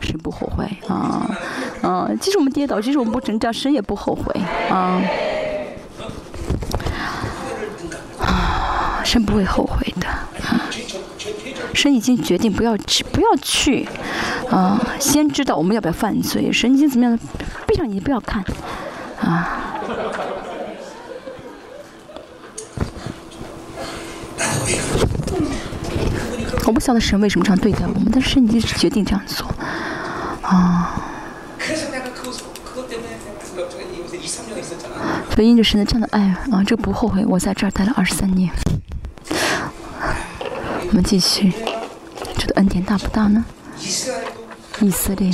[0.00, 1.30] 神不后悔啊
[1.82, 2.10] 啊！
[2.20, 5.02] 即使我们跌倒，即使我们不成长，神也不后悔啊
[8.20, 9.02] 啊！
[9.04, 10.70] 神不会后悔的啊！
[11.74, 13.86] 神已经决定不要去，不要去，
[14.50, 16.50] 啊，先知道我们要不要犯罪。
[16.50, 17.18] 神已经怎么样？
[17.66, 18.42] 闭上眼睛不要看，
[19.20, 19.60] 啊。
[26.66, 29.46] 我不晓得神为什么这样对待我们，但是神已经决定这样做，
[30.42, 31.00] 啊。
[35.34, 36.20] 所以因着神的这样的爱
[36.50, 38.50] 啊，这不后悔，我在这儿待了二十三年。
[40.88, 41.52] 我们继续，
[42.38, 43.44] 这个恩典大不大呢？
[44.80, 45.30] 以色列，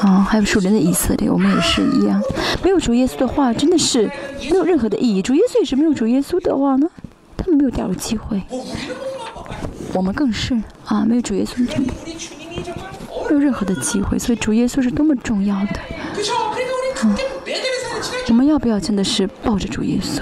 [0.00, 2.22] 啊，还有属灵的以色列，我们也是一样。
[2.62, 4.10] 没有主耶稣的话，真的是
[4.50, 5.22] 没有任何的意义。
[5.22, 6.88] 主耶稣也是没有主耶稣的话呢，
[7.42, 8.40] 他们没有第二个机会。
[9.92, 10.54] 我们更是
[10.86, 11.88] 啊，没有主耶稣就没
[13.30, 14.18] 有任何的机会。
[14.18, 15.80] 所以主耶稣是多么重要的。
[17.02, 17.16] 啊，
[18.28, 20.20] 我们要不要真的是抱着主耶稣？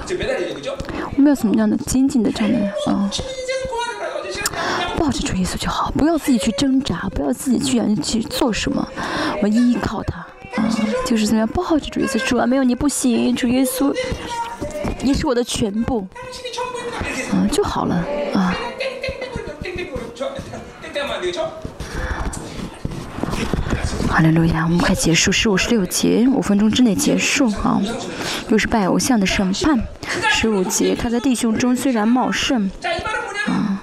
[1.16, 2.58] 我们要怎么样的精进的这样的
[2.90, 3.10] 啊？
[4.98, 8.86] 抱着主耶稣就好，不要自己去挣扎，不要自己去想去做什么，
[9.36, 10.18] 我们依靠他
[10.60, 10.68] 啊，
[11.06, 13.94] 就是怎么样抱着主耶稣，主啊，没有你不行，主耶稣，
[15.02, 16.06] 你是我的全部，
[17.32, 18.04] 啊就好了
[18.34, 18.54] 啊。
[24.08, 27.80] 好了，路亚，我们快结束，十五十六节，五分钟之内结束啊。
[28.48, 29.80] 又是拜偶像的审判，
[30.30, 32.70] 十五节，他在弟兄中虽然茂盛，
[33.46, 33.79] 啊。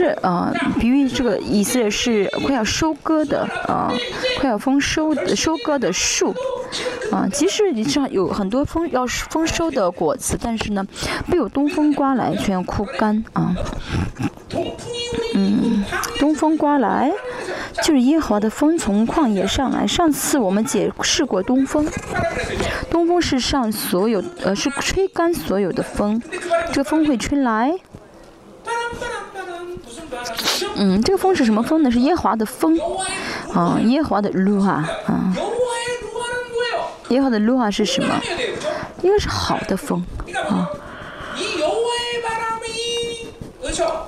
[0.00, 3.92] 是呃，比喻这个以色列是快要收割的啊，
[4.40, 6.34] 快要丰收的收割的树
[7.12, 7.28] 啊。
[7.30, 10.86] 即使你上有很多丰要丰收的果子，但是呢，
[11.26, 13.54] 没有东风刮来，全要枯干啊。
[15.34, 15.84] 嗯，
[16.18, 17.12] 东风刮来，
[17.82, 19.86] 就是耶和华的风从旷野上来。
[19.86, 21.86] 上次我们解释过东风，
[22.90, 26.22] 东风是上所有呃是吹干所有的风，
[26.72, 27.74] 这个风会吹来。
[30.76, 31.90] 嗯，这个风是什么风呢？
[31.90, 32.78] 是耶和华的风，
[33.54, 35.32] 啊，耶和华的路哈，啊，
[37.08, 38.20] 耶和华的路哈是什么？
[39.02, 40.04] 应该是好的风，
[40.48, 40.68] 啊。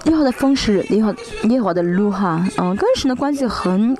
[0.04, 1.14] 耶和华的风是耶和
[1.44, 3.96] 耶和华的路哈，嗯，跟神的关系很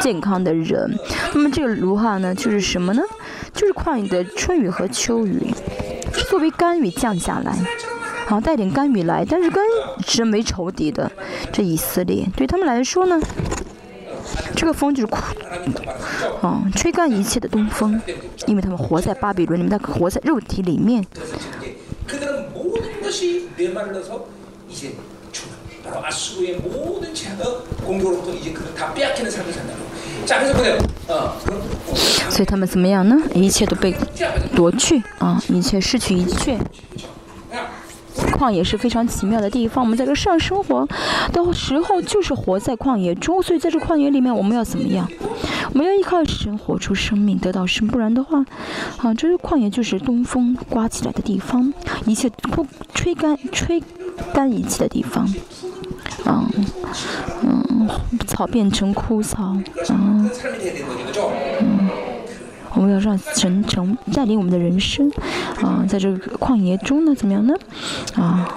[0.00, 0.98] 健康的人。
[1.34, 3.02] 那么这个卢哈呢，就是什么呢？
[3.52, 5.52] 就是旷野的春雨和秋雨，
[6.28, 7.56] 作为甘雨降下来，
[8.28, 9.24] 好，带点甘米来。
[9.24, 9.64] 但是跟
[10.04, 11.10] 直没仇敌的
[11.50, 13.18] 这以色列对他们来说呢，
[14.54, 15.12] 这个风就是
[16.42, 17.98] 嗯吹干一切的东风。
[18.46, 21.02] 因为他们活在巴比伦里面，他活在肉体里面，
[32.28, 33.16] 所以他们怎么样呢？
[33.34, 33.94] 一切都被
[34.54, 36.58] 夺去啊，一切失去一切。
[38.26, 40.86] 旷野是非常奇妙的地方，我们在这上生活
[41.32, 43.42] 的时候，就是活在旷野中。
[43.42, 45.08] 所以在这旷野里面，我们要怎么样？
[45.72, 48.44] 我们要依靠神活出生命，得到生，不然的话，
[48.98, 51.72] 啊，这是旷野就是东风刮起来的地方，
[52.06, 53.82] 一切不吹干、吹
[54.32, 55.28] 干一切的地方。
[56.24, 56.48] 嗯
[57.42, 57.88] 嗯，
[58.26, 59.56] 草变成枯草，
[59.88, 60.28] 嗯。
[62.78, 65.10] 我们要让神成带领我们的人生，
[65.60, 67.52] 啊，在这个旷野中呢，怎么样呢？
[68.14, 68.48] 啊，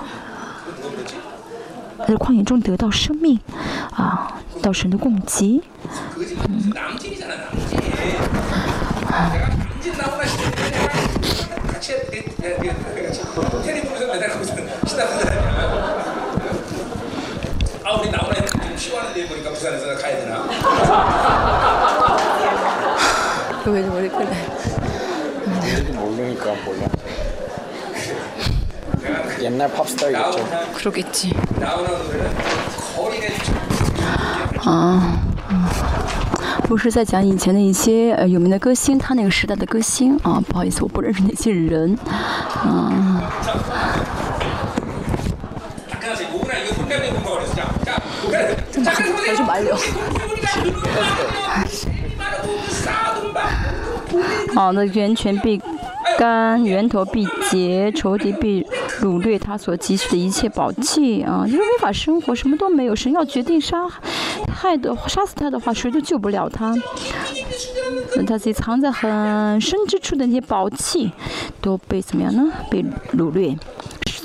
[2.08, 3.40] 在旷野中得到生命，
[3.95, 5.64] 啊，到神的供给。
[6.72, 6.95] 남
[29.50, 30.18] 옛날 팝스타겠죠.
[30.18, 31.34] 나오나 그러겠지.
[31.60, 32.34] 나오나 노래는
[32.96, 33.26] 거리가
[34.64, 35.20] 啊，
[36.64, 43.22] 不是在讲以前的一些呃有名的歌星，他那个时代的歌星啊，不好意思，我不认识那些人，啊，
[45.88, 46.30] 잠깐만요.
[46.32, 47.55] 뭐구나 이거 손가락에 뭔가 그랬어.
[47.55, 48.00] 자, 자,
[48.72, 49.36] 자, 자, 그래서 보세요.
[49.36, 49.76] 좀 말려.
[52.68, 53.38] 싸움바.
[54.55, 55.60] 好的，源泉必
[56.18, 58.66] 干，源头必竭，仇敌必
[59.01, 61.43] 掳掠他所汲取的一切宝器啊！
[61.45, 62.95] 就是无法生活，什么都没有。
[62.95, 63.88] 神要决定杀
[64.53, 66.75] 害的杀死他的话，谁都救不了他。
[68.15, 71.11] 那他自己藏在很深之处的那些宝器，
[71.61, 72.51] 都被怎么样呢？
[72.69, 73.57] 被掳掠，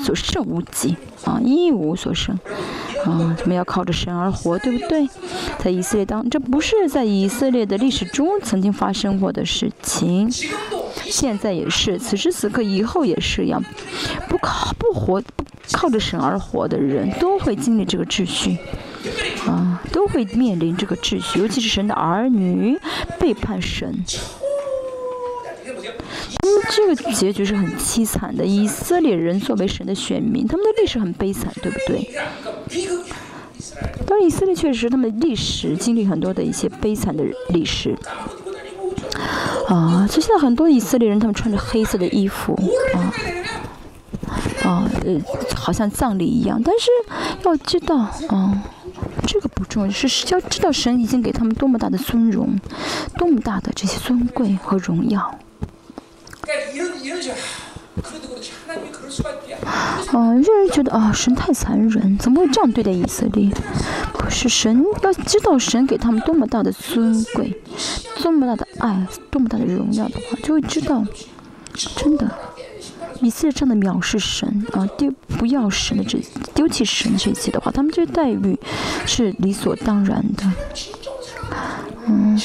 [0.05, 2.35] 所剩无几啊，一无所剩
[3.05, 3.37] 啊！
[3.39, 5.09] 他们要靠着神而活，对不对？
[5.59, 10.29] 在以色列当，这不是在以色列的历史中曾经发生过的事情，
[11.05, 13.63] 现在也是，此时此刻以后也是一样。
[14.29, 18.57] 不靠不活，不靠着神而活的人都会经历这个秩序
[19.47, 22.79] 啊，都会面临这个秩序，尤其是神的儿女
[23.19, 23.95] 背叛神。
[26.43, 28.45] 那么这个结局是很凄惨的。
[28.45, 32.11] 以色列人作为神的选民，他们的历史很悲惨，对不对？
[34.07, 37.97] 当然以色列确实他们历史经历很多的一些悲惨的历史。
[39.69, 42.55] 啊，就现在很多以色列人，他们穿着黑色的衣服，
[42.95, 43.13] 啊，
[44.63, 45.21] 啊，呃，
[45.57, 46.61] 好像葬礼一样。
[46.65, 46.91] 但是
[47.43, 48.63] 要知道，啊，
[49.27, 52.59] 这个不重要，是要知道神已经给他们多么大的尊荣，
[53.19, 55.39] 多么大的这些尊贵和荣耀。
[60.13, 63.51] 哦有些人觉得啊神太残忍怎么会这样对待以色列？
[64.13, 67.61] 不是神要知道神给他们多么大的尊贵
[68.23, 71.05] 多么大的爱多么大的荣耀的话就会知道
[71.97, 72.31] 真的
[73.21, 76.19] 以色列这样的藐视神啊丢不要神的这
[76.55, 78.59] 丢弃神这一切的话他们这些待遇
[79.07, 80.45] 是理所当然的。
[82.07, 82.41] 嗯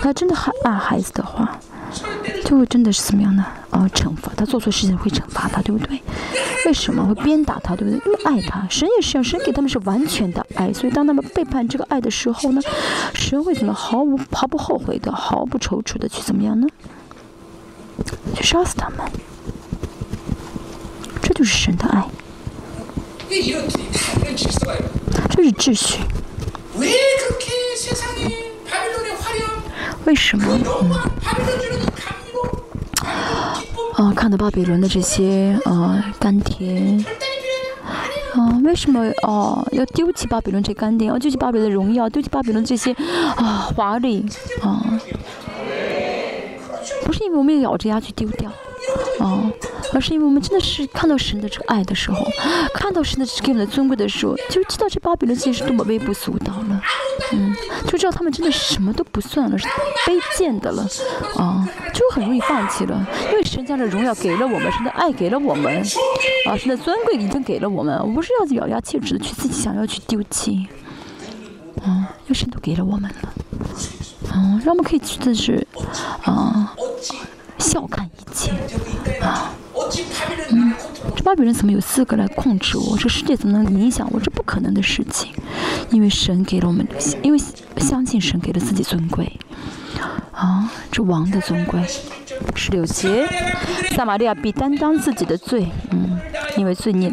[0.00, 1.58] 他真的害爱孩子的话
[2.46, 3.44] 就会真的是怎么样呢？
[3.70, 6.00] 啊，惩罚他做错事情会惩罚他，对不对？
[6.64, 7.74] 为什么会鞭打他？
[7.74, 8.00] 对不对？
[8.06, 8.64] 因为爱他。
[8.70, 10.72] 神也是要神给他们是完全的爱。
[10.72, 12.62] 所以当他们背叛这个爱的时候呢，
[13.14, 16.68] 神为什么毫无、毫不后悔的、毫不踌躇的去怎么样呢？
[18.36, 19.00] 去杀死他们。
[21.20, 22.04] 这就是神的爱。
[23.28, 23.42] 这
[25.42, 25.98] 是秩序。
[30.04, 30.46] 为什么？
[30.48, 30.62] 嗯。
[33.94, 37.04] 啊看到巴比伦的这些啊甘甜
[38.34, 42.92] 啊为什么哦要丢弃巴比伦这甘甜啊丢弃巴比伦的荣耀丢弃巴比伦这些
[43.36, 44.24] 啊华丽
[44.60, 45.00] 啊。
[47.04, 48.50] 不是因为我没有咬着牙去丢掉。
[49.18, 49.50] 哦，
[49.92, 52.26] 而是因为我们真的是看到神的这个爱的时候，
[52.74, 56.80] 看到神的给我们的尊贵的时候，就知道这巴比伦其实是多么微不足道了，
[57.32, 57.54] 嗯，
[57.86, 59.66] 就知道他们真的什么都不算了，是
[60.06, 60.86] 卑贱的了，
[61.36, 65.82] 啊，就很容易放弃了，因为神家的荣耀给了我们，神的爱给了我们，
[66.48, 70.66] 啊，神的尊贵已经给了我们，我不是要咬牙切齿的去自己想要去丢弃，
[71.82, 73.32] 啊，因为神都给了我们了。
[74.34, 75.66] 嗯，让我们可以去的是
[76.22, 76.74] 啊，
[77.58, 78.52] 笑看一切。
[79.20, 79.52] 啊，
[81.14, 82.96] 这巴比伦怎么有资格来控制我？
[82.98, 84.20] 这世界怎么能影响我？
[84.20, 85.32] 这不可能的事情，
[85.90, 86.86] 因为神给了我们，
[87.22, 87.38] 因为
[87.78, 89.32] 相信神给了自己尊贵。
[90.32, 91.80] 啊，这王的尊贵。
[92.54, 93.26] 十六节，
[93.94, 96.20] 撒玛利亚必担当自己的罪，嗯，
[96.58, 97.10] 因为罪孽，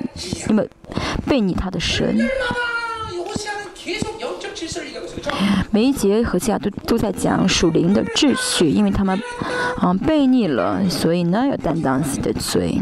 [0.50, 0.70] 因为
[1.26, 2.28] 背逆他的神。
[5.72, 9.20] 每一节和其他都都在讲属灵的秩序，因为他们，
[9.82, 12.80] 嗯，背逆了，所以呢要担当自己的罪。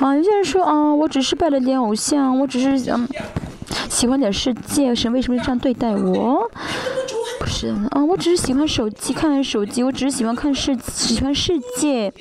[0.00, 3.08] 啊，有些人说啊，我只是拜了点偶像，我只是嗯
[3.88, 6.50] 喜欢点世界，神为什么这样对待我？
[7.38, 12.12] 不是啊，我只是喜欢手机，看看手机，我只是喜欢看世，喜欢世界。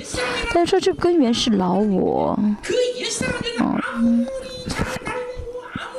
[0.54, 2.38] 但是说这根源是老我。
[2.40, 2.56] 嗯、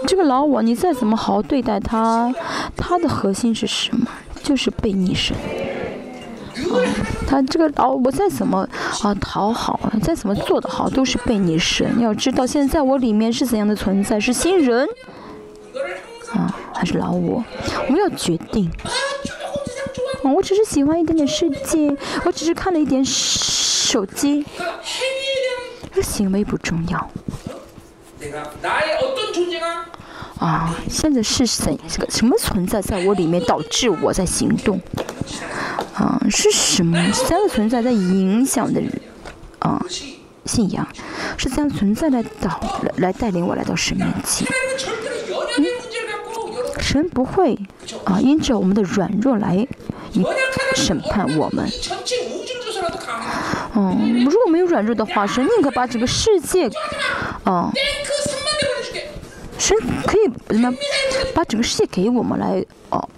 [0.06, 2.34] 这个老我，你再怎么好好对待他，
[2.76, 4.06] 他的核心是什么？
[4.42, 5.36] 就是被你神。
[5.36, 5.40] 啊
[7.26, 8.68] 他这个老我，再怎么
[9.02, 11.98] 啊讨好，再怎么做的好，都是被你神。
[12.00, 14.86] 要知道现在我里面是怎样的存在，是新人
[16.34, 17.42] 啊还是老我，
[17.88, 18.70] 我没有决定。
[20.22, 24.44] 我只是喜欢一点点世界，我只是看了一点手机，
[25.92, 27.10] 这行为不重要。
[30.38, 34.80] 啊，现在是神这个什么存在在我里面导致我在行动，
[35.94, 38.82] 啊，是什么三个存在在影响的，
[39.60, 39.80] 啊，
[40.44, 40.86] 信仰
[41.36, 44.48] 是三个存在来导来来带领我来到神面前。
[46.80, 47.56] 神不会
[48.04, 49.66] 啊，因着我们的软弱来
[50.74, 51.70] 审判我们。
[53.74, 56.68] 嗯，如果没有软弱的话，神宁可把整个世界。
[57.44, 57.70] 哦，
[59.58, 59.74] 是，
[60.06, 60.72] 可以怎么
[61.34, 63.08] 把整个世界给我们来，哦，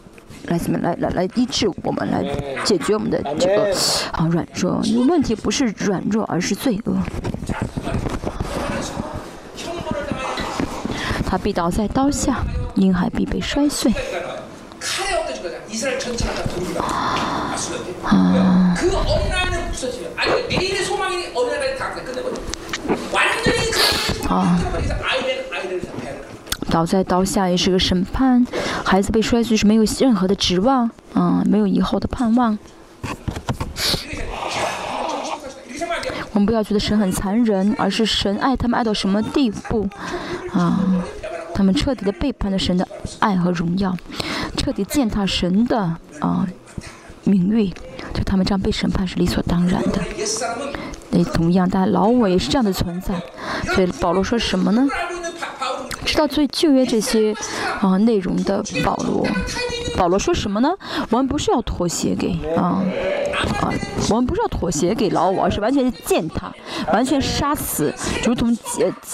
[0.47, 2.23] 来怎么来来来医治我们，来
[2.65, 3.75] 解决我们的这个
[4.13, 4.81] 啊软弱？
[5.07, 6.97] 问题不是软弱，而是罪恶。
[11.27, 12.45] 他必倒在刀下，
[12.77, 13.93] 婴孩必被摔碎。
[18.05, 18.77] 啊。
[24.29, 24.59] 啊。
[26.71, 28.45] 倒在刀下也是个审判
[28.85, 32.59] 孩子被摔碎是没有任何的指望啊没有以后的盼望。
[36.33, 39.89] 我们不要觉得神很残忍而是神爱他们爱到什么地步
[40.53, 40.81] 啊
[41.55, 42.87] 他们彻底的背叛了神的
[43.21, 43.97] 爱和荣耀
[44.57, 46.45] 彻底践踏神的啊
[47.23, 47.69] 名誉
[48.13, 50.01] 就他们这样被审判是理所当然的。
[51.15, 53.15] 那同样，但老伟也是这样的存在。
[53.75, 54.87] 所以保罗说什么呢？
[56.05, 57.35] 知道最旧约这些
[57.81, 59.27] 啊、内容的保罗，
[59.97, 60.71] 保罗说什么呢？
[61.11, 62.83] 我们不是要妥协给啊
[63.63, 63.73] 啊，
[64.11, 66.53] 我们不是要妥协给老伟，而是完全践踏，
[66.93, 67.93] 完全杀死，
[68.25, 68.55] 如同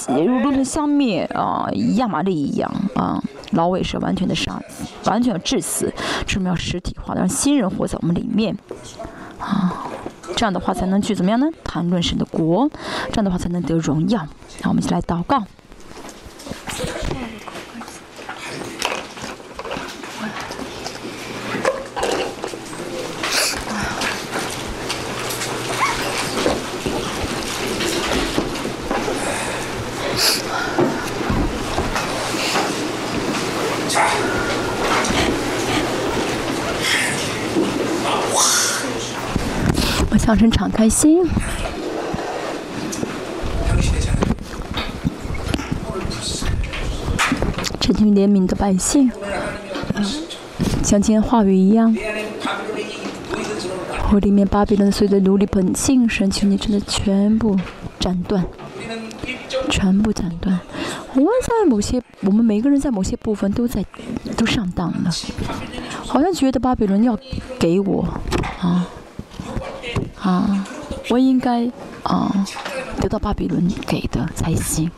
[0.08, 3.22] 呃如同消灭啊亚麻利一样啊。
[3.52, 4.60] 老伟是完全的杀，
[5.04, 5.92] 完全要致死，
[6.26, 8.56] 这么要实体化的，让新人活在我们里面，
[9.38, 9.86] 啊。
[10.36, 11.46] 这样的话才能去怎么样呢？
[11.62, 12.70] 谈论神的国，
[13.10, 14.26] 这样的话才能得荣耀。
[14.62, 15.44] 那，我们一起来祷告。
[40.30, 41.28] 让成敞开心。
[47.80, 49.10] 这群怜悯的百姓。
[50.84, 51.92] 像今天话语一样。
[54.12, 57.58] 我里面巴比伦所有的奴隶本性，神请你真的全部
[57.98, 58.44] 斩断。
[59.68, 60.60] 全部斩断。
[61.14, 63.84] 我在某些，我们每个人在某些部分都在，
[64.36, 65.10] 都上当了。
[66.06, 67.18] 好像觉得巴比伦要
[67.58, 68.06] 给我。
[68.60, 68.86] 啊。
[70.20, 70.66] 啊
[71.08, 71.70] 我应该
[72.02, 72.46] 啊
[73.00, 74.90] 得到巴比伦给的才行。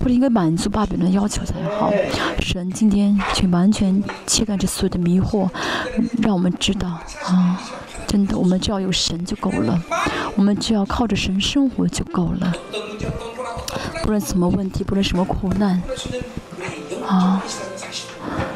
[0.00, 1.92] 或者应该满足巴比伦要求才好。
[2.40, 5.48] 神今天却完全切断这所有的迷惑
[6.20, 6.88] 让我们知道
[7.24, 7.60] 啊
[8.06, 9.80] 真的我们只要有神就够了。
[10.36, 12.52] 我们只要靠着神生活就够了。
[14.02, 15.82] 不论什么问题不论什么苦难
[17.06, 17.42] 啊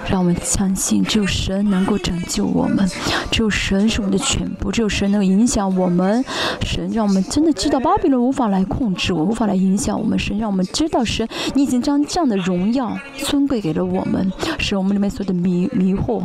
[0.09, 2.89] 让我们相信，只有神能够拯救我们，
[3.31, 6.25] 只有神是我们的全部，只有神能够影响我们。
[6.63, 10.19] 神让我们真的知道巴比伦无法来控制我，无法来影响我们。
[10.19, 16.23] 神让我们知道，神你已经将这样的荣耀、尊贵给了我们，使我们里面所有的迷迷惑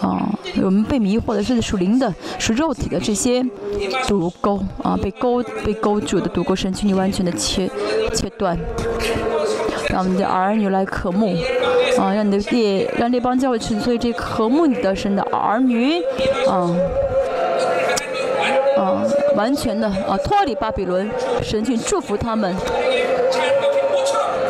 [0.00, 3.44] 啊，我们被迷惑的是属灵的、属肉体的这些
[4.08, 7.70] 毒钩啊，被勾被勾住的毒钩，神请你完全的切
[8.12, 8.58] 切断。
[9.92, 11.36] 让我们的儿女来渴慕，
[11.98, 16.00] 啊，让你的列让列邦教会群所以这渴慕你的神的儿女，
[16.48, 16.74] 啊，
[18.78, 19.04] 啊，
[19.36, 21.10] 完全的啊脱离巴比伦，
[21.42, 22.56] 神去祝福他们，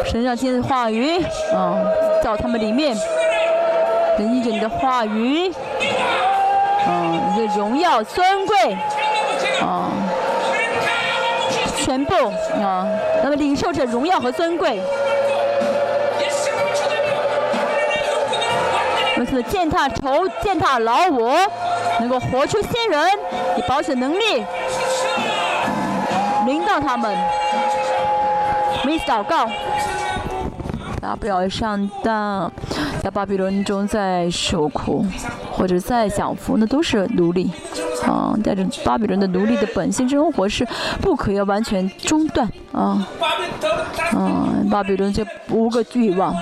[0.04, 1.20] 神让今天的话语
[1.52, 1.76] 啊
[2.22, 2.96] 到他们里面，
[4.16, 5.50] 神依着你的话语，
[6.86, 8.56] 啊，你的荣耀尊贵，
[9.60, 9.90] 啊，
[11.76, 12.14] 全部
[12.62, 12.86] 啊，
[13.24, 14.80] 那么领受着荣耀和尊贵。
[19.22, 21.32] 如此践踏仇，践踏老我，
[22.00, 23.06] 能够活出新人，
[23.56, 24.44] 以保险能力
[26.44, 27.16] 领导他们。
[28.84, 29.48] 没祷告，
[31.00, 32.50] 大不了上当，
[33.00, 35.06] 在巴比伦中在受苦，
[35.52, 37.48] 或者在享福，那都是奴隶。
[38.04, 40.66] 啊，带着巴比伦的奴隶的本性生活是
[41.00, 43.06] 不可以完全中断啊。
[44.16, 46.34] 嗯，巴比伦这五个欲望。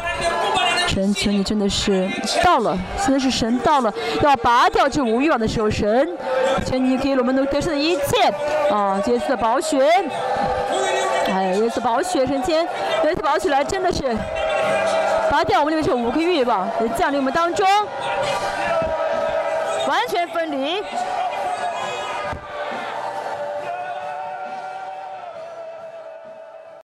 [0.90, 2.10] 神，求你真的是
[2.42, 6.08] 到了，现在是神到了，要拔掉这无欲望的时候，神，
[6.66, 8.28] 求你给我们能得胜的一切
[8.74, 9.00] 啊！
[9.06, 9.78] 耶稣的宝血，
[11.32, 12.64] 哎，耶稣宝血神仙，
[13.04, 14.02] 耶稣宝血来真的是
[15.30, 17.64] 拔掉我们里面这五个欲望，降临我们当中，
[19.86, 20.82] 完全分离。